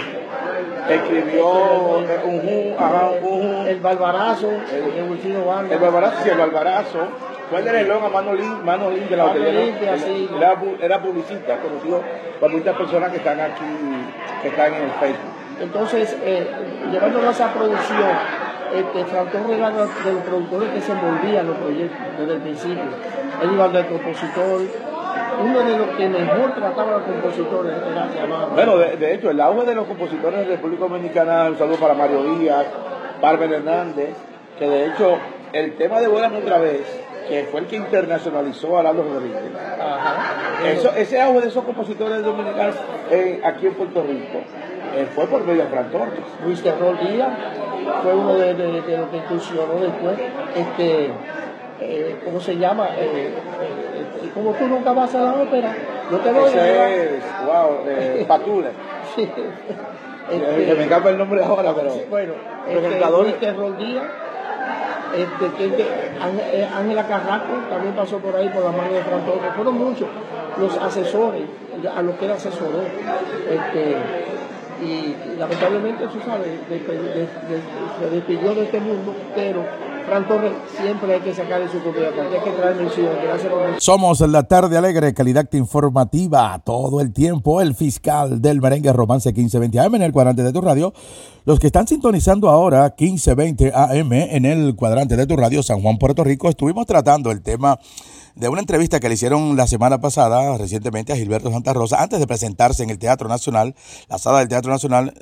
escribió 0.88 1.48
un, 1.48 2.06
un, 2.24 3.66
el 3.66 3.80
Barbarazo, 3.80 4.50
el, 4.50 4.92
el, 4.92 5.72
el 5.72 5.78
Barbarazo, 5.78 6.16
sí, 6.22 6.30
el 6.30 6.38
Barbarazo 6.38 7.08
fue 7.48 7.60
el 7.60 7.64
de 7.64 7.72
reloj 7.72 8.04
a 8.04 8.08
mano, 8.08 8.32
mano 8.64 8.90
limpia, 8.90 9.16
la 9.16 9.34
limpia, 9.34 9.96
sí. 9.96 10.28
era, 10.36 10.56
era, 10.80 11.02
publicista, 11.02 11.58
conocido 11.58 12.02
por 12.40 12.50
muchas 12.50 12.76
personas 12.76 13.10
que 13.10 13.18
están 13.18 13.40
aquí, 13.40 13.64
que 14.42 14.48
están 14.48 14.74
en 14.74 14.82
el 14.82 14.90
Facebook. 14.92 15.32
Entonces, 15.60 16.16
eh, 16.22 16.46
a 16.92 17.30
esa 17.30 17.52
producción, 17.52 18.10
este, 18.74 19.00
era 19.00 19.70
de 19.70 20.12
los 20.12 20.22
productores 20.24 20.70
que 20.70 20.80
se 20.80 20.92
envolvían 20.92 21.46
los 21.46 21.56
proyectos 21.56 21.98
desde 22.18 22.34
el 22.34 22.40
principio. 22.40 22.84
Él 23.42 23.50
iba 23.52 23.68
del 23.68 23.86
compositor, 23.86 24.60
uno 25.42 25.58
de 25.60 25.78
los 25.78 25.88
que 25.96 26.08
mejor 26.08 26.54
trataba 26.54 26.96
a 26.96 26.98
los 26.98 27.02
compositores 27.02 27.72
era 27.90 28.08
llamado. 28.14 28.50
Bueno, 28.50 28.76
de, 28.76 28.96
de, 28.96 29.14
hecho, 29.14 29.30
el 29.30 29.40
auge 29.40 29.66
de 29.66 29.74
los 29.74 29.86
compositores 29.86 30.40
de 30.40 30.56
República 30.56 30.82
Dominicana, 30.82 31.44
un 31.44 31.56
saludo 31.56 31.76
para 31.76 31.94
Mario 31.94 32.22
Díaz, 32.24 32.66
Bárbara 33.20 33.56
Hernández, 33.56 34.14
que 34.58 34.68
de 34.68 34.86
hecho 34.86 35.18
el 35.52 35.76
tema 35.76 36.00
de 36.00 36.08
Buenas 36.08 36.32
otra 36.32 36.58
vez 36.58 37.07
que 37.28 37.44
fue 37.50 37.60
el 37.60 37.66
que 37.66 37.76
internacionalizó 37.76 38.78
a 38.78 38.82
Lalo 38.82 39.02
Rodríguez. 39.02 39.42
Eso, 40.64 40.92
ese 40.96 41.20
auge 41.20 41.42
de 41.42 41.48
esos 41.48 41.64
compositores 41.64 42.22
dominicanos 42.24 42.74
eh, 43.10 43.40
aquí 43.44 43.66
en 43.66 43.74
Puerto 43.74 44.02
Rico 44.02 44.38
eh, 44.96 45.06
fue 45.14 45.26
por 45.26 45.44
medio 45.44 45.62
de 45.64 45.68
Fran 45.68 45.90
Torres. 45.90 46.20
Luis 46.44 46.62
Terror 46.62 46.98
Díaz 47.00 47.30
fue 48.02 48.14
uno 48.14 48.34
de, 48.34 48.54
de, 48.54 48.80
de 48.82 48.98
los 48.98 49.08
que 49.10 49.16
incursionó 49.18 49.74
después. 49.80 50.18
Este, 50.56 51.10
eh, 51.80 52.16
¿Cómo 52.24 52.40
se 52.40 52.56
llama? 52.56 52.88
como 54.34 54.52
tú 54.52 54.66
nunca 54.66 54.92
vas 54.92 55.14
a 55.14 55.20
la 55.20 55.34
ópera, 55.34 55.74
no 56.10 56.18
te 56.18 56.32
voy 56.32 56.48
Ese 56.48 57.16
es, 57.16 57.22
wow, 57.46 58.26
Patule. 58.28 58.70
sí. 59.14 59.30
Este, 60.30 60.74
me 60.74 60.82
escapa 60.82 61.08
el 61.08 61.16
nombre 61.16 61.42
ahora, 61.42 61.72
pero. 61.74 61.90
bueno. 62.10 62.34
Este, 62.68 63.10
Luis 63.10 63.40
Terror 63.40 63.78
Díaz 63.78 64.04
este, 65.14 66.68
Ángela 66.74 67.06
Carrasco 67.06 67.54
también 67.70 67.94
pasó 67.94 68.18
por 68.18 68.34
ahí 68.36 68.48
por 68.48 68.64
la 68.64 68.72
mano 68.72 68.92
de 68.92 69.02
Fran 69.02 69.24
Torres. 69.24 69.52
Fueron 69.54 69.78
muchos 69.78 70.08
los 70.58 70.76
asesores 70.76 71.42
a 71.94 72.02
los 72.02 72.16
que 72.16 72.24
él 72.26 72.32
asesoró. 72.32 72.80
Este, 73.48 73.96
y, 74.84 75.16
lamentablemente, 75.38 76.06
tú 76.06 76.20
sabes, 76.24 76.48
se 77.98 78.10
despidió 78.10 78.54
de 78.54 78.62
este 78.62 78.80
mundo, 78.80 79.14
pero 79.34 79.64
Somos 83.78 84.20
la 84.20 84.42
tarde 84.44 84.76
alegre, 84.76 85.14
calidad 85.14 85.48
informativa 85.52 86.60
todo 86.64 87.00
el 87.00 87.12
tiempo. 87.12 87.60
El 87.60 87.74
fiscal 87.74 88.40
del 88.40 88.60
merengue 88.60 88.92
Romance 88.92 89.28
1520 89.28 89.80
AM 89.80 89.94
en 89.96 90.02
el 90.02 90.12
cuadrante 90.12 90.42
de 90.42 90.52
tu 90.52 90.60
radio. 90.60 90.92
Los 91.44 91.58
que 91.58 91.66
están 91.68 91.86
sintonizando 91.86 92.48
ahora 92.48 92.94
1520 92.98 93.72
AM 93.74 94.12
en 94.12 94.44
el 94.44 94.74
cuadrante 94.76 95.16
de 95.16 95.26
tu 95.26 95.36
radio 95.36 95.62
San 95.62 95.80
Juan, 95.80 95.98
Puerto 95.98 96.24
Rico, 96.24 96.48
estuvimos 96.48 96.86
tratando 96.86 97.30
el 97.30 97.42
tema 97.42 97.78
de 98.38 98.48
una 98.48 98.60
entrevista 98.60 99.00
que 99.00 99.08
le 99.08 99.16
hicieron 99.16 99.56
la 99.56 99.66
semana 99.66 100.00
pasada 100.00 100.56
recientemente 100.56 101.12
a 101.12 101.16
Gilberto 101.16 101.50
Santa 101.50 101.72
Rosa 101.72 102.00
antes 102.00 102.20
de 102.20 102.26
presentarse 102.28 102.84
en 102.84 102.90
el 102.90 102.98
Teatro 103.00 103.28
Nacional, 103.28 103.74
la 104.08 104.18
sala 104.18 104.38
del 104.38 104.48
Teatro 104.48 104.70
Nacional, 104.70 105.12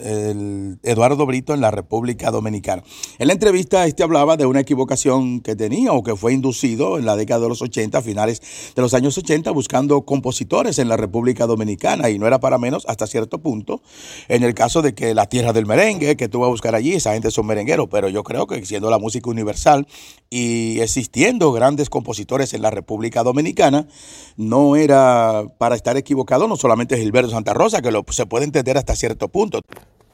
Eduardo 0.82 1.24
Brito 1.24 1.54
en 1.54 1.62
la 1.62 1.70
República 1.70 2.30
Dominicana. 2.30 2.82
En 3.18 3.28
la 3.28 3.32
entrevista 3.32 3.86
este 3.86 4.02
hablaba 4.02 4.36
de 4.36 4.44
una 4.44 4.60
equivocación 4.60 5.40
que 5.40 5.56
tenía 5.56 5.94
o 5.94 6.02
que 6.02 6.14
fue 6.14 6.34
inducido 6.34 6.98
en 6.98 7.06
la 7.06 7.16
década 7.16 7.40
de 7.40 7.48
los 7.48 7.62
80, 7.62 8.02
finales 8.02 8.42
de 8.76 8.82
los 8.82 8.92
años 8.92 9.16
80, 9.16 9.50
buscando 9.50 10.02
compositores 10.02 10.78
en 10.78 10.90
la 10.90 10.98
República 10.98 11.46
Dominicana 11.46 12.10
y 12.10 12.18
no 12.18 12.26
era 12.26 12.38
para 12.38 12.58
menos 12.58 12.84
hasta 12.86 13.06
cierto 13.06 13.38
punto. 13.38 13.80
En 14.28 14.42
el 14.42 14.52
caso 14.52 14.82
de 14.82 14.94
que 14.94 15.14
la 15.14 15.26
tierra 15.26 15.54
del 15.54 15.64
merengue, 15.64 16.18
que 16.18 16.28
tú 16.28 16.40
vas 16.40 16.48
a 16.48 16.50
buscar 16.50 16.74
allí, 16.74 16.92
esa 16.92 17.14
gente 17.14 17.30
son 17.30 17.46
merengueros, 17.46 17.88
pero 17.90 18.10
yo 18.10 18.22
creo 18.22 18.46
que 18.46 18.66
siendo 18.66 18.90
la 18.90 18.98
música 18.98 19.30
universal 19.30 19.86
y 20.28 20.80
existiendo 20.80 21.50
grandes 21.52 21.88
compositores 21.88 22.52
en 22.52 22.60
la 22.60 22.70
República 22.70 23.05
Dominicana, 23.10 23.86
no 24.36 24.76
era 24.76 25.44
para 25.58 25.74
estar 25.74 25.96
equivocado, 25.96 26.46
no 26.48 26.56
solamente 26.56 26.98
Gilberto 26.98 27.30
Santa 27.30 27.54
Rosa, 27.54 27.82
que 27.82 27.90
lo, 27.90 28.04
se 28.10 28.26
puede 28.26 28.44
entender 28.44 28.76
hasta 28.76 28.94
cierto 28.94 29.28
punto. 29.28 29.60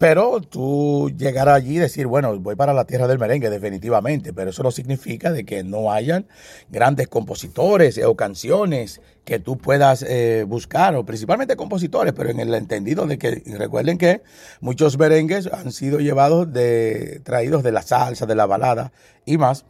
Pero 0.02 0.40
tú 0.40 1.12
llegar 1.16 1.48
allí 1.48 1.76
y 1.76 1.78
decir, 1.78 2.09
bueno, 2.09 2.37
voy 2.40 2.57
para 2.57 2.74
la 2.74 2.87
tierra 2.87 3.07
del 3.07 3.20
merengue 3.20 3.50
definitivamente, 3.50 4.33
pero 4.33 4.50
eso 4.50 4.64
no 4.64 4.72
significa 4.72 5.31
de 5.31 5.44
que 5.44 5.62
no 5.62 5.92
hayan 5.92 6.26
grandes 6.70 7.07
compositores 7.07 8.00
o 8.05 8.16
canciones 8.16 9.00
que 9.24 9.38
tú 9.38 9.59
puedas 9.59 10.02
eh, 10.02 10.44
buscar, 10.44 10.96
o 10.96 11.05
principalmente 11.07 11.55
compositores, 11.55 12.12
pero 12.14 12.31
en 12.31 12.40
el 12.40 12.52
entendido 12.52 13.07
de 13.07 13.16
que 13.16 13.44
recuerden 13.57 13.96
que 13.96 14.22
muchos 14.61 14.98
merengues 14.98 15.46
han 15.46 15.70
sido 15.70 16.00
llevados 16.00 16.52
de, 16.52 17.20
traídos 17.22 17.62
de 17.62 17.70
la 17.70 17.83
salsa, 17.83 18.26
de 18.26 18.35
la 18.35 18.46
balada 18.46 18.90
y 19.24 19.38
más. 19.38 19.64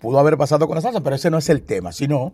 Pudo 0.00 0.20
haber 0.20 0.36
pasado 0.36 0.68
con 0.68 0.76
la 0.76 0.80
salsa, 0.80 1.00
pero 1.00 1.16
ese 1.16 1.28
no 1.28 1.38
es 1.38 1.48
el 1.48 1.62
tema, 1.62 1.90
sino 1.90 2.32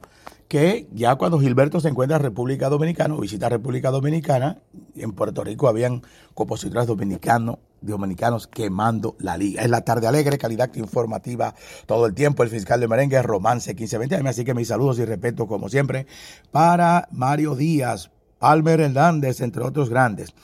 que 0.49 0.87
ya 0.93 1.15
cuando 1.17 1.41
Gilberto 1.41 1.81
se 1.81 1.89
encuentra 1.89 2.19
en 2.19 2.23
República 2.23 2.69
Dominicana 2.69 3.15
o 3.15 3.21
visita 3.21 3.49
República 3.49 3.91
Dominicana, 3.91 4.59
en 4.95 5.13
Puerto 5.13 5.43
Rico 5.43 5.67
habían 5.67 6.03
compositores 6.35 6.87
dominicanos, 6.87 7.57
dominicanos 7.81 8.47
quemando 8.49 9.17
la 9.19 9.39
liga. 9.39 9.63
Es 9.63 9.71
la 9.71 9.81
tarde 9.81 10.07
alegre, 10.07 10.37
calidad 10.37 10.75
informativa 10.75 11.55
todo 11.87 12.05
el 12.05 12.15
tiempo. 12.15 12.43
El 12.43 12.51
fiscal 12.51 12.81
de 12.81 12.89
merengue, 12.89 13.23
Romance 13.23 13.71
1520. 13.73 14.29
Así 14.29 14.45
que 14.45 14.53
mis 14.53 14.69
saludos 14.69 14.99
y 14.99 15.07
respeto, 15.07 15.47
como 15.47 15.71
siempre, 15.71 16.07
para 16.51 17.09
Mario 17.13 17.55
Díaz, 17.55 18.11
Palmer 18.39 18.81
Hernández, 18.81 19.41
entre 19.41 19.65
otros 19.65 19.89
grandes. 19.89 20.35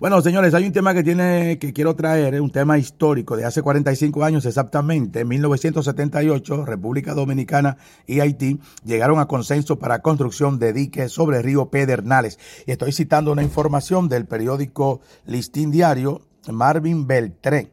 Bueno, 0.00 0.20
señores, 0.20 0.54
hay 0.54 0.64
un 0.64 0.72
tema 0.72 0.94
que 0.94 1.02
tiene 1.02 1.58
que 1.58 1.72
quiero 1.72 1.96
traer, 1.96 2.40
un 2.40 2.52
tema 2.52 2.78
histórico 2.78 3.36
de 3.36 3.44
hace 3.44 3.62
45 3.62 4.22
años 4.22 4.46
exactamente, 4.46 5.22
en 5.22 5.28
1978, 5.28 6.64
República 6.64 7.14
Dominicana 7.14 7.78
y 8.06 8.20
Haití 8.20 8.60
llegaron 8.84 9.18
a 9.18 9.26
consenso 9.26 9.80
para 9.80 10.00
construcción 10.00 10.60
de 10.60 10.72
diques 10.72 11.10
sobre 11.10 11.38
el 11.38 11.42
río 11.42 11.68
Pedernales. 11.70 12.38
Y 12.64 12.70
estoy 12.70 12.92
citando 12.92 13.32
una 13.32 13.42
información 13.42 14.08
del 14.08 14.24
periódico 14.24 15.00
Listín 15.26 15.72
Diario, 15.72 16.22
Marvin 16.48 17.08
Beltré. 17.08 17.72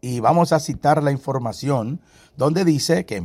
Y 0.00 0.20
vamos 0.20 0.54
a 0.54 0.60
citar 0.60 1.02
la 1.02 1.12
información 1.12 2.00
donde 2.38 2.64
dice 2.64 3.04
que 3.04 3.22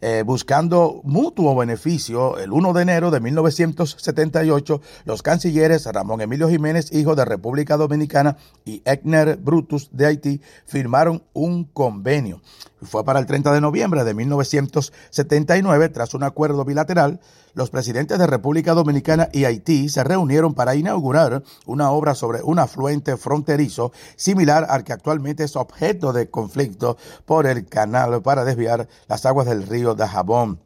eh, 0.00 0.22
buscando 0.24 1.00
mutuo 1.04 1.56
beneficio, 1.56 2.38
el 2.38 2.52
1 2.52 2.72
de 2.72 2.82
enero 2.82 3.10
de 3.10 3.20
1978, 3.20 4.80
los 5.04 5.22
cancilleres 5.22 5.86
Ramón 5.86 6.20
Emilio 6.20 6.48
Jiménez, 6.48 6.92
hijo 6.92 7.16
de 7.16 7.24
República 7.24 7.76
Dominicana, 7.76 8.36
y 8.64 8.82
Egner 8.84 9.36
Brutus 9.36 9.90
de 9.92 10.06
Haití 10.06 10.40
firmaron 10.66 11.24
un 11.32 11.64
convenio. 11.64 12.40
Fue 12.82 13.04
para 13.04 13.18
el 13.18 13.26
30 13.26 13.52
de 13.52 13.60
noviembre 13.60 14.04
de 14.04 14.14
1979, 14.14 15.88
tras 15.88 16.14
un 16.14 16.22
acuerdo 16.22 16.64
bilateral, 16.64 17.20
los 17.54 17.70
presidentes 17.70 18.18
de 18.18 18.26
República 18.26 18.74
Dominicana 18.74 19.28
y 19.32 19.44
Haití 19.44 19.88
se 19.88 20.04
reunieron 20.04 20.54
para 20.54 20.74
inaugurar 20.74 21.42
una 21.66 21.90
obra 21.90 22.14
sobre 22.14 22.42
un 22.42 22.58
afluente 22.58 23.16
fronterizo 23.16 23.92
similar 24.16 24.66
al 24.68 24.84
que 24.84 24.92
actualmente 24.92 25.44
es 25.44 25.56
objeto 25.56 26.12
de 26.12 26.30
conflicto 26.30 26.96
por 27.24 27.46
el 27.46 27.66
canal 27.66 28.22
para 28.22 28.44
desviar 28.44 28.88
las 29.08 29.26
aguas 29.26 29.46
del 29.46 29.66
río 29.66 29.94
de 29.94 30.06
Jabón. 30.06 30.60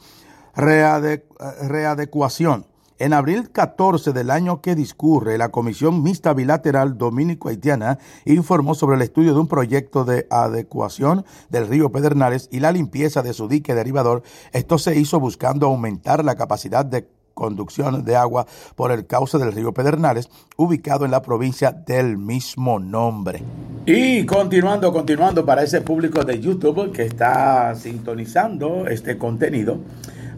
readecuación. 0.60 2.66
En 3.00 3.14
abril 3.14 3.50
14 3.50 4.12
del 4.12 4.30
año 4.30 4.62
que 4.62 4.76
discurre, 4.76 5.38
la 5.38 5.52
Comisión 5.52 6.04
Mixta 6.04 6.34
Bilateral 6.34 6.98
Dominico-Haitiana 6.98 7.98
informó 8.26 8.76
sobre 8.76 8.98
el 8.98 9.02
estudio 9.02 9.34
de 9.34 9.40
un 9.40 9.48
proyecto 9.48 10.04
de 10.04 10.28
adecuación 10.30 11.24
del 11.50 11.70
río 11.70 11.94
Pedernales 11.94 12.50
y 12.52 12.60
la 12.60 12.74
limpieza 12.74 13.22
de 13.22 13.32
su 13.32 13.48
dique 13.48 13.74
derivador. 13.74 14.22
Esto 14.52 14.78
se 14.78 15.00
hizo 15.00 15.22
buscando 15.22 15.68
aumentar 15.68 16.26
la 16.26 16.36
capacidad 16.36 16.84
de 16.84 17.08
conducción 17.40 18.04
de 18.04 18.18
agua 18.18 18.46
por 18.76 18.92
el 18.92 19.08
cauce 19.08 19.38
del 19.38 19.54
río 19.54 19.74
Pedernales, 19.74 20.30
ubicado 20.58 21.06
en 21.06 21.12
la 21.12 21.22
provincia 21.22 21.72
del 21.72 22.18
mismo 22.18 22.80
nombre. 22.80 23.42
Y 23.86 24.26
continuando, 24.26 24.92
continuando 24.92 25.46
para 25.46 25.64
ese 25.64 25.80
público 25.80 26.26
de 26.26 26.42
YouTube 26.42 26.92
que 26.92 27.06
está 27.06 27.74
sintonizando 27.76 28.86
este 28.88 29.18
contenido. 29.18 29.80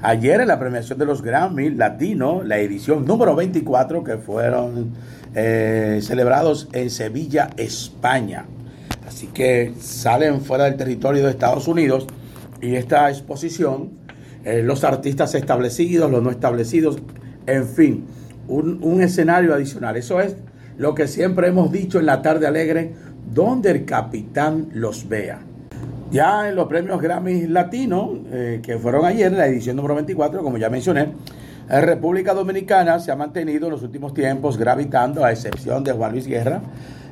Ayer 0.04 0.42
en 0.42 0.48
la 0.48 0.58
premiación 0.58 0.98
de 0.98 1.06
los 1.06 1.22
Grammy 1.22 1.70
Latino, 1.70 2.42
la 2.44 2.58
edición 2.58 3.06
número 3.06 3.36
24 3.36 4.04
que 4.04 4.18
fueron 4.18 4.94
eh, 5.36 6.00
celebrados 6.02 6.70
en 6.74 6.90
Sevilla, 6.90 7.52
España. 7.56 8.46
Así 9.08 9.28
que 9.28 9.74
salen 9.80 10.42
fuera 10.42 10.64
del 10.64 10.76
territorio 10.76 11.24
de 11.24 11.30
Estados 11.30 11.68
Unidos 11.68 12.08
y 12.62 12.74
esta 12.74 13.12
exposición, 13.12 13.92
eh, 14.44 14.64
los 14.64 14.84
artistas 14.84 15.36
establecidos, 15.36 16.10
los 16.10 16.24
no 16.24 16.32
establecidos, 16.32 16.98
en 17.46 17.68
fin, 17.68 18.06
un, 18.48 18.80
un 18.82 19.04
escenario 19.04 19.54
adicional. 19.54 19.98
Eso 19.98 20.20
es 20.20 20.36
lo 20.80 20.96
que 20.96 21.08
siempre 21.08 21.48
hemos 21.48 21.72
dicho 21.72 22.00
en 22.00 22.08
la 22.08 22.24
tarde 22.24 22.48
alegre, 22.48 22.94
donde 23.32 23.70
el 23.70 23.86
capitán 23.86 24.70
los 24.74 25.08
vea. 25.08 25.42
Ya 26.12 26.50
en 26.50 26.58
los 26.58 26.68
premios 26.68 27.02
Grammy 27.02 27.48
Latinos, 27.48 28.10
eh, 28.34 28.60
que 28.62 28.78
fueron 28.78 29.06
ayer, 29.06 29.32
la 29.32 29.48
edición 29.48 29.78
número 29.78 29.96
24, 29.96 30.44
como 30.44 30.58
ya 30.58 30.70
mencioné, 30.70 31.08
en 31.70 31.82
República 31.84 32.34
Dominicana 32.34 33.00
se 33.00 33.14
ha 33.14 33.16
mantenido 33.16 33.68
en 33.68 33.72
los 33.72 33.82
últimos 33.82 34.14
tiempos 34.14 34.58
gravitando, 34.58 35.24
a 35.24 35.32
excepción 35.32 35.86
de 35.86 35.94
Juan 35.94 36.12
Luis 36.12 36.28
Guerra, 36.28 36.62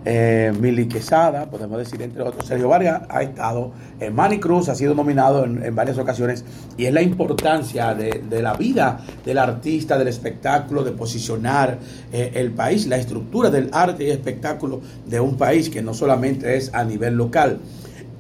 eh, 0.04 0.52
Mili 0.60 0.90
Quesada, 0.90 1.50
podemos 1.50 1.78
decir 1.78 2.02
entre 2.02 2.24
otros. 2.24 2.46
Sergio 2.46 2.68
Vargas 2.68 3.04
ha 3.08 3.24
estado, 3.24 3.72
en 4.02 4.14
Manny 4.14 4.38
Cruz 4.42 4.68
ha 4.68 4.76
sido 4.76 4.94
nominado 4.94 5.46
en, 5.46 5.74
varias 5.74 5.98
ocasiones 5.98 6.44
y 6.78 6.84
es 6.84 6.94
la 6.94 7.02
importancia 7.02 7.94
de, 7.94 8.42
la 8.42 8.54
vida 8.56 9.00
del 9.24 9.38
artista, 9.38 9.98
del 9.98 10.10
espectáculo, 10.10 10.84
de 10.84 10.92
posicionar 10.92 11.78
eh, 12.12 12.32
el 12.36 12.52
país, 12.52 12.86
la 12.86 12.98
estructura 12.98 13.50
del 13.50 13.70
arte 13.72 14.04
y 14.04 14.10
espectáculo 14.10 14.82
de 15.06 15.22
un 15.22 15.38
país 15.38 15.70
que 15.70 15.82
no 15.82 15.94
solamente 15.94 16.58
es 16.58 16.74
a 16.74 16.84
nivel 16.84 17.16
local. 17.16 17.60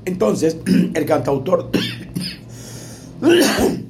Entonces, 0.05 0.57
el 0.93 1.05
cantautor 1.05 1.69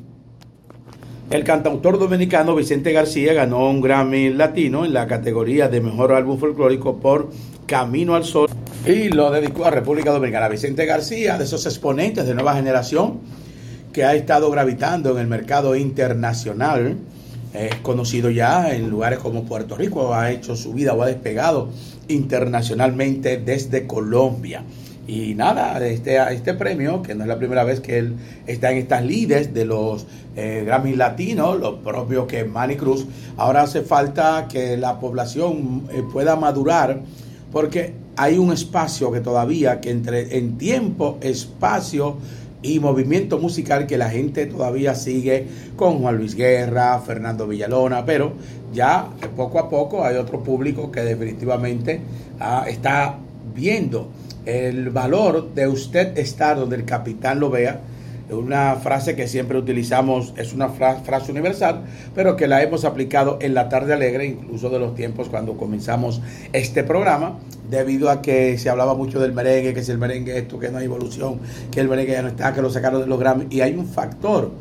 El 1.30 1.44
cantautor 1.44 2.00
dominicano 2.00 2.56
Vicente 2.56 2.92
García 2.92 3.34
ganó 3.34 3.70
un 3.70 3.82
Grammy 3.82 4.32
Latino 4.32 4.84
en 4.84 4.94
la 4.94 5.06
categoría 5.06 5.68
de 5.68 5.80
Mejor 5.80 6.14
Álbum 6.14 6.40
Folclórico 6.40 7.00
por 7.00 7.30
Camino 7.68 8.16
al 8.16 8.26
Sol 8.26 8.50
y 8.84 9.10
lo 9.10 9.30
dedicó 9.30 9.66
a 9.66 9.70
República 9.70 10.12
Dominicana. 10.12 10.48
Vicente 10.48 10.88
García, 10.88 11.38
de 11.38 11.44
esos 11.44 11.68
exponentes 11.68 12.26
de 12.26 12.34
nueva 12.34 12.56
generación 12.56 13.20
que 13.94 14.06
ha 14.06 14.16
estado 14.16 14.50
gravitando 14.50 15.12
en 15.12 15.20
el 15.20 15.28
mercado 15.28 15.76
internacional, 15.76 16.98
es 17.54 17.76
conocido 17.76 18.32
ya 18.32 18.74
en 18.74 18.90
lugares 18.90 19.20
como 19.20 19.44
Puerto 19.44 19.76
Rico, 19.76 20.16
ha 20.16 20.32
hecho 20.32 20.56
su 20.56 20.74
vida 20.74 20.94
o 20.94 21.04
ha 21.04 21.08
despegado 21.08 21.70
internacionalmente 22.08 23.38
desde 23.38 23.86
Colombia. 23.86 24.64
Y 25.10 25.34
nada, 25.34 25.84
este, 25.88 26.20
este 26.32 26.54
premio, 26.54 27.02
que 27.02 27.16
no 27.16 27.24
es 27.24 27.28
la 27.28 27.40
primera 27.40 27.64
vez 27.64 27.80
que 27.80 27.98
él 27.98 28.16
está 28.46 28.72
en 28.72 28.78
estas 28.78 29.04
líderes 29.04 29.56
de 29.56 29.66
los 29.66 30.06
eh, 30.36 30.62
Grammy 30.64 30.96
Latinos, 30.96 31.60
lo 31.60 31.82
propio 31.82 32.28
que 32.28 32.44
Manny 32.44 32.76
Cruz, 32.76 33.08
ahora 33.36 33.64
hace 33.64 33.82
falta 33.82 34.48
que 34.48 34.78
la 34.78 35.00
población 35.00 35.88
eh, 35.92 36.04
pueda 36.14 36.36
madurar, 36.36 37.02
porque 37.52 37.94
hay 38.18 38.38
un 38.38 38.54
espacio 38.54 39.12
que 39.12 39.20
todavía, 39.20 39.82
que 39.82 39.90
entre 39.90 40.38
en 40.38 40.60
tiempo, 40.60 41.18
espacio 41.22 42.18
y 42.62 42.80
movimiento 42.80 43.40
musical 43.40 43.88
que 43.88 43.98
la 43.98 44.12
gente 44.12 44.46
todavía 44.46 44.94
sigue 44.94 45.48
con 45.76 46.02
Juan 46.02 46.18
Luis 46.18 46.36
Guerra, 46.36 47.00
Fernando 47.00 47.48
Villalona, 47.48 48.06
pero 48.06 48.34
ya 48.72 49.10
poco 49.36 49.58
a 49.58 49.70
poco 49.70 50.06
hay 50.06 50.18
otro 50.18 50.44
público 50.44 50.92
que 50.92 51.02
definitivamente 51.02 52.00
ah, 52.40 52.66
está 52.68 53.18
viendo 53.56 54.12
el 54.46 54.90
valor 54.90 55.54
de 55.54 55.68
usted 55.68 56.18
estar 56.18 56.58
donde 56.58 56.76
el 56.76 56.86
capitán 56.86 57.40
lo 57.40 57.50
vea. 57.50 57.82
Una 58.30 58.76
frase 58.76 59.16
que 59.16 59.28
siempre 59.28 59.58
utilizamos, 59.58 60.36
es 60.38 60.54
una 60.54 60.70
frase 60.70 61.32
universal, 61.32 61.82
pero 62.14 62.36
que 62.36 62.48
la 62.48 62.62
hemos 62.62 62.86
aplicado 62.86 63.40
en 63.42 63.56
la 63.56 63.70
tarde 63.70 63.94
alegre, 63.94 64.26
incluso 64.26 64.70
de 64.70 64.78
los 64.78 64.94
tiempos 64.94 65.30
cuando 65.30 65.58
comenzamos 65.58 66.22
este 66.54 66.84
programa, 66.84 67.40
debido 67.72 68.12
a 68.12 68.22
que 68.22 68.58
se 68.60 68.70
hablaba 68.70 68.94
mucho 68.94 69.20
del 69.20 69.34
merengue, 69.34 69.74
que 69.74 69.84
si 69.84 69.92
el 69.92 69.98
merengue 69.98 70.38
esto, 70.38 70.60
que 70.60 70.70
no 70.70 70.78
hay 70.78 70.86
evolución, 70.86 71.40
que 71.72 71.80
el 71.80 71.90
merengue 71.90 72.14
ya 72.14 72.22
no 72.22 72.28
está, 72.28 72.54
que 72.54 72.62
lo 72.62 72.70
sacaron 72.70 73.02
de 73.02 73.08
los 73.08 73.20
Grammy. 73.20 73.48
Y 73.50 73.62
hay 73.62 73.74
un 73.74 73.88
factor 73.88 74.52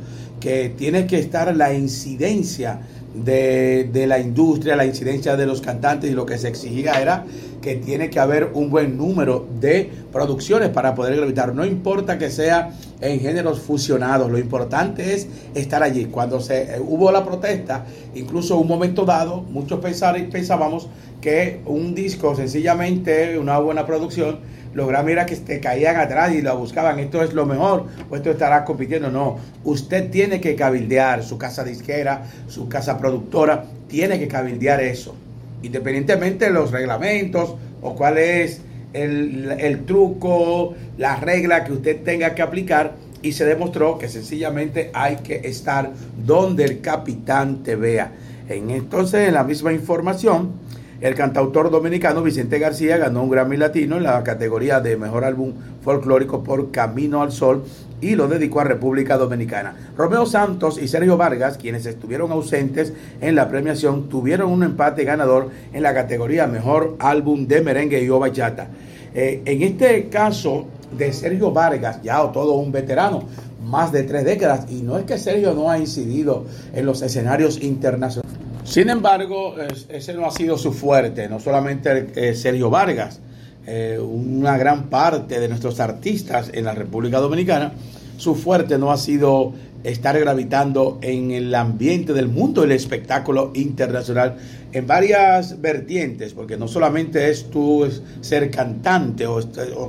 que 0.41 0.71
tiene 0.71 1.07
que 1.07 1.19
estar 1.19 1.55
la 1.55 1.75
incidencia 1.75 2.81
de, 3.15 3.89
de, 3.93 4.07
la 4.07 4.19
industria, 4.19 4.77
la 4.77 4.85
incidencia 4.85 5.37
de 5.37 5.47
los 5.47 5.61
cantantes 5.61 6.11
y 6.11 6.15
lo 6.15 6.27
que 6.27 6.39
se 6.39 6.49
exigía 6.49 7.01
era 7.01 7.25
que 7.61 7.77
tiene 7.77 8.11
que 8.11 8.21
haber 8.21 8.51
un 8.55 8.71
buen 8.71 8.97
número 8.97 9.47
de 9.61 9.91
producciones 10.13 10.69
para 10.71 10.95
poder 10.95 11.17
gravitar. 11.17 11.55
No 11.55 11.65
importa 11.65 12.19
que 12.19 12.31
sea 12.31 12.73
en 13.01 13.21
géneros 13.21 13.61
fusionados, 13.61 14.31
lo 14.31 14.39
importante 14.39 15.15
es 15.15 15.29
estar 15.55 15.83
allí. 15.83 16.07
Cuando 16.07 16.41
se 16.41 16.63
eh, 16.63 16.81
hubo 16.81 17.11
la 17.11 17.25
protesta, 17.25 17.85
incluso 18.15 18.59
un 18.59 18.69
momento 18.69 19.05
dado, 19.05 19.43
muchos 19.43 19.81
pensábamos 19.81 20.89
que 21.21 21.61
un 21.67 21.95
disco, 21.95 22.35
sencillamente 22.37 23.39
una 23.39 23.59
buena 23.59 23.87
producción, 23.87 24.39
los 24.75 24.89
Grammy 24.89 25.13
era 25.13 25.27
que 25.27 25.37
te 25.37 25.61
caían 25.61 25.97
atrás 25.97 26.33
y 26.33 26.43
lo 26.43 26.57
buscaban, 26.59 26.99
esto 26.99 27.23
es 27.23 27.33
lo 27.33 27.47
mejor, 27.47 27.87
o 28.11 28.17
esto 28.17 28.31
estará 28.31 28.65
compitiendo. 28.65 29.11
No, 29.11 29.39
usted 29.65 30.11
tiene 30.11 30.41
que 30.41 30.55
cabildear 30.55 31.23
su 31.23 31.39
casa 31.39 31.65
disquera, 31.65 32.25
su 32.49 32.69
casa 32.69 32.99
productora, 32.99 33.65
tiene 33.89 34.19
que 34.19 34.29
cabildear 34.29 34.81
eso 34.81 35.15
independientemente 35.63 36.47
de 36.47 36.51
los 36.51 36.71
reglamentos 36.71 37.55
o 37.83 37.95
cuál 37.95 38.19
es 38.19 38.61
el, 38.93 39.85
truco, 39.87 40.75
la 40.97 41.17
regla 41.17 41.65
que 41.65 41.73
usted 41.73 42.03
tenga 42.03 42.35
que 42.35 42.43
aplicar 42.43 42.95
y 43.23 43.33
se 43.33 43.45
demostró 43.45 43.99
que 43.99 44.09
sencillamente 44.09 44.91
hay 44.95 45.17
que 45.17 45.37
estar 45.45 45.91
donde 46.25 46.65
el 46.65 46.81
capitán 46.81 47.63
te 47.63 47.77
vea. 47.77 48.13
En, 48.49 48.71
entonces, 48.71 49.29
en 49.29 49.35
la 49.35 49.45
misma 49.45 49.73
información, 49.73 50.53
el 51.01 51.15
cantautor 51.15 51.71
dominicano 51.71 52.25
Vicente 52.25 52.59
García 52.59 52.97
ganó 52.97 53.23
un 53.23 53.31
Grammy 53.31 53.57
Latino 53.57 53.99
en 53.99 54.03
la 54.03 54.25
categoría 54.25 54.81
de 54.81 54.97
Mejor 54.97 55.25
Álbum 55.25 55.53
Folclórico 55.81 56.43
por 56.43 56.73
Camino 56.73 57.23
al 57.23 57.31
Sol 57.31 57.63
y 58.01 58.17
lo 58.17 58.27
dedicó 58.27 58.61
a 58.61 58.65
República 58.65 59.17
Dominicana. 59.17 59.77
Romeo 59.97 60.27
Santos 60.27 60.77
y 60.77 60.89
Sergio 60.89 61.17
Vargas, 61.17 61.57
quienes 61.57 61.87
estuvieron 61.87 62.33
ausentes 62.33 62.93
en 63.21 63.37
la 63.37 63.49
premiación, 63.49 64.09
tuvieron 64.09 64.51
un 64.51 64.65
empate 64.65 65.05
ganador 65.05 65.51
en 65.73 65.85
la 65.85 65.95
categoría 65.95 66.49
Mejor 66.49 66.97
Álbum 66.99 67.47
de 67.47 67.61
Merengue 67.61 68.03
y 68.03 68.11
o 68.11 68.19
Bachata. 68.19 68.67
Eh, 69.15 69.43
en 69.45 69.63
este 69.63 70.09
caso 70.09 70.67
de 70.97 71.13
Sergio 71.13 71.53
Vargas, 71.53 72.03
ya 72.03 72.21
todo 72.33 72.55
un 72.55 72.73
veterano, 72.73 73.23
más 73.65 73.93
de 73.93 74.03
tres 74.03 74.25
décadas, 74.25 74.67
y 74.69 74.83
no 74.83 74.99
es 74.99 75.05
que 75.05 75.17
Sergio 75.17 75.55
no 75.55 75.71
ha 75.71 75.79
incidido 75.79 76.45
en 76.75 76.87
los 76.87 77.03
escenarios 77.03 77.63
internacionales 77.63 78.28
sin 78.69 78.91
embargo, 78.91 79.57
ese 79.89 80.15
no 80.15 80.27
ha 80.27 80.31
sido 80.31 80.59
su 80.59 80.73
fuerte, 80.73 81.29
no 81.29 81.41
solamente 81.41 82.11
eh, 82.15 82.35
Sergio 82.35 82.69
Vargas, 82.69 83.21
eh, 83.67 83.99
una 83.99 84.59
gran 84.59 84.91
parte 84.91 85.41
de 85.41 85.49
nuestros 85.49 85.81
artistas 85.81 86.51
en 86.53 86.65
la 86.65 86.73
República 86.73 87.19
Dominicana, 87.19 87.73
su 88.19 88.35
fuerte 88.35 88.79
no 88.79 88.91
ha 88.91 88.99
sido 88.99 89.53
estar 89.85 90.19
gravitando 90.19 90.99
en 91.03 91.31
el 91.31 91.55
ambiente 91.55 92.13
del 92.13 92.29
mundo 92.29 92.63
del 92.63 92.73
espectáculo 92.73 93.53
internacional 93.55 94.37
en 94.73 94.87
varias 94.87 95.61
vertientes, 95.61 96.35
porque 96.35 96.57
no 96.57 96.69
solamente 96.69 97.31
es 97.31 97.51
tú 97.51 97.89
ser 98.21 98.51
cantante 98.51 99.27
o, 99.27 99.41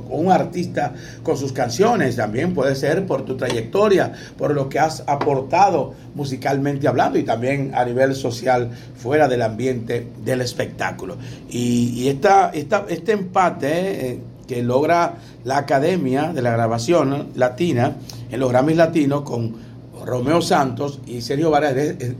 un 0.08 0.32
artista 0.32 0.94
con 1.22 1.36
sus 1.36 1.52
canciones, 1.52 2.16
también 2.16 2.54
puede 2.54 2.74
ser 2.74 3.06
por 3.06 3.24
tu 3.24 3.36
trayectoria, 3.36 4.12
por 4.38 4.54
lo 4.54 4.68
que 4.68 4.78
has 4.78 5.04
aportado 5.06 5.94
musicalmente 6.14 6.88
hablando 6.88 7.18
y 7.18 7.24
también 7.24 7.72
a 7.74 7.84
nivel 7.84 8.14
social 8.14 8.70
fuera 8.96 9.28
del 9.28 9.42
ambiente 9.42 10.06
del 10.24 10.40
espectáculo. 10.40 11.16
Y, 11.50 12.08
esta, 12.08 12.50
este 12.54 13.12
empate 13.12 14.12
eh, 14.12 14.18
que 14.48 14.62
logra 14.62 15.16
la 15.44 15.58
Academia 15.58 16.32
de 16.32 16.42
la 16.42 16.50
Grabación 16.52 17.28
Latina 17.34 17.96
en 18.30 18.40
los 18.40 18.50
Grammys 18.50 18.76
Latinos 18.76 19.22
con 19.22 19.69
Romeo 20.04 20.40
Santos 20.42 21.00
y 21.06 21.20
Sergio 21.20 21.50
Vargas, 21.50 21.74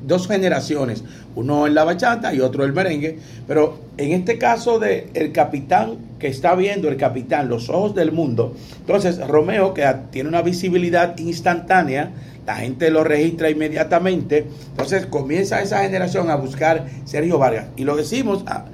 dos 0.06 0.28
generaciones, 0.28 1.04
uno 1.34 1.66
en 1.66 1.74
la 1.74 1.84
bachata 1.84 2.34
y 2.34 2.40
otro 2.40 2.64
el 2.64 2.72
merengue, 2.72 3.18
pero 3.46 3.78
en 3.96 4.12
este 4.12 4.38
caso 4.38 4.78
de 4.78 5.08
el 5.14 5.32
capitán 5.32 5.96
que 6.18 6.28
está 6.28 6.54
viendo 6.54 6.88
el 6.88 6.96
capitán, 6.96 7.48
los 7.48 7.68
ojos 7.68 7.94
del 7.94 8.12
mundo, 8.12 8.54
entonces 8.80 9.26
Romeo 9.26 9.74
que 9.74 9.86
tiene 10.10 10.28
una 10.28 10.42
visibilidad 10.42 11.16
instantánea, 11.18 12.10
la 12.46 12.56
gente 12.56 12.90
lo 12.90 13.04
registra 13.04 13.50
inmediatamente, 13.50 14.46
entonces 14.70 15.06
comienza 15.06 15.60
esa 15.60 15.82
generación 15.82 16.30
a 16.30 16.36
buscar 16.36 16.86
Sergio 17.04 17.38
Vargas. 17.38 17.66
Y 17.76 17.84
lo 17.84 17.96
decimos 17.96 18.42
ah, 18.46 18.64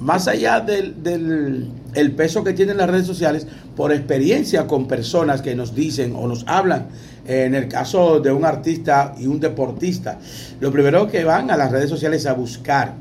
más 0.00 0.28
allá 0.28 0.60
del, 0.60 1.02
del 1.02 1.68
el 1.94 2.12
peso 2.12 2.44
que 2.44 2.52
tienen 2.52 2.76
las 2.76 2.88
redes 2.88 3.06
sociales, 3.06 3.46
por 3.74 3.92
experiencia 3.92 4.66
con 4.66 4.86
personas 4.86 5.42
que 5.42 5.54
nos 5.54 5.74
dicen 5.74 6.14
o 6.16 6.26
nos 6.26 6.44
hablan 6.46 6.86
en 7.26 7.54
el 7.54 7.68
caso 7.68 8.20
de 8.20 8.32
un 8.32 8.44
artista 8.44 9.14
y 9.18 9.26
un 9.26 9.40
deportista, 9.40 10.18
lo 10.60 10.70
primero 10.72 11.08
que 11.08 11.24
van 11.24 11.50
a 11.50 11.56
las 11.56 11.70
redes 11.70 11.90
sociales 11.90 12.26
a 12.26 12.34
buscar, 12.34 12.94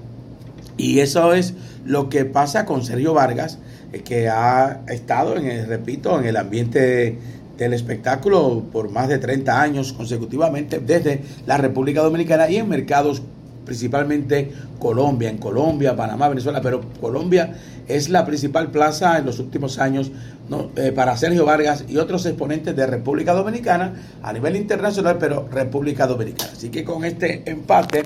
y 0.78 1.00
eso 1.00 1.34
es 1.34 1.54
lo 1.86 2.10
que 2.10 2.26
pasa 2.26 2.66
con 2.66 2.84
Sergio 2.84 3.14
Vargas, 3.14 3.60
eh, 3.94 4.02
que 4.02 4.30
ha 4.30 4.82
estado, 4.88 5.38
en 5.38 5.46
el, 5.46 5.68
repito, 5.68 6.20
en 6.20 6.26
el 6.26 6.38
ambiente 6.38 7.18
del 7.58 7.74
espectáculo 7.74 8.66
por 8.72 8.90
más 8.90 9.08
de 9.08 9.18
30 9.18 9.62
años 9.62 9.94
consecutivamente 9.94 10.80
desde 10.80 11.22
la 11.46 11.58
República 11.58 12.02
Dominicana 12.02 12.50
y 12.50 12.58
en 12.58 12.68
mercados 12.68 13.22
principalmente 13.66 14.52
Colombia, 14.78 15.30
en 15.30 15.38
Colombia, 15.38 15.96
Panamá, 15.96 16.28
Venezuela, 16.30 16.62
pero 16.62 16.82
Colombia 17.00 17.56
es 17.88 18.10
la 18.10 18.26
principal 18.26 18.71
plaza 18.71 19.17
en 19.17 19.26
los 19.26 19.39
últimos 19.39 19.80
años 19.80 20.12
eh, 20.76 20.91
para 20.91 21.17
Sergio 21.17 21.45
Vargas 21.45 21.86
y 21.88 21.98
otros 21.98 22.26
exponentes 22.26 22.76
de 22.76 22.86
República 22.86 23.34
Dominicana 23.34 23.93
a 24.21 24.34
nivel 24.34 24.56
internacional, 24.56 25.17
pero 25.19 25.48
República 25.52 26.08
Dominicana. 26.08 26.52
Así 26.54 26.69
que 26.69 26.84
con 26.84 27.06
este 27.06 27.50
empate, 27.50 28.04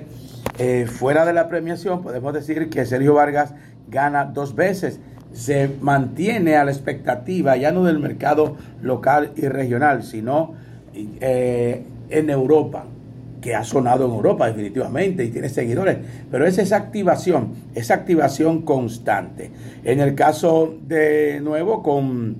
eh, 0.57 0.85
fuera 0.87 1.25
de 1.25 1.33
la 1.33 1.47
premiación, 1.47 2.01
podemos 2.01 2.33
decir 2.33 2.69
que 2.69 2.85
Sergio 2.85 3.13
Vargas 3.13 3.53
gana 3.87 4.25
dos 4.25 4.55
veces. 4.55 4.99
Se 5.33 5.69
mantiene 5.81 6.55
a 6.55 6.65
la 6.65 6.71
expectativa 6.71 7.55
ya 7.55 7.71
no 7.71 7.83
del 7.83 7.99
mercado 7.99 8.57
local 8.81 9.31
y 9.35 9.47
regional, 9.47 10.03
sino 10.03 10.53
eh, 10.93 11.83
en 12.09 12.29
Europa 12.29 12.85
que 13.41 13.55
ha 13.55 13.63
sonado 13.63 14.05
en 14.05 14.11
Europa 14.11 14.47
definitivamente 14.47 15.23
y 15.23 15.29
tiene 15.29 15.49
seguidores, 15.49 15.97
pero 16.29 16.45
es 16.45 16.57
esa 16.57 16.77
activación, 16.77 17.53
esa 17.75 17.93
activación 17.93 18.63
constante. 18.63 19.51
En 19.83 19.99
el 19.99 20.15
caso 20.15 20.75
de 20.87 21.39
nuevo 21.41 21.81
con 21.81 22.35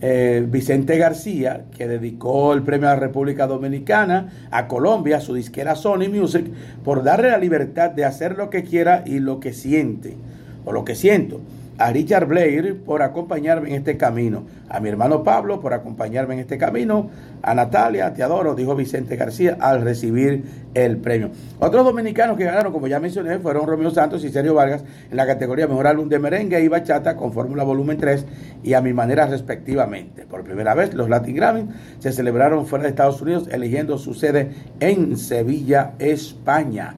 eh, 0.00 0.44
Vicente 0.46 0.98
García, 0.98 1.64
que 1.76 1.88
dedicó 1.88 2.52
el 2.52 2.62
premio 2.62 2.88
a 2.88 2.94
la 2.94 3.00
República 3.00 3.46
Dominicana, 3.46 4.48
a 4.50 4.68
Colombia, 4.68 5.16
a 5.16 5.20
su 5.20 5.34
disquera 5.34 5.76
Sony 5.76 6.10
Music, 6.12 6.44
por 6.84 7.02
darle 7.02 7.30
la 7.30 7.38
libertad 7.38 7.90
de 7.90 8.04
hacer 8.04 8.36
lo 8.36 8.50
que 8.50 8.64
quiera 8.64 9.02
y 9.06 9.20
lo 9.20 9.40
que 9.40 9.52
siente, 9.52 10.14
o 10.64 10.72
lo 10.72 10.84
que 10.84 10.94
siento. 10.94 11.40
A 11.78 11.90
Richard 11.92 12.26
Blair 12.26 12.82
por 12.84 13.02
acompañarme 13.02 13.70
en 13.70 13.76
este 13.76 13.96
camino, 13.96 14.44
a 14.68 14.80
mi 14.80 14.88
hermano 14.88 15.22
Pablo 15.22 15.60
por 15.60 15.74
acompañarme 15.74 16.34
en 16.34 16.40
este 16.40 16.58
camino, 16.58 17.10
a 17.42 17.54
Natalia, 17.54 18.12
te 18.14 18.22
adoro, 18.22 18.54
dijo 18.54 18.74
Vicente 18.74 19.16
García 19.16 19.56
al 19.60 19.82
recibir 19.82 20.44
el 20.74 20.96
premio. 20.96 21.30
Otros 21.60 21.84
dominicanos 21.84 22.36
que 22.36 22.44
ganaron, 22.44 22.72
como 22.72 22.86
ya 22.86 23.00
mencioné, 23.00 23.38
fueron 23.38 23.66
Romeo 23.66 23.90
Santos 23.90 24.24
y 24.24 24.30
Sergio 24.30 24.54
Vargas 24.54 24.84
en 25.10 25.16
la 25.16 25.26
categoría 25.26 25.66
Mejor 25.66 25.86
Álbum 25.86 26.08
de 26.08 26.18
Merengue 26.18 26.60
y 26.62 26.68
Bachata 26.68 27.16
con 27.16 27.32
Fórmula 27.32 27.64
Volumen 27.64 27.98
3 27.98 28.24
y 28.62 28.74
a 28.74 28.80
mi 28.80 28.92
manera 28.92 29.26
respectivamente. 29.26 30.24
Por 30.26 30.42
primera 30.44 30.74
vez, 30.74 30.94
los 30.94 31.08
Latin 31.08 31.36
Grammy 31.36 31.68
se 31.98 32.12
celebraron 32.12 32.66
fuera 32.66 32.84
de 32.84 32.90
Estados 32.90 33.20
Unidos, 33.20 33.48
eligiendo 33.50 33.98
su 33.98 34.14
sede 34.14 34.50
en 34.80 35.16
Sevilla, 35.16 35.92
España. 35.98 36.94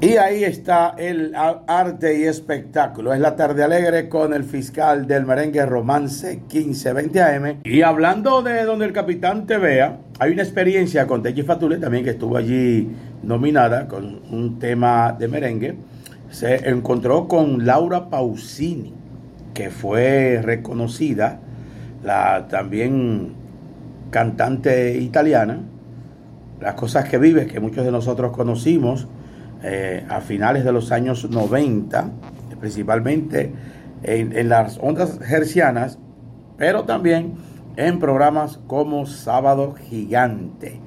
Y 0.00 0.16
ahí 0.16 0.44
está 0.44 0.94
el 0.96 1.34
arte 1.34 2.20
y 2.20 2.22
espectáculo. 2.22 3.12
Es 3.12 3.18
la 3.18 3.34
tarde 3.34 3.64
alegre 3.64 4.08
con 4.08 4.32
el 4.32 4.44
fiscal 4.44 5.08
del 5.08 5.26
merengue 5.26 5.66
Romance 5.66 6.36
1520 6.36 7.20
AM. 7.20 7.60
Y 7.64 7.82
hablando 7.82 8.40
de 8.42 8.62
donde 8.62 8.84
el 8.84 8.92
capitán 8.92 9.44
te 9.48 9.58
vea, 9.58 9.98
hay 10.20 10.30
una 10.30 10.42
experiencia 10.44 11.08
con 11.08 11.24
Techi 11.24 11.42
Fatule 11.42 11.78
también 11.78 12.04
que 12.04 12.10
estuvo 12.10 12.36
allí 12.36 12.88
nominada 13.24 13.88
con 13.88 14.20
un 14.30 14.60
tema 14.60 15.16
de 15.18 15.26
merengue. 15.26 15.74
Se 16.30 16.68
encontró 16.68 17.26
con 17.26 17.66
Laura 17.66 18.08
Pausini, 18.08 18.94
que 19.52 19.70
fue 19.70 20.40
reconocida, 20.40 21.40
la 22.04 22.46
también 22.46 23.32
cantante 24.10 24.96
italiana. 24.96 25.58
Las 26.60 26.74
cosas 26.74 27.08
que 27.08 27.18
vives 27.18 27.50
que 27.50 27.58
muchos 27.58 27.84
de 27.84 27.90
nosotros 27.90 28.30
conocimos 28.30 29.08
eh, 29.62 30.04
a 30.08 30.20
finales 30.20 30.64
de 30.64 30.72
los 30.72 30.92
años 30.92 31.28
90, 31.28 32.10
principalmente 32.60 33.52
en, 34.02 34.48
las 34.48 34.78
ondas 34.78 35.18
hercianas, 35.28 35.98
pero 36.56 36.84
también 36.84 37.34
en 37.76 37.98
programas 37.98 38.60
como 38.66 39.06
Sábado 39.06 39.74
Gigante. 39.74 40.80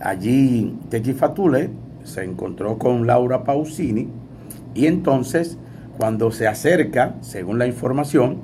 Allí 0.00 0.78
Techi 0.90 1.12
Fatule 1.12 1.70
se 2.04 2.24
encontró 2.24 2.78
con 2.78 3.06
Laura 3.06 3.44
Pausini 3.44 4.08
y 4.74 4.86
entonces 4.86 5.58
cuando 5.96 6.32
se 6.32 6.48
acerca, 6.48 7.14
según 7.20 7.58
la 7.58 7.66
información, 7.66 8.40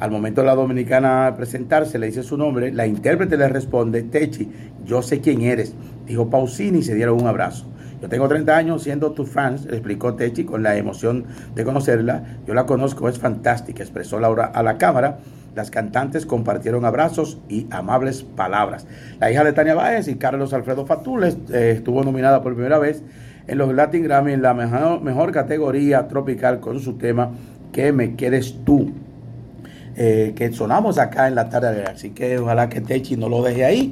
al 0.00 0.10
momento 0.10 0.42
de 0.42 0.48
la 0.48 0.54
dominicana 0.54 1.32
presentarse, 1.36 1.98
le 1.98 2.06
dice 2.06 2.22
su 2.22 2.36
nombre, 2.36 2.72
la 2.72 2.86
intérprete 2.86 3.36
le 3.36 3.48
responde, 3.48 4.02
Techi, 4.02 4.50
yo 4.84 5.02
sé 5.02 5.20
quién 5.20 5.42
eres. 5.42 5.74
Dijo 6.06 6.28
Pausini 6.28 6.78
y 6.78 6.82
se 6.82 6.94
dieron 6.94 7.20
un 7.20 7.26
abrazo. 7.26 7.66
Yo 8.00 8.08
tengo 8.08 8.28
30 8.28 8.56
años 8.56 8.82
siendo 8.82 9.12
tu 9.12 9.24
fan, 9.24 9.54
explicó 9.70 10.14
Techi 10.14 10.44
con 10.44 10.62
la 10.62 10.76
emoción 10.76 11.24
de 11.54 11.64
conocerla. 11.64 12.38
Yo 12.46 12.54
la 12.54 12.66
conozco, 12.66 13.08
es 13.08 13.18
fantástica, 13.18 13.82
expresó 13.82 14.20
Laura 14.20 14.46
a 14.46 14.62
la 14.62 14.76
cámara. 14.76 15.18
Las 15.54 15.70
cantantes 15.70 16.26
compartieron 16.26 16.84
abrazos 16.84 17.38
y 17.48 17.66
amables 17.70 18.22
palabras. 18.22 18.86
La 19.18 19.30
hija 19.30 19.42
de 19.42 19.54
Tania 19.54 19.74
Báez 19.74 20.08
y 20.08 20.16
Carlos 20.16 20.52
Alfredo 20.52 20.84
Fatules 20.84 21.38
eh, 21.50 21.72
estuvo 21.76 22.04
nominada 22.04 22.42
por 22.42 22.54
primera 22.54 22.78
vez 22.78 23.02
en 23.46 23.56
los 23.56 23.72
Latin 23.72 24.02
Grammy 24.02 24.32
en 24.32 24.42
la 24.42 24.52
mejor, 24.52 25.00
mejor 25.00 25.32
categoría 25.32 26.08
tropical 26.08 26.60
con 26.60 26.80
su 26.80 26.94
tema 26.98 27.30
Que 27.72 27.92
me 27.92 28.16
quieres 28.16 28.56
tú. 28.64 28.92
Eh, 29.98 30.34
que 30.36 30.52
sonamos 30.52 30.98
acá 30.98 31.26
en 31.26 31.34
la 31.34 31.48
tarde. 31.48 31.84
Así 31.84 32.10
que 32.10 32.36
ojalá 32.38 32.68
que 32.68 32.82
Techi 32.82 33.16
no 33.16 33.30
lo 33.30 33.42
deje 33.42 33.64
ahí 33.64 33.90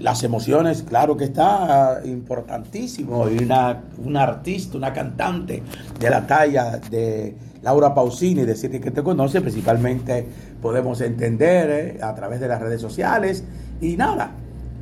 las 0.00 0.22
emociones, 0.22 0.82
claro 0.82 1.16
que 1.16 1.24
está 1.24 2.00
importantísimo. 2.04 3.28
Y 3.28 3.42
una, 3.44 3.80
artista, 4.22 4.76
una 4.76 4.92
cantante 4.92 5.62
de 5.98 6.10
la 6.10 6.26
talla 6.26 6.78
de 6.90 7.34
Laura 7.62 7.94
Pausini, 7.94 8.44
decir 8.44 8.80
que 8.80 8.90
te 8.90 9.02
conoce, 9.02 9.40
principalmente 9.40 10.26
podemos 10.60 11.00
entender 11.00 11.70
eh, 11.70 12.02
a 12.02 12.14
través 12.14 12.40
de 12.40 12.48
las 12.48 12.60
redes 12.60 12.80
sociales. 12.80 13.44
Y 13.80 13.96
nada, 13.96 14.32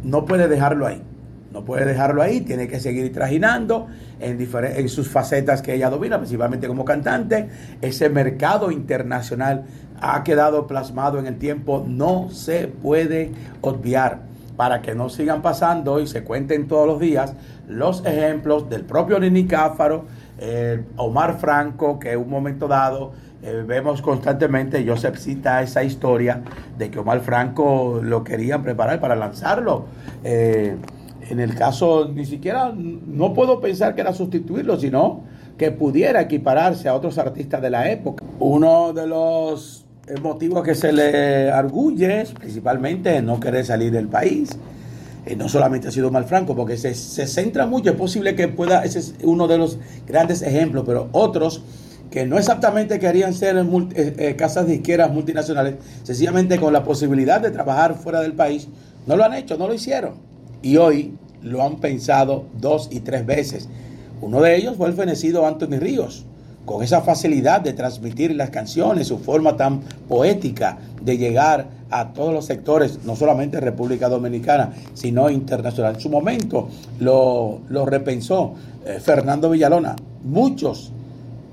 no 0.03 0.25
puede 0.25 0.49
dejarlo 0.49 0.87
ahí. 0.87 1.03
No 1.53 1.67
puede 1.67 1.85
dejarlo 1.85 2.23
ahí, 2.23 2.41
tiene 2.41 2.67
que 2.67 2.81
seguir 2.81 3.13
trajinando 3.13 3.87
en, 4.21 4.41
en 4.41 4.89
sus 4.89 5.09
facetas 5.09 5.61
que 5.61 5.75
ella 5.75 5.91
domina, 5.91 6.17
principalmente 6.17 6.67
como 6.67 6.83
cantante. 6.83 7.51
Ese 7.83 8.09
mercado 8.09 8.71
internacional 8.71 9.65
ha 10.01 10.25
quedado 10.25 10.67
plasmado 10.67 11.19
en 11.19 11.27
el 11.27 11.37
tiempo, 11.37 11.85
no 11.87 12.31
se 12.31 12.69
puede 12.69 13.33
obviar 13.61 14.32
para 14.57 14.83
que 14.83 14.95
no 14.95 15.09
sigan 15.09 15.43
pasando 15.43 16.01
y 16.01 16.07
se 16.07 16.25
cuenten 16.25 16.69
todos 16.69 16.87
los 16.87 17.01
días 17.01 17.35
los 17.69 18.05
ejemplos 18.05 18.69
del 18.69 18.85
propio 18.85 19.19
Nini 19.19 19.47
Cáfaro, 19.47 20.05
Omar 20.97 21.39
Franco, 21.39 21.99
que 21.99 22.13
en 22.13 22.19
un 22.19 22.29
momento 22.29 22.67
dado 22.67 23.13
eh, 23.45 23.65
vemos 23.67 24.01
constantemente, 24.03 24.87
Joseph 24.87 25.17
cita 25.17 25.63
esa 25.63 25.83
historia 25.83 26.43
de 26.79 26.93
que 26.93 27.01
Omar 27.01 27.21
Franco 27.21 28.01
lo 28.01 28.23
querían 28.23 28.63
preparar 28.63 29.01
para 29.01 29.17
lanzarlo. 29.17 29.87
Eh, 30.23 30.77
en 31.29 31.41
el 31.41 31.57
caso, 31.57 32.09
ni 32.09 32.25
siquiera, 32.25 32.73
no 32.73 33.35
puedo 33.35 33.61
pensar 33.61 33.97
que 33.97 34.01
era 34.01 34.13
sustituirlo, 34.13 34.79
sino 34.79 35.25
que 35.59 35.73
pudiera 35.73 36.21
equipararse 36.21 36.89
a 36.89 36.95
otros 36.95 37.19
artistas 37.19 37.61
de 37.61 37.71
la 37.71 37.91
época. 37.91 38.25
Uno 38.39 38.93
de 38.93 39.09
los 39.09 39.82
el 40.07 40.21
motivo 40.21 40.63
que 40.63 40.75
se 40.75 40.93
le 40.93 41.51
arguye 41.51 42.25
principalmente 42.39 43.23
no 43.23 43.39
querer 43.39 43.65
salir 43.65 43.93
del 43.93 44.09
país. 44.09 44.51
Eh, 45.25 45.37
no 45.37 45.49
solamente 45.49 45.89
ha 45.89 45.91
sido 45.93 46.11
Malfranco, 46.11 46.57
porque 46.57 46.77
se, 46.77 46.95
centra 46.95 47.67
mucho, 47.67 47.91
es 47.91 47.97
posible 47.97 48.35
que 48.35 48.49
pueda, 48.49 48.85
ese 48.85 48.99
es 48.99 49.15
uno 49.23 49.47
de 49.47 49.57
los 49.57 49.79
grandes 50.07 50.43
ejemplos, 50.43 50.83
pero 50.85 51.09
otros 51.13 51.63
que 52.11 52.27
no 52.27 52.37
exactamente 52.37 52.99
querían 52.99 53.33
ser 53.33 53.57
eh, 53.57 54.15
eh, 54.19 54.37
casas 54.37 54.67
de 54.67 54.75
izquierdas 54.75 55.13
multinacionales, 55.13 55.77
sencillamente 56.03 56.59
con 56.59 56.73
la 56.73 56.83
posibilidad 56.83 57.41
de 57.41 57.53
trabajar 57.53 57.95
fuera 57.95 58.21
del 58.21 58.33
país, 58.33 58.69
no 59.07 59.17
lo 59.17 59.25
han 59.25 59.35
hecho, 59.35 59.57
no 59.57 59.69
lo 59.69 59.75
hicieron. 59.75 60.15
Y 60.61 60.77
hoy 60.77 61.15
lo 61.41 61.63
han 61.63 61.77
pensado 61.77 62.47
dos 62.61 62.89
y 62.91 63.01
tres 63.01 63.25
veces. 63.25 63.69
Uno 64.21 64.41
de 64.41 64.57
ellos 64.57 64.77
fue 64.77 64.89
el 64.89 64.95
fenecido 64.95 65.47
Anthony 65.47 65.79
Ríos, 65.79 66.27
con 66.65 66.83
esa 66.83 67.01
facilidad 67.01 67.61
de 67.61 67.73
transmitir 67.73 68.35
las 68.35 68.51
canciones, 68.51 69.09
su 69.09 69.19
forma 69.19 69.57
tan 69.57 69.81
poética 70.09 70.79
de 71.01 71.19
llegar 71.19 71.67
a 71.91 72.13
todos 72.13 72.33
los 72.33 72.47
sectores, 72.47 73.01
no 73.05 73.17
solamente 73.17 73.61
República 73.61 74.09
Dominicana, 74.09 74.73
sino 74.95 75.29
internacional. 75.29 75.97
En 75.97 76.01
su 76.01 76.09
momento 76.09 76.69
lo, 77.01 77.61
repensó 77.85 78.55
eh, 78.87 78.99
Fernando 79.01 79.51
Villalona. 79.51 79.97
Muchos, 80.25 80.93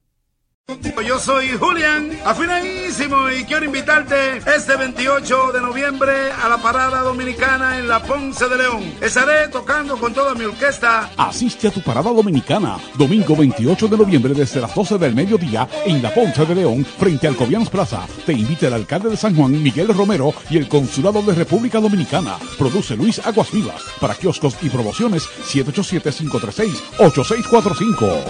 Yo 1.07 1.17
soy 1.17 1.47
Julián, 1.57 2.11
afinadísimo, 2.25 3.29
y 3.29 3.45
quiero 3.45 3.63
invitarte 3.63 4.39
este 4.53 4.75
28 4.75 5.53
de 5.53 5.61
noviembre 5.61 6.33
a 6.33 6.49
la 6.49 6.57
parada 6.57 6.99
dominicana 6.99 7.79
en 7.79 7.87
la 7.87 8.03
Ponce 8.03 8.49
de 8.49 8.57
León. 8.57 8.83
Estaré 8.99 9.47
tocando 9.47 9.97
con 9.97 10.13
toda 10.13 10.35
mi 10.35 10.43
orquesta. 10.43 11.09
Asiste 11.15 11.69
a 11.69 11.71
tu 11.71 11.81
parada 11.81 12.11
dominicana, 12.11 12.77
domingo 12.95 13.37
28 13.37 13.87
de 13.87 13.97
noviembre 13.97 14.33
desde 14.33 14.59
las 14.59 14.75
12 14.75 14.97
del 14.97 15.15
mediodía 15.15 15.69
en 15.85 16.03
la 16.03 16.13
Ponce 16.13 16.45
de 16.45 16.55
León, 16.55 16.83
frente 16.83 17.29
al 17.29 17.37
Cobians 17.37 17.69
Plaza. 17.69 18.05
Te 18.25 18.33
invita 18.33 18.67
el 18.67 18.73
alcalde 18.73 19.09
de 19.09 19.15
San 19.15 19.37
Juan, 19.37 19.63
Miguel 19.63 19.93
Romero, 19.93 20.33
y 20.49 20.57
el 20.57 20.67
Consulado 20.67 21.21
de 21.21 21.33
República 21.33 21.79
Dominicana. 21.79 22.35
Produce 22.57 22.97
Luis 22.97 23.25
Aguas 23.25 23.53
Vivas. 23.53 23.81
Para 24.01 24.15
kioscos 24.15 24.57
y 24.61 24.69
promociones, 24.69 25.29
787-536-8645. 25.45 28.25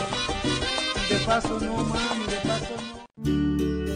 De 1.09 1.15
paso, 1.25 1.59
no. 1.59 2.06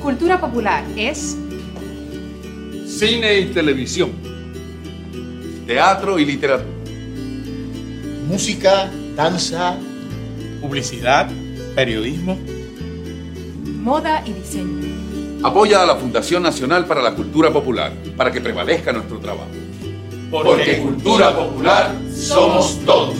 Cultura 0.02 0.39
popular 0.39 0.84
es 0.95 1.38
Cine 2.88 3.39
y 3.39 3.45
televisión. 3.45 4.12
Teatro 5.68 6.18
y 6.18 6.26
literatura. 6.26 6.70
Música, 8.28 8.91
danza, 9.16 9.78
publicidad, 10.60 11.30
periodismo, 11.76 12.38
moda 13.80 14.24
y 14.26 14.34
diseño. 14.34 14.88
Apoya 15.43 15.84
a 15.84 15.86
la 15.86 15.95
Fundación 15.95 16.43
Nacional 16.43 16.86
para 16.86 17.02
la 17.02 17.14
Cultura 17.14 17.52
Popular 17.52 17.93
para 18.18 18.32
que 18.32 18.41
prevalezca 18.41 18.91
nuestro 18.91 19.20
trabajo. 19.20 19.49
Porque 20.32 20.80
cultura 20.80 21.36
popular 21.36 21.95
somos 22.14 22.80
todos. 22.86 23.16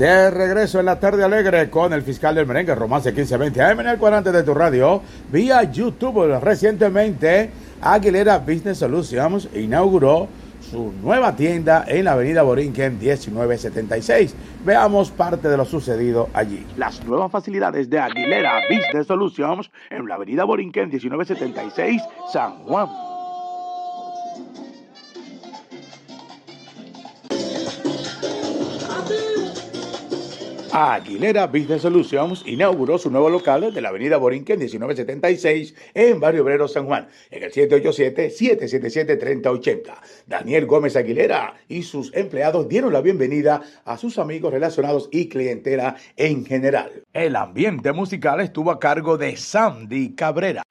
De 0.00 0.30
regreso 0.30 0.80
en 0.80 0.86
la 0.86 0.98
tarde 0.98 1.22
alegre 1.22 1.68
con 1.68 1.92
el 1.92 2.00
fiscal 2.00 2.34
del 2.34 2.46
merengue, 2.46 2.74
Romance 2.74 3.12
1520 3.12 3.60
AM 3.60 3.80
en 3.80 3.86
el 3.88 3.98
cuadrante 3.98 4.32
de 4.32 4.42
tu 4.42 4.54
radio, 4.54 5.02
vía 5.30 5.62
YouTube. 5.64 6.40
Recientemente, 6.40 7.50
Aguilera 7.82 8.38
Business 8.38 8.78
Solutions 8.78 9.50
inauguró 9.54 10.26
su 10.70 10.90
nueva 11.02 11.36
tienda 11.36 11.84
en 11.86 12.06
la 12.06 12.12
avenida 12.12 12.42
Borinquen 12.42 12.98
1976. 12.98 14.34
Veamos 14.64 15.10
parte 15.10 15.50
de 15.50 15.58
lo 15.58 15.66
sucedido 15.66 16.30
allí. 16.32 16.66
Las 16.78 17.04
nuevas 17.04 17.30
facilidades 17.30 17.90
de 17.90 17.98
Aguilera 17.98 18.58
Business 18.70 19.06
Solutions 19.06 19.70
en 19.90 20.08
la 20.08 20.14
avenida 20.14 20.44
Borinquen 20.44 20.88
1976, 20.88 22.02
San 22.32 22.52
Juan. 22.62 22.88
Aguilera 30.72 31.48
Business 31.48 31.82
Solutions 31.82 32.44
inauguró 32.46 32.96
su 32.96 33.10
nuevo 33.10 33.28
local 33.28 33.74
de 33.74 33.80
la 33.80 33.88
avenida 33.88 34.18
Borinquen 34.18 34.60
1976 34.60 35.74
en 35.94 36.20
Barrio 36.20 36.44
Obrero 36.44 36.68
San 36.68 36.86
Juan, 36.86 37.08
en 37.30 37.42
el 37.42 37.50
787-777-3080. 37.52 39.94
Daniel 40.26 40.66
Gómez 40.66 40.94
Aguilera 40.94 41.54
y 41.68 41.82
sus 41.82 42.14
empleados 42.14 42.68
dieron 42.68 42.92
la 42.92 43.00
bienvenida 43.00 43.62
a 43.84 43.98
sus 43.98 44.16
amigos 44.18 44.52
relacionados 44.52 45.08
y 45.10 45.28
clientela 45.28 45.96
en 46.16 46.44
general. 46.44 47.02
El 47.12 47.34
ambiente 47.34 47.90
musical 47.92 48.40
estuvo 48.40 48.70
a 48.70 48.78
cargo 48.78 49.18
de 49.18 49.36
Sandy 49.36 50.14
Cabrera. 50.14 50.62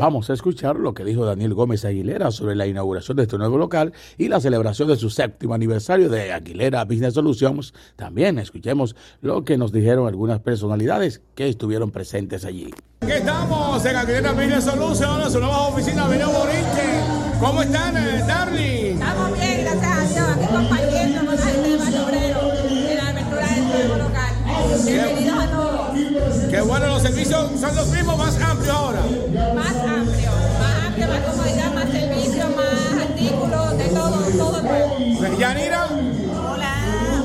Vamos 0.00 0.30
a 0.30 0.32
escuchar 0.32 0.76
lo 0.76 0.94
que 0.94 1.04
dijo 1.04 1.26
Daniel 1.26 1.52
Gómez 1.52 1.84
Aguilera 1.84 2.30
sobre 2.30 2.54
la 2.54 2.66
inauguración 2.66 3.18
de 3.18 3.24
este 3.24 3.36
nuevo 3.36 3.58
local 3.58 3.92
y 4.16 4.28
la 4.28 4.40
celebración 4.40 4.88
de 4.88 4.96
su 4.96 5.10
séptimo 5.10 5.52
aniversario 5.52 6.08
de 6.08 6.32
Aguilera 6.32 6.86
Business 6.86 7.12
Solutions. 7.12 7.74
También 7.96 8.38
escuchemos 8.38 8.96
lo 9.20 9.44
que 9.44 9.58
nos 9.58 9.72
dijeron 9.72 10.08
algunas 10.08 10.40
personalidades 10.40 11.20
que 11.34 11.48
estuvieron 11.48 11.90
presentes 11.90 12.46
allí. 12.46 12.70
Aquí 13.02 13.12
estamos 13.12 13.84
en 13.84 13.96
Aguilera 13.96 14.32
Business 14.32 14.64
Solutions, 14.64 15.32
su 15.34 15.38
nueva 15.38 15.68
oficina 15.68 16.06
Avenida 16.06 16.28
Borinque. 16.28 17.38
¿Cómo 17.38 17.60
están, 17.60 17.94
eh, 17.98 18.24
Darling? 18.26 18.94
Estamos 18.94 19.32
bien, 19.38 19.60
gracias 19.64 19.84
a 19.84 20.06
Dios, 20.14 20.28
aquí 20.30 20.46
compartiendo 20.46 21.26
con 21.26 21.36
la 21.36 21.42
gente 21.42 21.68
de 21.68 22.00
Obrero 22.00 22.40
en 22.54 22.96
la 22.96 23.08
aventura 23.10 23.46
del 23.46 23.64
nuevo 23.64 23.96
local. 23.96 24.34
Bienvenidos 24.86 25.44
a 25.44 25.50
todos. 25.50 25.70
Qué 26.50 26.60
bueno, 26.62 26.86
los 26.88 27.02
servicios 27.02 27.60
son 27.60 27.76
los 27.76 27.88
mismos, 27.88 28.18
más 28.18 28.40
amplios 28.40 28.74
ahora. 28.74 29.00
Más 29.54 29.68
amplio, 29.68 29.89
más 31.26 31.38
amplio, 31.38 31.70
más 31.74 31.84
comodidad, 31.84 32.50
más 32.56 33.02
artículos, 33.02 33.78
de 33.78 33.84
todo, 33.88 34.16
todo 34.38 34.62
nuevo. 34.62 34.96
Yanira. 35.38 35.86
Hola, 35.86 36.74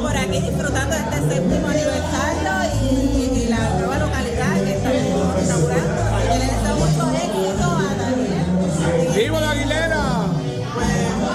por 0.01 0.15
aquí 0.17 0.39
disfrutando 0.41 0.95
de 0.95 1.01
este 1.01 1.17
séptimo 1.35 1.67
aniversario 1.67 2.51
y, 2.81 3.39
y 3.39 3.47
la 3.49 3.69
nueva 3.77 3.97
localidad 3.99 4.53
que 4.63 4.75
estamos 4.75 5.43
inaugurando. 5.43 5.93
Le 6.29 6.37
deseo 6.39 6.75
mucho 6.75 7.03
éxito 7.15 7.65
a 7.65 7.95
Daniel. 7.95 9.15
¡Viva 9.15 9.39
la 9.41 9.51
Aguilera! 9.51 10.03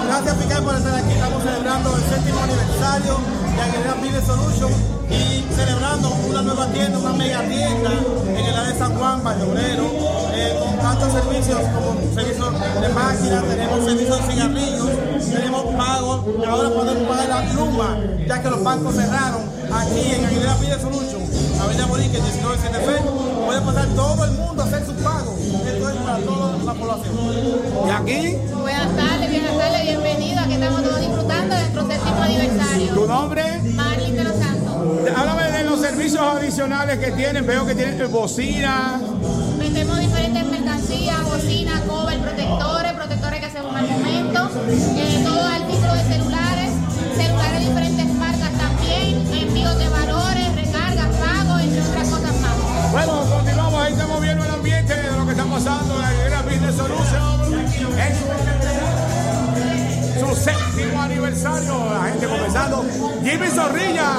Gracias, 0.07 0.35
Picar, 0.35 0.63
por 0.63 0.75
estar 0.75 0.95
aquí. 0.95 1.13
Estamos 1.13 1.43
celebrando 1.43 1.95
el 1.95 2.03
séptimo 2.03 2.39
aniversario 2.41 3.40
de 3.61 3.69
Aguilera 3.69 3.93
Business 3.95 4.25
Solution 4.25 4.71
y 5.09 5.53
celebrando 5.53 6.09
una 6.29 6.41
nueva 6.41 6.67
tienda, 6.67 6.97
una 6.97 7.13
mega 7.13 7.41
tienda 7.41 7.91
en 8.27 8.45
el 8.45 8.55
área 8.55 8.71
de 8.71 8.79
San 8.79 8.95
Juan, 8.95 9.23
Barrio 9.23 9.51
Obrero, 9.51 9.85
eh, 10.33 10.57
con 10.59 10.77
tantos 10.79 11.11
servicios 11.11 11.59
como 11.75 12.15
servicios 12.15 12.53
de 12.81 12.89
máquinas, 12.89 13.43
tenemos 13.43 13.85
servicios 13.85 14.17
de 14.27 14.33
cigarrillos, 14.33 14.89
tenemos 15.31 15.63
pagos, 15.75 16.25
ahora 16.47 16.69
podemos 16.69 17.07
pagar 17.07 17.29
la 17.29 17.51
pluma, 17.51 17.99
ya 18.27 18.41
que 18.41 18.49
los 18.49 18.63
bancos 18.63 18.95
cerraron 18.95 19.41
aquí 19.71 20.11
en 20.13 20.25
Aguilera 20.25 20.55
Business 20.55 20.81
Solution, 20.81 21.21
Avenida 21.61 21.85
Borinque, 21.85 22.19
19 22.19 22.57
CNF, 22.57 23.45
puede 23.45 23.61
pasar 23.61 23.87
todo 23.89 24.25
el 24.25 24.31
mundo 24.31 24.63
a 24.63 24.65
hacer 24.65 24.85
sus 24.85 24.95
pagos. 24.95 25.35
Esto 25.39 25.89
es 25.89 25.95
para 25.97 26.17
toda 26.19 26.57
la 26.63 26.73
población. 26.73 27.15
¿Y 27.85 27.89
aquí? 27.89 28.37
Buenas 28.59 28.95
tardes, 28.95 29.29
buenas 29.29 29.57
tardes, 29.57 29.83
bienvenidos. 29.83 30.10
Aniversario. 32.35 32.93
¿Tu 32.93 33.07
nombre? 33.07 33.43
Marlin 33.75 34.15
de 34.15 34.23
los 34.23 34.35
Santos. 34.35 34.61
Háblame 35.15 35.51
de 35.57 35.63
los 35.63 35.79
servicios 35.79 36.21
adicionales 36.21 36.99
que 36.99 37.11
tienen. 37.11 37.45
Veo 37.45 37.65
que 37.65 37.75
tienen 37.75 38.11
bocinas. 38.11 39.01
Vendemos 39.57 39.99
diferentes 39.99 40.45
mercancías, 40.45 41.23
bocinas, 41.23 41.81
cover, 41.81 42.19
protectores, 42.19 42.93
protectores 42.93 43.39
que 43.39 43.45
hacemos 43.45 43.75
al 43.75 43.87
momento. 43.87 44.49
Eh, 44.67 45.23
todo 45.23 45.45
artículo 45.45 45.93
de 45.93 46.03
celulares, 46.03 46.71
celulares 47.15 47.59
de 47.59 47.65
diferentes 47.67 48.05
marcas 48.15 48.51
también, 48.57 49.27
envíos 49.33 49.77
de 49.77 49.89
valores, 49.89 50.55
recargas, 50.55 51.07
pagos, 51.15 51.61
entre 51.61 51.81
otras 51.81 52.07
cosas 52.09 52.35
más. 52.41 52.91
Bueno, 52.91 53.23
continuamos. 53.29 53.81
Ahí 53.81 53.93
estamos 53.93 54.21
viendo 54.21 54.43
el 54.43 54.51
ambiente 54.51 54.95
de 54.95 55.11
lo 55.11 55.25
que 55.25 55.31
está 55.31 55.45
pasando 55.45 56.01
en 56.01 56.31
la 56.31 56.41
Business 56.41 56.75
Solution. 56.75 57.41
Su 60.21 60.35
séptimo 60.35 61.01
aniversario. 61.01 61.73
La 61.91 62.09
gente 62.11 62.27
comenzando. 62.27 62.85
Jimmy 63.23 63.47
Zorrilla. 63.47 64.11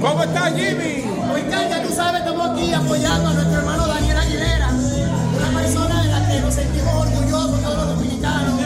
¿Cómo 0.00 0.22
estás, 0.22 0.54
Jimmy? 0.54 1.04
Pues 1.30 1.50
ya 1.50 1.82
tú 1.82 1.94
sabes, 1.94 2.20
estamos 2.20 2.50
aquí 2.50 2.72
apoyando 2.72 3.28
a 3.28 3.32
nuestro 3.34 3.58
hermano 3.58 3.86
Daniel 3.86 4.16
Aguilera, 4.16 4.70
una 4.70 5.60
persona 5.60 6.02
de 6.02 6.08
la 6.08 6.26
que 6.26 6.40
nos 6.40 6.54
sentimos 6.54 6.94
orgullosos 6.94 7.60
todos 7.60 7.76
los 7.76 7.88
dominicanos, 7.88 8.60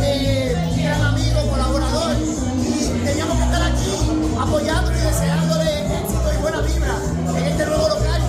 eh, 0.00 0.54
gran 0.80 1.02
amigo, 1.02 1.40
colaborador, 1.50 2.16
y 2.20 3.04
teníamos 3.04 3.36
que 3.36 3.42
estar 3.42 3.62
aquí 3.62 3.90
apoyándolo 4.40 4.96
y 4.96 5.00
deseándole 5.00 6.02
éxito 6.02 6.32
y 6.32 6.40
buena 6.40 6.60
vibra 6.60 6.94
en 7.36 7.46
este 7.46 7.66
nuevo 7.66 7.88
local. 7.88 8.22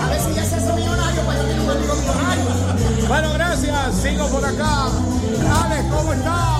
A 0.00 0.08
ver 0.08 0.20
si 0.20 0.34
ya 0.34 0.44
se 0.44 0.54
hace 0.54 0.72
millonario 0.72 1.22
para 1.22 1.40
tener 1.40 1.60
un 1.60 1.70
amigo 1.70 1.94
millonario. 1.96 3.08
Bueno, 3.08 3.32
gracias. 3.32 3.94
Sigo 4.02 4.28
por 4.28 4.44
acá. 4.44 4.86
Alex, 5.64 5.84
¿cómo 5.90 6.12
estás? 6.12 6.57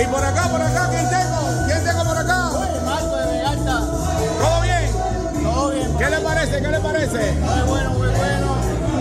Y 0.00 0.04
por 0.06 0.24
acá, 0.24 0.48
por 0.48 0.62
acá, 0.62 0.88
¿quién 0.88 1.10
tengo? 1.10 1.66
¿Quién 1.66 1.84
tengo 1.84 2.04
por 2.04 2.16
acá? 2.16 2.50
Marco 2.86 3.16
de 3.16 3.26
Vegalta. 3.32 3.80
¿Todo 4.40 4.60
bien? 4.62 4.92
Todo 5.42 5.70
bien. 5.72 5.98
¿Qué 5.98 6.08
le 6.08 6.20
parece? 6.20 6.62
¿Qué 6.62 6.68
le 6.68 6.80
parece? 6.80 7.32
Muy 7.32 7.60
bueno, 7.68 7.90
muy 7.90 8.08
bueno. 8.08 8.56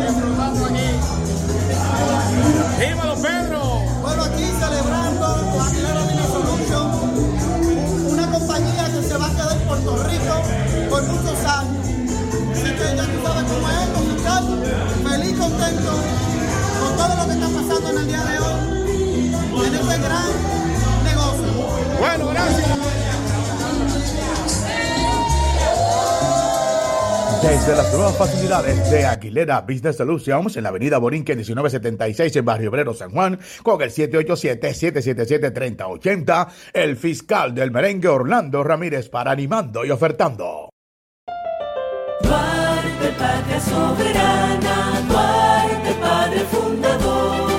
Disfrutando 0.05 0.65
aquí. 0.65 0.89
¡Dímelo, 2.79 3.15
Pedro! 3.15 3.81
Bueno, 4.01 4.23
aquí 4.23 4.43
celebrando 4.59 5.51
con 5.51 5.67
Aguilera 5.67 6.01
Mini 6.01 6.23
Solution, 6.27 6.87
una 8.11 8.31
compañía 8.31 8.85
que 8.91 9.01
se 9.07 9.17
va 9.17 9.27
a 9.27 9.29
quedar 9.29 9.51
en 9.53 9.67
Puerto 9.67 10.03
Rico 10.03 10.43
por 10.89 11.03
muchos 11.03 11.45
años. 11.45 11.87
Así 12.51 12.75
que 12.75 12.95
ya 12.97 13.05
tú 13.05 13.23
sabes 13.23 13.43
cómo 13.47 13.69
es, 13.69 13.87
con 13.95 14.03
mi 14.05 14.21
caso, 14.21 14.57
feliz, 15.07 15.39
contento 15.39 15.91
con 16.81 16.97
todo 16.97 17.15
lo 17.15 17.25
que 17.25 17.33
está 17.33 17.47
pasando 17.47 17.89
en 17.89 17.97
el 17.99 18.07
día 18.07 18.23
de 18.23 18.39
hoy, 18.39 19.65
en 19.65 19.75
este 19.75 19.97
gran 19.97 20.48
Desde 27.49 27.75
las 27.75 27.91
nuevas 27.91 28.15
facilidades 28.15 28.89
de 28.91 29.07
Aguilera 29.07 29.61
Business 29.61 29.97
Solutions 29.97 30.55
en 30.55 30.61
la 30.61 30.69
avenida 30.69 30.99
Borinque 30.99 31.35
1976 31.35 32.35
en 32.35 32.45
Barrio 32.45 32.69
Obrero 32.69 32.93
San 32.93 33.09
Juan 33.09 33.39
con 33.63 33.81
el 33.81 33.89
787-777-3080, 33.89 36.47
el 36.73 36.95
fiscal 36.95 37.55
del 37.55 37.71
merengue 37.71 38.07
Orlando 38.07 38.63
Ramírez 38.63 39.09
para 39.09 39.31
animando 39.31 39.83
y 39.83 39.89
ofertando. 39.89 40.69
Duarte, 42.21 43.07
patria 43.17 43.59
soberana, 43.61 45.01
Duarte, 45.09 45.93
padre 45.99 46.41
fundador, 46.51 47.49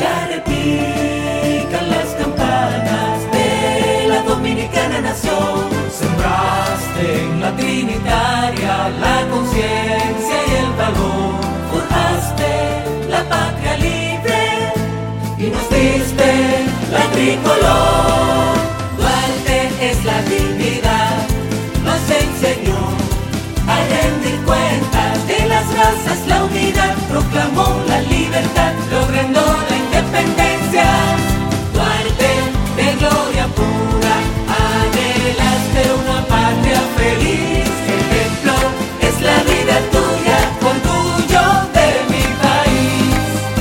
ya 0.00 0.26
repican 0.34 1.90
las 1.90 2.12
campanas 2.16 3.20
de 3.30 4.08
la 4.08 4.20
dominicana 4.24 5.00
nación. 5.00 5.65
En 6.98 7.40
la 7.40 7.54
trinitaria 7.54 8.88
la 9.00 9.26
conciencia 9.30 10.36
y 10.48 10.54
el 10.64 10.72
valor, 10.78 11.34
forjaste 11.70 13.08
la 13.10 13.22
patria 13.28 13.76
libre 13.76 14.72
y 15.38 15.50
nos 15.50 15.68
diste 15.68 16.64
la 16.90 17.04
tricolor. 17.12 18.56
Duarte 18.96 19.68
es 19.90 20.04
la 20.04 20.22
dignidad, 20.22 21.16
nos 21.84 22.02
enseñó 22.22 22.80
a 23.68 23.76
rendir 23.92 24.40
cuentas 24.46 25.26
de 25.28 25.46
las 25.46 25.66
razas, 25.76 26.26
la 26.26 26.44
unidad, 26.44 26.94
proclamó 27.10 27.82
la 27.88 28.00
libertad, 28.00 28.72
logrando 28.90 29.40
la 29.68 29.75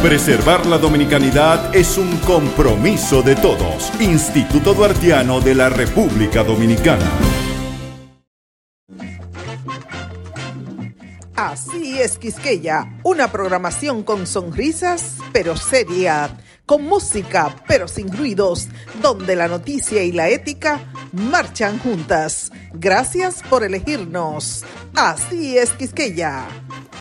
Preservar 0.06 0.68
la 0.68 0.78
dominicanidad 0.78 1.76
es 1.76 1.98
un 1.98 2.18
compromiso 2.18 3.24
de 3.24 3.36
todos. 3.36 3.92
Instituto 4.00 4.76
Duartiano 4.76 5.42
de 5.42 5.56
la 5.56 5.68
República 5.68 6.44
Dominicana. 6.44 7.10
Así 11.36 12.00
es, 12.00 12.20
Quisqueya, 12.20 13.00
una 13.02 13.32
programación 13.32 14.04
con 14.04 14.28
sonrisas, 14.28 15.16
pero 15.34 15.58
seria, 15.58 16.38
con 16.68 16.84
música, 16.84 17.56
pero 17.68 17.88
sin 17.88 18.16
ruidos, 18.16 18.68
donde 19.02 19.36
la 19.36 19.48
noticia 19.48 20.04
y 20.04 20.12
la 20.12 20.30
ética 20.30 20.82
marchan 21.14 21.80
juntas. 21.80 22.52
Gracias 22.74 23.42
por 23.50 23.64
elegirnos. 23.64 24.66
Así 24.94 25.58
es, 25.58 25.72
Quisqueya. 25.72 26.46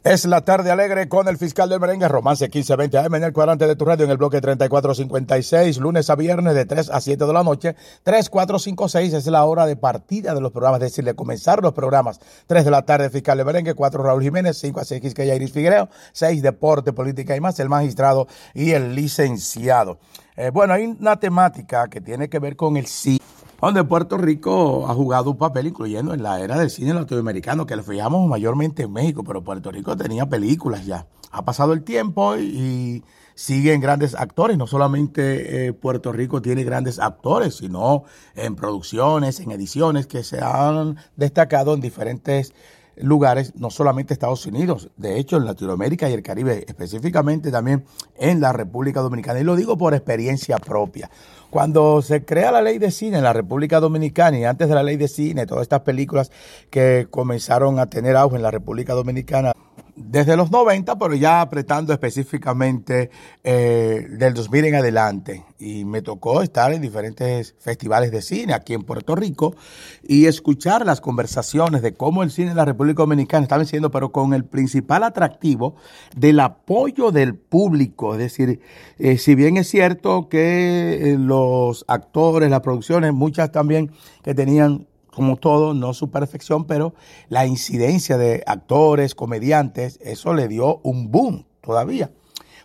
Es 0.04 0.26
la 0.26 0.42
tarde 0.42 0.70
alegre 0.70 1.08
con 1.08 1.28
el 1.28 1.38
fiscal 1.38 1.70
del 1.70 1.80
merengue, 1.80 2.06
Romance 2.08 2.44
1520 2.44 2.98
AM 2.98 3.14
en 3.14 3.24
el 3.24 3.32
cuadrante 3.32 3.66
de 3.66 3.74
tu 3.74 3.86
radio 3.86 4.04
en 4.04 4.10
el 4.10 4.18
bloque 4.18 4.38
3456, 4.38 5.78
lunes 5.78 6.10
a 6.10 6.14
viernes 6.14 6.54
de 6.54 6.66
3 6.66 6.90
a 6.90 7.00
7 7.00 7.24
de 7.24 7.32
la 7.32 7.42
noche. 7.42 7.74
3456 8.02 9.14
es 9.14 9.26
la 9.28 9.46
hora 9.46 9.64
de 9.64 9.76
partida 9.76 10.34
de 10.34 10.42
los 10.42 10.52
programas, 10.52 10.82
es 10.82 10.90
decir, 10.90 11.06
de 11.06 11.14
comenzar 11.14 11.62
los 11.62 11.72
programas. 11.72 12.20
3 12.48 12.66
de 12.66 12.70
la 12.70 12.82
tarde, 12.82 13.08
fiscal 13.08 13.38
del 13.38 13.46
merengue, 13.46 13.72
4 13.72 14.02
Raúl 14.02 14.22
Jiménez, 14.22 14.58
5 14.58 14.78
a 14.78 14.84
6 14.84 15.00
Quisqueya 15.00 15.36
Iris 15.36 15.52
Figuereo, 15.52 15.88
6 16.12 16.42
Deporte, 16.42 16.92
Política 16.92 17.34
y 17.34 17.40
más, 17.40 17.58
el 17.58 17.70
magistrado 17.70 18.26
y 18.52 18.72
el 18.72 18.94
licenciado. 18.94 20.00
Eh, 20.36 20.50
bueno, 20.52 20.74
hay 20.74 20.84
una 20.84 21.18
temática 21.18 21.88
que 21.88 22.02
tiene 22.02 22.28
que 22.28 22.40
ver 22.40 22.56
con 22.56 22.76
el 22.76 22.84
sí 22.84 23.18
donde 23.66 23.84
Puerto 23.84 24.18
Rico 24.18 24.86
ha 24.88 24.94
jugado 24.94 25.30
un 25.30 25.38
papel, 25.38 25.68
incluyendo 25.68 26.14
en 26.14 26.22
la 26.22 26.40
era 26.40 26.58
del 26.58 26.70
cine 26.70 26.94
latinoamericano, 26.94 27.66
que 27.66 27.76
lo 27.76 27.82
fijamos 27.82 28.28
mayormente 28.28 28.82
en 28.84 28.92
México, 28.92 29.24
pero 29.24 29.42
Puerto 29.42 29.70
Rico 29.70 29.96
tenía 29.96 30.28
películas 30.28 30.86
ya. 30.86 31.06
Ha 31.30 31.44
pasado 31.44 31.72
el 31.72 31.82
tiempo 31.82 32.36
y 32.36 33.02
siguen 33.34 33.80
grandes 33.80 34.14
actores. 34.14 34.56
No 34.56 34.66
solamente 34.66 35.66
eh, 35.66 35.72
Puerto 35.72 36.12
Rico 36.12 36.40
tiene 36.42 36.64
grandes 36.64 36.98
actores, 36.98 37.56
sino 37.56 38.04
en 38.34 38.54
producciones, 38.54 39.40
en 39.40 39.50
ediciones 39.50 40.06
que 40.06 40.22
se 40.22 40.40
han 40.42 40.96
destacado 41.16 41.74
en 41.74 41.80
diferentes 41.80 42.54
lugares, 42.96 43.54
no 43.56 43.70
solamente 43.70 44.14
Estados 44.14 44.46
Unidos, 44.46 44.90
de 44.96 45.18
hecho 45.18 45.36
en 45.36 45.46
Latinoamérica 45.46 46.08
y 46.08 46.12
el 46.12 46.22
Caribe, 46.22 46.64
específicamente 46.68 47.50
también 47.50 47.84
en 48.16 48.40
la 48.40 48.52
República 48.52 49.00
Dominicana. 49.00 49.40
Y 49.40 49.44
lo 49.44 49.56
digo 49.56 49.76
por 49.76 49.94
experiencia 49.94 50.58
propia. 50.58 51.10
Cuando 51.54 52.02
se 52.02 52.24
crea 52.24 52.50
la 52.50 52.62
ley 52.62 52.78
de 52.78 52.90
cine 52.90 53.18
en 53.18 53.22
la 53.22 53.32
República 53.32 53.78
Dominicana 53.78 54.36
y 54.36 54.42
antes 54.42 54.68
de 54.68 54.74
la 54.74 54.82
ley 54.82 54.96
de 54.96 55.06
cine, 55.06 55.46
todas 55.46 55.62
estas 55.62 55.82
películas 55.82 56.32
que 56.68 57.06
comenzaron 57.08 57.78
a 57.78 57.88
tener 57.88 58.16
auge 58.16 58.34
en 58.34 58.42
la 58.42 58.50
República 58.50 58.92
Dominicana 58.92 59.52
desde 59.96 60.36
los 60.36 60.50
90, 60.50 60.98
pero 60.98 61.14
ya 61.14 61.40
apretando 61.40 61.92
específicamente 61.92 63.10
eh, 63.42 64.06
del 64.10 64.34
2000 64.34 64.64
en 64.66 64.74
adelante. 64.74 65.44
Y 65.58 65.84
me 65.84 66.02
tocó 66.02 66.42
estar 66.42 66.72
en 66.72 66.82
diferentes 66.82 67.54
festivales 67.58 68.10
de 68.10 68.22
cine 68.22 68.54
aquí 68.54 68.74
en 68.74 68.82
Puerto 68.82 69.14
Rico 69.14 69.54
y 70.02 70.26
escuchar 70.26 70.84
las 70.84 71.00
conversaciones 71.00 71.82
de 71.82 71.94
cómo 71.94 72.22
el 72.22 72.30
cine 72.30 72.50
en 72.50 72.56
la 72.56 72.64
República 72.64 73.02
Dominicana 73.02 73.44
estaba 73.44 73.64
siendo, 73.64 73.90
pero 73.90 74.10
con 74.10 74.34
el 74.34 74.44
principal 74.44 75.04
atractivo 75.04 75.76
del 76.16 76.40
apoyo 76.40 77.12
del 77.12 77.36
público. 77.36 78.14
Es 78.14 78.18
decir, 78.18 78.60
eh, 78.98 79.18
si 79.18 79.34
bien 79.34 79.56
es 79.56 79.68
cierto 79.68 80.28
que 80.28 81.12
eh, 81.12 81.18
los 81.18 81.84
actores, 81.88 82.50
las 82.50 82.60
producciones, 82.60 83.12
muchas 83.12 83.52
también 83.52 83.92
que 84.22 84.34
tenían 84.34 84.86
como 85.14 85.36
todo, 85.36 85.74
no 85.74 85.94
su 85.94 86.10
perfección, 86.10 86.64
pero 86.64 86.94
la 87.28 87.46
incidencia 87.46 88.18
de 88.18 88.42
actores, 88.46 89.14
comediantes, 89.14 89.98
eso 90.02 90.34
le 90.34 90.48
dio 90.48 90.80
un 90.82 91.10
boom 91.10 91.46
todavía. 91.60 92.10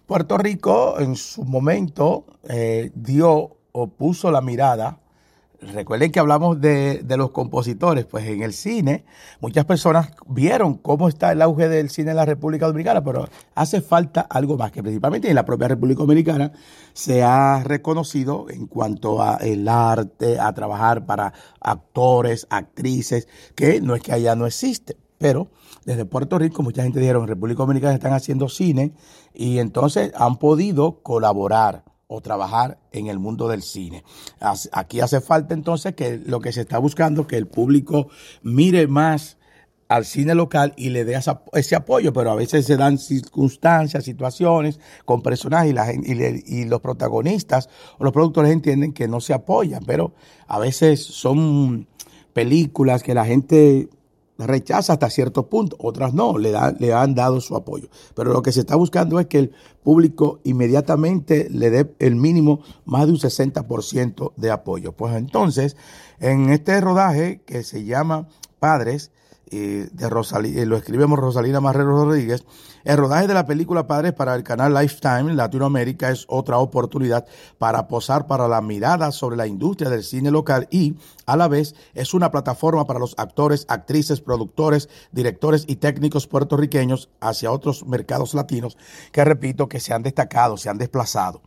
Puerto 0.05 0.37
Rico 0.37 0.99
en 0.99 1.15
su 1.15 1.43
momento 1.43 2.25
eh, 2.47 2.91
dio 2.95 3.57
o 3.71 3.87
puso 3.87 4.31
la 4.31 4.41
mirada 4.41 4.99
Recuerden 5.61 6.11
que 6.11 6.21
hablamos 6.21 6.61
de, 6.61 7.01
de, 7.03 7.17
los 7.17 7.31
compositores, 7.31 8.05
pues 8.05 8.25
en 8.25 8.43
el 8.43 8.53
cine 8.53 9.03
muchas 9.41 9.65
personas 9.65 10.11
vieron 10.25 10.75
cómo 10.75 11.09
está 11.09 11.33
el 11.33 11.41
auge 11.41 11.67
del 11.67 11.89
cine 11.89 12.11
en 12.11 12.17
la 12.17 12.25
República 12.25 12.65
Dominicana, 12.65 13.03
pero 13.03 13.27
hace 13.55 13.81
falta 13.81 14.21
algo 14.21 14.55
más, 14.55 14.71
que 14.71 14.81
principalmente 14.81 15.27
en 15.27 15.35
la 15.35 15.43
propia 15.43 15.67
República 15.67 15.99
Dominicana 15.99 16.53
se 16.93 17.23
ha 17.23 17.61
reconocido 17.65 18.45
en 18.49 18.67
cuanto 18.67 19.21
a 19.21 19.35
el 19.35 19.67
arte, 19.67 20.39
a 20.39 20.53
trabajar 20.53 21.05
para 21.05 21.33
actores, 21.59 22.47
actrices, 22.49 23.27
que 23.55 23.81
no 23.81 23.95
es 23.95 24.01
que 24.01 24.13
allá 24.13 24.35
no 24.35 24.47
existe, 24.47 24.95
pero 25.17 25.51
desde 25.83 26.05
Puerto 26.05 26.39
Rico 26.39 26.63
mucha 26.63 26.83
gente 26.83 27.01
dijeron 27.01 27.23
en 27.23 27.27
República 27.27 27.63
Dominicana 27.63 27.95
están 27.95 28.13
haciendo 28.13 28.47
cine 28.47 28.93
y 29.33 29.59
entonces 29.59 30.13
han 30.15 30.37
podido 30.37 31.01
colaborar 31.03 31.83
o 32.11 32.21
trabajar 32.21 32.79
en 32.91 33.05
el 33.05 33.19
mundo 33.19 33.47
del 33.47 33.61
cine. 33.61 34.03
Aquí 34.71 34.99
hace 34.99 35.21
falta 35.21 35.53
entonces 35.53 35.93
que 35.93 36.17
lo 36.17 36.41
que 36.41 36.51
se 36.51 36.61
está 36.61 36.79
buscando, 36.79 37.27
que 37.27 37.37
el 37.37 37.45
público 37.45 38.07
mire 38.41 38.87
más 38.87 39.37
al 39.87 40.05
cine 40.05 40.33
local 40.33 40.73
y 40.75 40.89
le 40.89 41.05
dé 41.05 41.19
ese 41.53 41.75
apoyo, 41.75 42.11
pero 42.11 42.31
a 42.31 42.35
veces 42.35 42.65
se 42.65 42.77
dan 42.77 42.97
circunstancias, 42.97 44.05
situaciones 44.05 44.79
con 45.05 45.21
personajes 45.21 45.75
y, 46.03 46.61
y 46.61 46.65
los 46.65 46.81
protagonistas 46.81 47.69
o 47.99 48.03
los 48.03 48.13
productores 48.13 48.51
entienden 48.51 48.91
que 48.91 49.07
no 49.07 49.21
se 49.21 49.35
apoyan, 49.35 49.83
pero 49.85 50.13
a 50.47 50.57
veces 50.57 51.03
son 51.03 51.87
películas 52.33 53.03
que 53.03 53.13
la 53.13 53.25
gente 53.25 53.87
rechaza 54.47 54.93
hasta 54.93 55.09
cierto 55.09 55.49
punto, 55.49 55.75
otras 55.79 56.13
no, 56.13 56.37
le, 56.37 56.53
le 56.79 56.93
han 56.93 57.15
dado 57.15 57.41
su 57.41 57.55
apoyo. 57.55 57.89
Pero 58.15 58.33
lo 58.33 58.41
que 58.41 58.51
se 58.51 58.61
está 58.61 58.75
buscando 58.75 59.19
es 59.19 59.27
que 59.27 59.39
el 59.39 59.51
público 59.83 60.39
inmediatamente 60.43 61.47
le 61.49 61.69
dé 61.69 61.93
el 61.99 62.15
mínimo 62.15 62.61
más 62.85 63.05
de 63.05 63.13
un 63.13 63.19
60% 63.19 64.33
de 64.35 64.51
apoyo. 64.51 64.93
Pues 64.93 65.15
entonces, 65.15 65.75
en 66.19 66.49
este 66.49 66.79
rodaje 66.81 67.41
que 67.45 67.63
se 67.63 67.85
llama 67.85 68.27
Padres, 68.59 69.11
de 69.49 70.09
Rosalía, 70.09 70.65
lo 70.65 70.77
escribimos 70.77 71.19
Rosalina 71.19 71.59
Marrero 71.59 72.05
Rodríguez. 72.05 72.43
El 72.85 72.97
rodaje 72.97 73.27
de 73.27 73.33
la 73.33 73.45
película 73.45 73.87
Padres 73.87 74.13
para 74.13 74.35
el 74.35 74.43
canal 74.43 74.73
Lifetime 74.73 75.33
Latinoamérica 75.33 76.09
es 76.11 76.25
otra 76.29 76.59
oportunidad 76.59 77.25
para 77.57 77.87
posar 77.87 78.25
para 78.25 78.47
la 78.47 78.61
mirada 78.61 79.11
sobre 79.11 79.35
la 79.35 79.47
industria 79.47 79.89
del 79.89 80.03
cine 80.03 80.31
local 80.31 80.67
y, 80.71 80.95
a 81.25 81.35
la 81.35 81.47
vez, 81.47 81.75
es 81.93 82.13
una 82.13 82.31
plataforma 82.31 82.85
para 82.85 82.99
los 82.99 83.15
actores, 83.17 83.65
actrices, 83.67 84.21
productores, 84.21 84.87
directores 85.11 85.65
y 85.67 85.75
técnicos 85.75 86.27
puertorriqueños 86.27 87.09
hacia 87.19 87.51
otros 87.51 87.85
mercados 87.85 88.33
latinos 88.33 88.77
que, 89.11 89.25
repito, 89.25 89.67
que 89.67 89.79
se 89.79 89.93
han 89.93 90.03
destacado, 90.03 90.55
se 90.55 90.69
han 90.69 90.77
desplazado. 90.77 91.41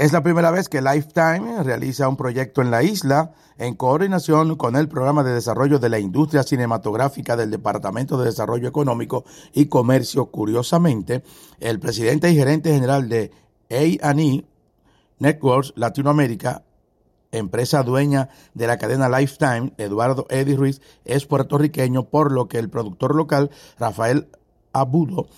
Es 0.00 0.14
la 0.14 0.22
primera 0.22 0.50
vez 0.50 0.70
que 0.70 0.80
Lifetime 0.80 1.62
realiza 1.62 2.08
un 2.08 2.16
proyecto 2.16 2.62
en 2.62 2.70
la 2.70 2.82
isla 2.82 3.32
en 3.58 3.74
coordinación 3.74 4.56
con 4.56 4.74
el 4.74 4.88
Programa 4.88 5.22
de 5.22 5.34
Desarrollo 5.34 5.78
de 5.78 5.90
la 5.90 5.98
Industria 5.98 6.42
Cinematográfica 6.42 7.36
del 7.36 7.50
Departamento 7.50 8.16
de 8.16 8.24
Desarrollo 8.24 8.66
Económico 8.66 9.26
y 9.52 9.66
Comercio. 9.66 10.30
Curiosamente, 10.30 11.22
el 11.58 11.80
presidente 11.80 12.30
y 12.30 12.34
gerente 12.34 12.72
general 12.72 13.10
de 13.10 13.30
A&E 13.68 14.46
Networks 15.18 15.74
Latinoamérica, 15.76 16.62
empresa 17.30 17.82
dueña 17.82 18.30
de 18.54 18.68
la 18.68 18.78
cadena 18.78 19.10
Lifetime, 19.10 19.74
Eduardo 19.76 20.24
Eddie 20.30 20.56
Ruiz, 20.56 20.80
es 21.04 21.26
puertorriqueño, 21.26 22.04
por 22.04 22.32
lo 22.32 22.48
que 22.48 22.58
el 22.58 22.70
productor 22.70 23.14
local, 23.14 23.50
Rafael 23.78 24.30
Abudo, 24.72 25.28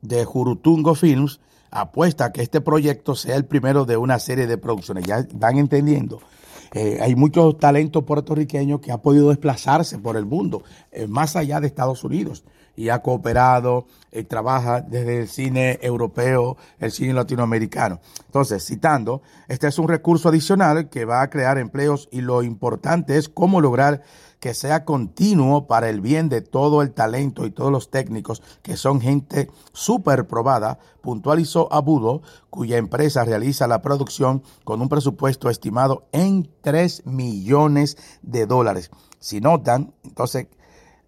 de 0.00 0.24
Jurutungo 0.24 0.94
Films, 0.94 1.38
apuesta 1.80 2.26
a 2.26 2.32
que 2.32 2.42
este 2.42 2.60
proyecto 2.60 3.14
sea 3.14 3.36
el 3.36 3.44
primero 3.44 3.84
de 3.84 3.96
una 3.96 4.18
serie 4.18 4.46
de 4.46 4.58
producciones. 4.58 5.04
Ya 5.04 5.26
van 5.34 5.58
entendiendo. 5.58 6.20
Eh, 6.72 6.98
hay 7.00 7.14
muchos 7.14 7.58
talentos 7.58 8.04
puertorriqueños 8.04 8.80
que 8.80 8.92
han 8.92 9.00
podido 9.00 9.28
desplazarse 9.28 9.98
por 9.98 10.16
el 10.16 10.26
mundo, 10.26 10.62
eh, 10.90 11.06
más 11.06 11.36
allá 11.36 11.60
de 11.60 11.66
Estados 11.66 12.04
Unidos, 12.04 12.44
y 12.76 12.90
ha 12.90 13.00
cooperado, 13.00 13.86
eh, 14.12 14.24
trabaja 14.24 14.80
desde 14.82 15.20
el 15.20 15.28
cine 15.28 15.78
europeo, 15.80 16.56
el 16.78 16.92
cine 16.92 17.14
latinoamericano. 17.14 18.00
Entonces, 18.26 18.64
citando, 18.64 19.22
este 19.48 19.68
es 19.68 19.78
un 19.78 19.88
recurso 19.88 20.28
adicional 20.28 20.90
que 20.90 21.04
va 21.04 21.22
a 21.22 21.30
crear 21.30 21.56
empleos 21.56 22.08
y 22.10 22.20
lo 22.20 22.42
importante 22.42 23.16
es 23.16 23.28
cómo 23.28 23.60
lograr 23.60 24.02
que 24.40 24.54
sea 24.54 24.84
continuo 24.84 25.66
para 25.66 25.88
el 25.88 26.00
bien 26.00 26.28
de 26.28 26.40
todo 26.40 26.82
el 26.82 26.92
talento 26.92 27.46
y 27.46 27.50
todos 27.50 27.72
los 27.72 27.90
técnicos, 27.90 28.42
que 28.62 28.76
son 28.76 29.00
gente 29.00 29.50
súper 29.72 30.26
probada, 30.26 30.78
puntualizó 31.00 31.72
Abudo, 31.72 32.22
cuya 32.50 32.76
empresa 32.76 33.24
realiza 33.24 33.66
la 33.66 33.82
producción 33.82 34.42
con 34.64 34.80
un 34.82 34.88
presupuesto 34.88 35.50
estimado 35.50 36.06
en 36.12 36.50
3 36.60 37.06
millones 37.06 37.96
de 38.22 38.46
dólares. 38.46 38.90
Si 39.18 39.40
notan, 39.40 39.94
entonces 40.04 40.48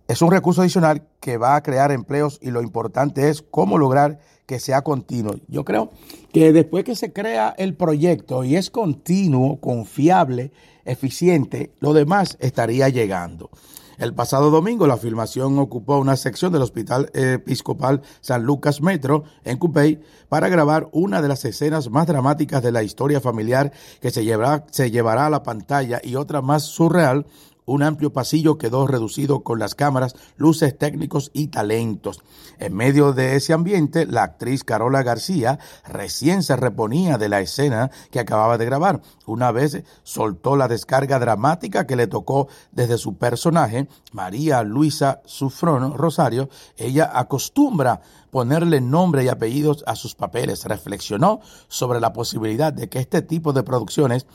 es 0.09 0.23
un 0.23 0.31
recurso 0.31 0.63
adicional 0.63 1.07
que 1.21 1.37
va 1.37 1.55
a 1.55 1.63
crear 1.63 1.93
empleos 1.93 2.39
y 2.41 2.51
lo 2.51 2.63
importante 2.63 3.29
es 3.29 3.43
cómo 3.43 3.77
lograr 3.77 4.19
que 4.47 4.59
sea 4.59 4.81
continuo. 4.81 5.35
Yo 5.49 5.67
creo 5.67 5.91
que 6.33 6.55
después 6.55 6.85
que 6.85 6.97
se 6.97 7.13
crea 7.13 7.55
el 7.59 7.77
proyecto 7.77 8.43
y 8.43 8.57
es 8.57 8.71
continuo, 8.71 9.61
confiable, 9.61 10.53
eficiente, 10.89 11.73
lo 11.81 11.93
demás 11.93 12.37
estaría 12.41 12.89
llegando. 12.89 13.51
El 13.99 14.15
pasado 14.15 14.51
domingo 14.51 14.87
la 14.87 14.97
filmación 14.97 15.59
ocupó 15.59 15.99
una 15.99 16.17
sección 16.17 16.53
del 16.53 16.63
Hospital 16.63 17.11
Episcopal 17.15 18.03
San 18.21 18.45
Lucas 18.45 18.81
Metro 18.81 19.25
en 19.45 19.59
Cupey 19.59 20.01
para 20.29 20.49
grabar 20.49 20.89
una 20.93 21.21
de 21.21 21.27
las 21.27 21.45
escenas 21.45 21.91
más 21.91 22.07
dramáticas 22.07 22.63
de 22.63 22.71
la 22.71 22.85
historia 22.85 23.21
familiar 23.21 23.73
que 24.01 24.13
se 24.13 24.25
se 24.71 24.91
llevará 24.93 25.27
a 25.27 25.31
la 25.31 25.43
pantalla 25.43 26.01
y 26.05 26.15
otra 26.15 26.43
más 26.43 26.63
surreal 26.63 27.27
un 27.69 27.83
amplio 27.83 28.13
pasillo 28.13 28.57
quedó 28.57 28.87
reducido 28.87 29.43
con 29.43 29.59
las 29.59 29.75
cámaras, 29.75 30.17
luces 30.37 30.77
técnicos 30.77 31.31
y 31.35 31.49
talentos. 31.49 32.21
En 32.59 32.75
medio 32.75 33.13
de 33.13 33.37
ese 33.37 33.53
ambiente, 33.53 34.07
la 34.07 34.23
actriz 34.23 34.65
Carola 34.65 35.03
García 35.03 35.59
recién 35.87 36.43
se 36.43 36.57
reponía 36.57 37.19
de 37.19 37.29
la 37.29 37.41
escena 37.41 37.91
que 38.11 38.21
acababa 38.21 38.57
de 38.57 38.65
grabar. 38.65 39.03
Una 39.27 39.53
vez 39.53 39.85
soltó 40.03 40.57
la 40.57 40.67
descarga 40.67 41.19
dramática 41.19 41.87
que 41.87 41.97
le 41.97 42.07
tocó 42.07 42.49
desde 42.73 42.97
su 42.97 43.19
personaje, 43.19 43.87
María 44.13 44.63
Luisa 44.63 45.21
Sufrón 45.27 45.93
Rosario. 45.93 46.49
Ella 46.79 47.11
acostumbra 47.15 48.01
ponerle 48.31 48.81
nombre 48.81 49.25
y 49.25 49.29
apellidos 49.29 49.85
a 49.87 49.95
sus 49.95 50.15
papeles. 50.15 50.65
Reflexionó 50.65 51.41
sobre 51.69 52.01
la 52.01 52.15
posibilidad 52.15 52.73
de 52.73 52.89
que 52.89 52.99
este 52.99 53.21
tipo 53.21 53.53
de 53.53 53.63
producciones 53.63 54.27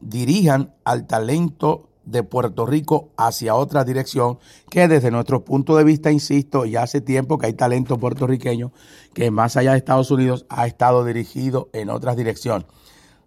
dirijan 0.00 0.74
al 0.84 1.06
talento 1.06 1.88
de 2.10 2.22
Puerto 2.22 2.64
Rico 2.64 3.10
hacia 3.16 3.54
otra 3.54 3.84
dirección 3.84 4.38
que 4.70 4.88
desde 4.88 5.10
nuestro 5.10 5.44
punto 5.44 5.76
de 5.76 5.84
vista, 5.84 6.10
insisto, 6.10 6.64
ya 6.64 6.82
hace 6.82 7.00
tiempo 7.00 7.38
que 7.38 7.46
hay 7.46 7.52
talento 7.52 7.98
puertorriqueño 7.98 8.72
que 9.12 9.30
más 9.30 9.56
allá 9.56 9.72
de 9.72 9.78
Estados 9.78 10.10
Unidos 10.10 10.46
ha 10.48 10.66
estado 10.66 11.04
dirigido 11.04 11.68
en 11.72 11.90
otras 11.90 12.16
direcciones. 12.16 12.66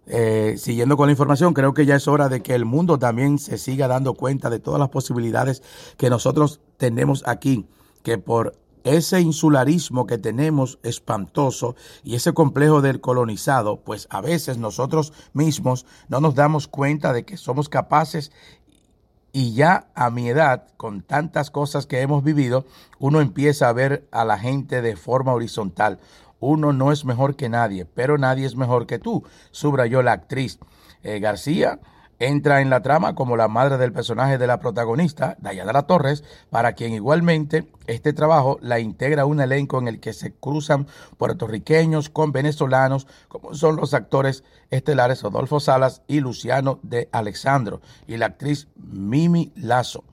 Eh, 0.06 0.56
siguiendo 0.58 0.96
con 0.96 1.06
la 1.06 1.12
información, 1.12 1.54
creo 1.54 1.74
que 1.74 1.86
ya 1.86 1.94
es 1.94 2.08
hora 2.08 2.28
de 2.28 2.42
que 2.42 2.54
el 2.54 2.64
mundo 2.64 2.98
también 2.98 3.38
se 3.38 3.56
siga 3.56 3.86
dando 3.86 4.14
cuenta 4.14 4.50
de 4.50 4.58
todas 4.58 4.80
las 4.80 4.88
posibilidades 4.88 5.62
que 5.96 6.10
nosotros 6.10 6.60
tenemos 6.76 7.22
aquí, 7.24 7.66
que 8.02 8.18
por 8.18 8.56
ese 8.84 9.20
insularismo 9.20 10.06
que 10.06 10.18
tenemos 10.18 10.78
espantoso 10.82 11.76
y 12.02 12.16
ese 12.16 12.32
complejo 12.32 12.80
del 12.80 13.00
colonizado, 13.00 13.80
pues 13.80 14.08
a 14.10 14.20
veces 14.20 14.58
nosotros 14.58 15.12
mismos 15.32 15.86
no 16.08 16.20
nos 16.20 16.34
damos 16.34 16.68
cuenta 16.68 17.12
de 17.12 17.24
que 17.24 17.36
somos 17.36 17.68
capaces 17.68 18.32
y 19.32 19.54
ya 19.54 19.86
a 19.94 20.10
mi 20.10 20.28
edad, 20.28 20.66
con 20.76 21.02
tantas 21.02 21.50
cosas 21.50 21.86
que 21.86 22.00
hemos 22.00 22.22
vivido, 22.22 22.66
uno 22.98 23.20
empieza 23.20 23.68
a 23.68 23.72
ver 23.72 24.06
a 24.12 24.24
la 24.24 24.38
gente 24.38 24.82
de 24.82 24.96
forma 24.96 25.32
horizontal. 25.32 25.98
Uno 26.38 26.72
no 26.72 26.92
es 26.92 27.04
mejor 27.04 27.36
que 27.36 27.48
nadie, 27.48 27.86
pero 27.86 28.18
nadie 28.18 28.44
es 28.44 28.56
mejor 28.56 28.86
que 28.86 28.98
tú, 28.98 29.24
subrayó 29.50 30.02
la 30.02 30.12
actriz. 30.12 30.58
Eh, 31.02 31.18
García 31.18 31.80
entra 32.22 32.60
en 32.60 32.70
la 32.70 32.82
trama 32.82 33.14
como 33.14 33.36
la 33.36 33.48
madre 33.48 33.78
del 33.78 33.92
personaje 33.92 34.38
de 34.38 34.46
la 34.46 34.60
protagonista, 34.60 35.36
Dayana 35.40 35.82
Torres, 35.82 36.22
para 36.50 36.74
quien 36.74 36.92
igualmente 36.92 37.68
este 37.88 38.12
trabajo 38.12 38.58
la 38.62 38.78
integra 38.78 39.26
un 39.26 39.40
elenco 39.40 39.78
en 39.78 39.88
el 39.88 39.98
que 39.98 40.12
se 40.12 40.32
cruzan 40.32 40.86
puertorriqueños 41.18 42.10
con 42.10 42.30
venezolanos, 42.30 43.08
como 43.28 43.54
son 43.54 43.76
los 43.76 43.92
actores 43.92 44.44
estelares 44.70 45.22
Rodolfo 45.22 45.58
Salas 45.58 46.02
y 46.06 46.20
Luciano 46.20 46.78
de 46.82 47.08
Alexandro, 47.10 47.80
y 48.06 48.16
la 48.16 48.26
actriz 48.26 48.68
Mimi 48.76 49.52
Lazo. 49.56 50.04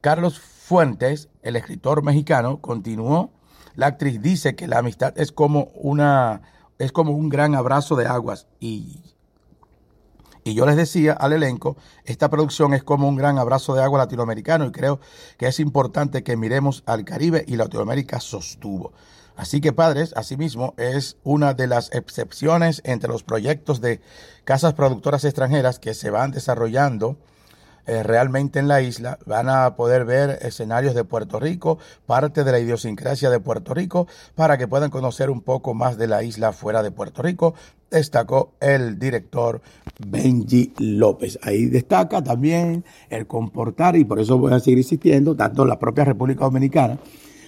Carlos 0.00 0.40
Fuentes, 0.40 1.28
el 1.42 1.54
escritor 1.54 2.02
mexicano, 2.02 2.60
continuó. 2.60 3.30
La 3.76 3.86
actriz 3.86 4.20
dice 4.20 4.56
que 4.56 4.66
la 4.66 4.78
amistad 4.78 5.16
es 5.16 5.30
como 5.30 5.68
una 5.74 6.42
es 6.78 6.92
como 6.92 7.12
un 7.12 7.28
gran 7.28 7.54
abrazo 7.54 7.96
de 7.96 8.06
aguas 8.06 8.48
y 8.60 9.15
y 10.46 10.54
yo 10.54 10.64
les 10.64 10.76
decía 10.76 11.12
al 11.12 11.32
elenco, 11.32 11.76
esta 12.04 12.30
producción 12.30 12.72
es 12.72 12.84
como 12.84 13.08
un 13.08 13.16
gran 13.16 13.36
abrazo 13.36 13.74
de 13.74 13.82
agua 13.82 13.98
latinoamericano 13.98 14.64
y 14.64 14.70
creo 14.70 15.00
que 15.38 15.48
es 15.48 15.58
importante 15.58 16.22
que 16.22 16.36
miremos 16.36 16.84
al 16.86 17.04
Caribe 17.04 17.44
y 17.48 17.56
Latinoamérica 17.56 18.20
sostuvo. 18.20 18.92
Así 19.34 19.60
que 19.60 19.72
padres, 19.72 20.12
asimismo, 20.14 20.74
es 20.76 21.16
una 21.24 21.52
de 21.52 21.66
las 21.66 21.92
excepciones 21.92 22.80
entre 22.84 23.10
los 23.10 23.24
proyectos 23.24 23.80
de 23.80 24.00
casas 24.44 24.74
productoras 24.74 25.24
extranjeras 25.24 25.80
que 25.80 25.94
se 25.94 26.10
van 26.10 26.30
desarrollando 26.30 27.16
eh, 27.86 28.02
realmente 28.02 28.58
en 28.58 28.68
la 28.68 28.82
isla. 28.82 29.18
Van 29.26 29.48
a 29.48 29.76
poder 29.76 30.04
ver 30.04 30.38
escenarios 30.42 30.94
de 30.94 31.04
Puerto 31.04 31.38
Rico, 31.38 31.78
parte 32.06 32.44
de 32.44 32.52
la 32.52 32.58
idiosincrasia 32.58 33.30
de 33.30 33.40
Puerto 33.40 33.74
Rico, 33.74 34.06
para 34.34 34.58
que 34.58 34.68
puedan 34.68 34.90
conocer 34.90 35.30
un 35.30 35.40
poco 35.40 35.74
más 35.74 35.96
de 35.96 36.06
la 36.06 36.22
isla 36.22 36.52
fuera 36.52 36.82
de 36.82 36.90
Puerto 36.90 37.22
Rico, 37.22 37.54
destacó 37.90 38.54
el 38.60 38.98
director 38.98 39.60
Benji 40.06 40.72
López. 40.78 41.38
Ahí 41.42 41.66
destaca 41.66 42.22
también 42.22 42.84
el 43.08 43.26
comportar, 43.26 43.96
y 43.96 44.04
por 44.04 44.18
eso 44.18 44.38
voy 44.38 44.52
a 44.52 44.60
seguir 44.60 44.78
insistiendo, 44.78 45.36
tanto 45.36 45.64
la 45.64 45.78
propia 45.78 46.04
República 46.04 46.44
Dominicana, 46.44 46.98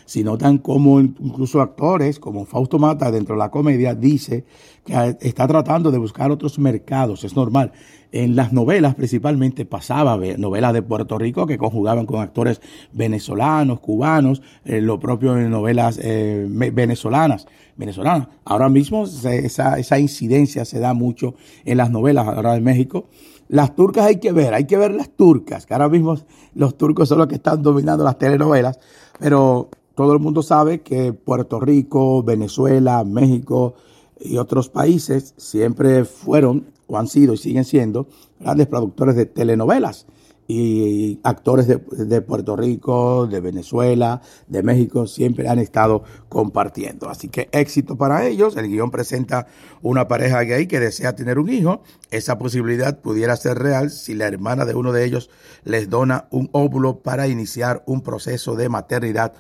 sino 0.09 0.39
tan 0.39 0.59
como 0.59 1.01
incluso 1.01 1.61
actores 1.61 2.18
como 2.18 2.47
Fausto 2.47 2.78
Mata 2.78 3.11
dentro 3.11 3.34
de 3.34 3.41
la 3.41 3.51
comedia 3.51 3.95
dice 3.95 4.47
que 4.82 5.18
está 5.20 5.47
tratando 5.47 5.91
de 5.91 5.99
buscar 5.99 6.30
otros 6.30 6.59
mercados, 6.59 7.24
es 7.24 7.36
normal. 7.36 7.72
En 8.11 8.37
las 8.37 8.53
novelas 8.55 8.95
principalmente 8.95 9.67
pasaba 9.67 10.19
novelas 10.39 10.73
de 10.73 10.83
Puerto 10.83 11.19
Rico 11.19 11.47
que 11.47 11.59
conjugaban 11.59 12.07
con 12.07 12.21
actores 12.21 12.61
venezolanos, 12.93 13.81
cubanos, 13.81 14.41
eh, 14.65 14.81
lo 14.81 14.99
propio 14.99 15.37
en 15.37 15.51
novelas 15.51 16.01
eh, 16.03 16.47
venezolanas, 16.49 17.47
venezolanas. 17.77 18.29
Ahora 18.45 18.71
mismo 18.71 19.05
esa, 19.05 19.79
esa 19.79 19.99
incidencia 19.99 20.65
se 20.65 20.79
da 20.81 20.95
mucho 20.95 21.35
en 21.67 21.77
las 21.77 21.91
novelas 21.91 22.27
ahora 22.27 22.55
de 22.55 22.61
México. 22.63 23.09
Las 23.49 23.77
turcas 23.77 24.07
hay 24.07 24.17
que 24.17 24.33
ver, 24.33 24.55
hay 24.55 24.65
que 24.65 24.77
ver 24.77 24.93
las 24.93 25.11
turcas, 25.11 25.67
que 25.67 25.75
ahora 25.75 25.89
mismo 25.89 26.17
los 26.55 26.77
turcos 26.77 27.09
son 27.09 27.19
los 27.19 27.29
que 27.29 27.37
están 27.37 27.63
dominando 27.63 28.05
las 28.05 28.19
telenovelas, 28.19 28.79
pero 29.19 29.69
todo 29.95 30.13
el 30.13 30.19
mundo 30.19 30.43
sabe 30.43 30.81
que 30.81 31.13
Puerto 31.13 31.59
Rico, 31.59 32.23
Venezuela, 32.23 33.05
México 33.05 33.75
y 34.21 34.39
otros 34.39 34.69
países 34.69 35.35
siempre 35.37 36.05
fueron 36.05 36.73
o 36.87 36.99
han 36.99 37.09
sido 37.09 37.35
y 37.35 37.37
siguen 37.37 37.64
siendo 37.64 38.09
grandes 38.41 38.66
productores 38.66 39.14
de 39.16 39.27
telenovelas 39.27 40.07
y 40.51 41.21
actores 41.25 41.66
de, 41.69 42.23
Puerto 42.23 42.57
Rico, 42.57 43.27
de 43.27 43.41
Venezuela, 43.41 44.23
de 44.47 44.62
México, 44.62 45.07
siempre 45.07 45.47
han 45.47 45.59
estado 45.59 46.05
compartiendo. 46.31 47.11
Así 47.11 47.29
que 47.29 47.51
éxito 47.53 47.97
para 47.97 48.27
ellos. 48.27 48.57
El 48.57 48.69
guion 48.69 48.91
presenta 48.91 49.47
una 49.83 50.09
pareja 50.09 50.41
gay 50.41 50.66
que 50.66 50.81
desea 50.81 51.14
tener 51.14 51.39
un 51.39 51.51
hijo. 51.51 51.83
Esa 52.11 52.39
posibilidad 52.39 52.99
pudiera 52.99 53.37
ser 53.37 53.59
real 53.59 53.91
si 53.91 54.14
la 54.14 54.27
hermana 54.27 54.64
de 54.64 54.75
uno 54.75 54.93
de 54.93 55.05
ellos 55.05 55.29
les 55.64 55.91
dona 55.91 56.29
un 56.31 56.49
óvulo 56.53 57.01
para 57.01 57.29
iniciar 57.29 57.83
un 57.85 58.01
proceso 58.01 58.57
de 58.57 58.71
maternidad 58.71 59.35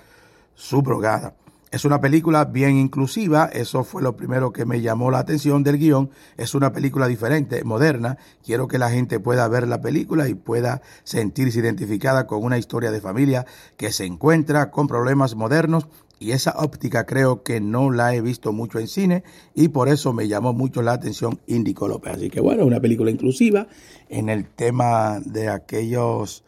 subrogada. 0.54 1.34
Es 1.70 1.84
una 1.84 2.00
película 2.00 2.46
bien 2.46 2.76
inclusiva, 2.76 3.46
eso 3.52 3.84
fue 3.84 4.02
lo 4.02 4.16
primero 4.16 4.52
que 4.52 4.64
me 4.64 4.80
llamó 4.80 5.10
la 5.10 5.18
atención 5.18 5.62
del 5.62 5.78
guion. 5.78 6.10
Es 6.36 6.54
una 6.54 6.72
película 6.72 7.06
diferente, 7.08 7.62
moderna. 7.64 8.16
Quiero 8.44 8.68
que 8.68 8.78
la 8.78 8.90
gente 8.90 9.20
pueda 9.20 9.46
ver 9.48 9.68
la 9.68 9.80
película 9.80 10.28
y 10.28 10.34
pueda 10.34 10.80
sentirse 11.04 11.58
identificada 11.58 12.26
con 12.26 12.42
una 12.42 12.58
historia 12.58 12.90
de 12.90 13.00
familia 13.00 13.44
que 13.76 13.92
se 13.92 14.06
encuentra 14.06 14.70
con 14.70 14.86
problemas 14.86 15.34
modernos 15.34 15.88
y 16.20 16.32
esa 16.32 16.54
óptica 16.58 17.06
creo 17.06 17.42
que 17.42 17.60
no 17.60 17.90
la 17.90 18.14
he 18.14 18.20
visto 18.20 18.52
mucho 18.52 18.78
en 18.78 18.88
cine 18.88 19.22
y 19.54 19.68
por 19.68 19.88
eso 19.88 20.12
me 20.12 20.26
llamó 20.26 20.52
mucho 20.52 20.82
la 20.82 20.92
atención 20.92 21.38
Índico 21.46 21.86
López. 21.86 22.14
Así 22.14 22.30
que 22.30 22.40
bueno, 22.40 22.64
una 22.64 22.80
película 22.80 23.10
inclusiva 23.10 23.68
en 24.08 24.28
el 24.28 24.46
tema 24.46 25.20
de 25.24 25.48
aquellos 25.48 26.44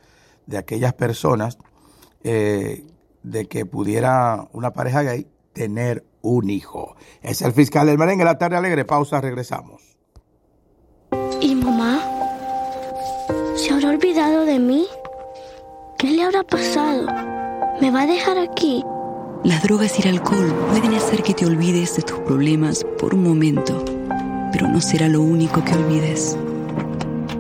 de 0.46 0.58
aquellas 0.58 0.94
personas 0.94 1.58
eh, 2.24 2.84
de 3.22 3.46
que 3.46 3.66
pudiera 3.66 4.48
una 4.52 4.72
pareja 4.72 5.02
gay 5.02 5.26
tener 5.52 6.04
un 6.22 6.50
hijo. 6.50 6.96
Es 7.22 7.42
el 7.42 7.52
fiscal 7.52 7.86
del 7.86 7.98
merengue, 7.98 8.24
la 8.24 8.38
tarde 8.38 8.56
alegre. 8.56 8.84
Pausa, 8.84 9.20
regresamos. 9.20 9.96
¿Y 11.40 11.54
mamá? 11.54 12.00
¿Se 13.56 13.72
habrá 13.72 13.90
olvidado 13.90 14.44
de 14.44 14.58
mí? 14.58 14.86
¿Qué 15.98 16.10
le 16.10 16.22
habrá 16.22 16.42
pasado? 16.42 17.06
¿Me 17.80 17.90
va 17.90 18.02
a 18.02 18.06
dejar 18.06 18.38
aquí? 18.38 18.84
Las 19.44 19.62
drogas 19.62 19.98
y 19.98 20.02
el 20.02 20.16
alcohol 20.16 20.54
pueden 20.70 20.94
hacer 20.94 21.22
que 21.22 21.34
te 21.34 21.46
olvides 21.46 21.96
de 21.96 22.02
tus 22.02 22.18
problemas 22.20 22.84
por 22.98 23.14
un 23.14 23.22
momento, 23.22 23.84
pero 24.52 24.68
no 24.68 24.80
será 24.80 25.08
lo 25.08 25.22
único 25.22 25.64
que 25.64 25.72
olvides. 25.72 26.36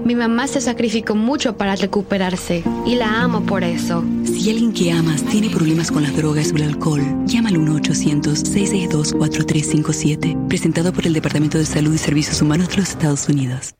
Mi 0.04 0.14
mamá 0.14 0.46
se 0.46 0.60
sacrificó 0.60 1.14
mucho 1.14 1.56
para 1.56 1.74
recuperarse 1.76 2.62
y 2.86 2.96
la 2.96 3.22
amo 3.22 3.40
por 3.42 3.64
eso. 3.64 4.04
Si 4.24 4.50
alguien 4.50 4.72
que 4.72 4.92
amas 4.92 5.22
tiene 5.24 5.48
problemas 5.50 5.90
con 5.90 6.02
las 6.02 6.14
drogas 6.16 6.52
o 6.52 6.56
el 6.56 6.62
alcohol, 6.64 7.02
llama 7.26 7.48
al 7.50 7.56
1-800-662-4357. 7.56 10.48
Presentado 10.48 10.92
por 10.92 11.06
el 11.06 11.12
Departamento 11.12 11.58
de 11.58 11.66
Salud 11.66 11.94
y 11.94 11.98
Servicios 11.98 12.40
Humanos 12.40 12.70
de 12.70 12.78
los 12.78 12.88
Estados 12.90 13.28
Unidos. 13.28 13.74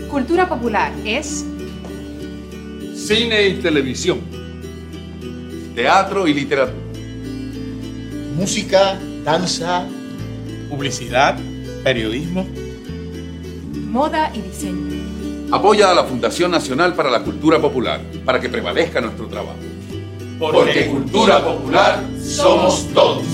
no. 0.00 0.08
Cultura 0.08 0.48
popular 0.48 0.92
es 1.04 1.44
Cine 2.94 3.48
y 3.48 3.54
televisión. 3.54 4.20
Teatro 5.74 6.26
y 6.26 6.34
literatura. 6.34 6.76
Música, 8.36 8.98
danza, 9.24 9.86
publicidad, 10.68 11.38
periodismo. 11.82 12.46
moda 13.90 14.30
y 14.34 14.42
diseño. 14.42 14.98
Apoya 15.50 15.90
a 15.90 15.94
la 15.94 16.04
Fundación 16.04 16.50
Nacional 16.50 16.94
para 16.94 17.10
la 17.10 17.22
Cultura 17.22 17.58
Popular 17.60 18.00
para 18.24 18.38
que 18.40 18.48
prevalezca 18.48 19.00
nuestro 19.00 19.26
trabajo. 19.26 19.56
Porque 20.38 20.86
cultura 20.88 21.42
popular 21.42 22.00
somos 22.22 22.86
todos. 22.92 23.24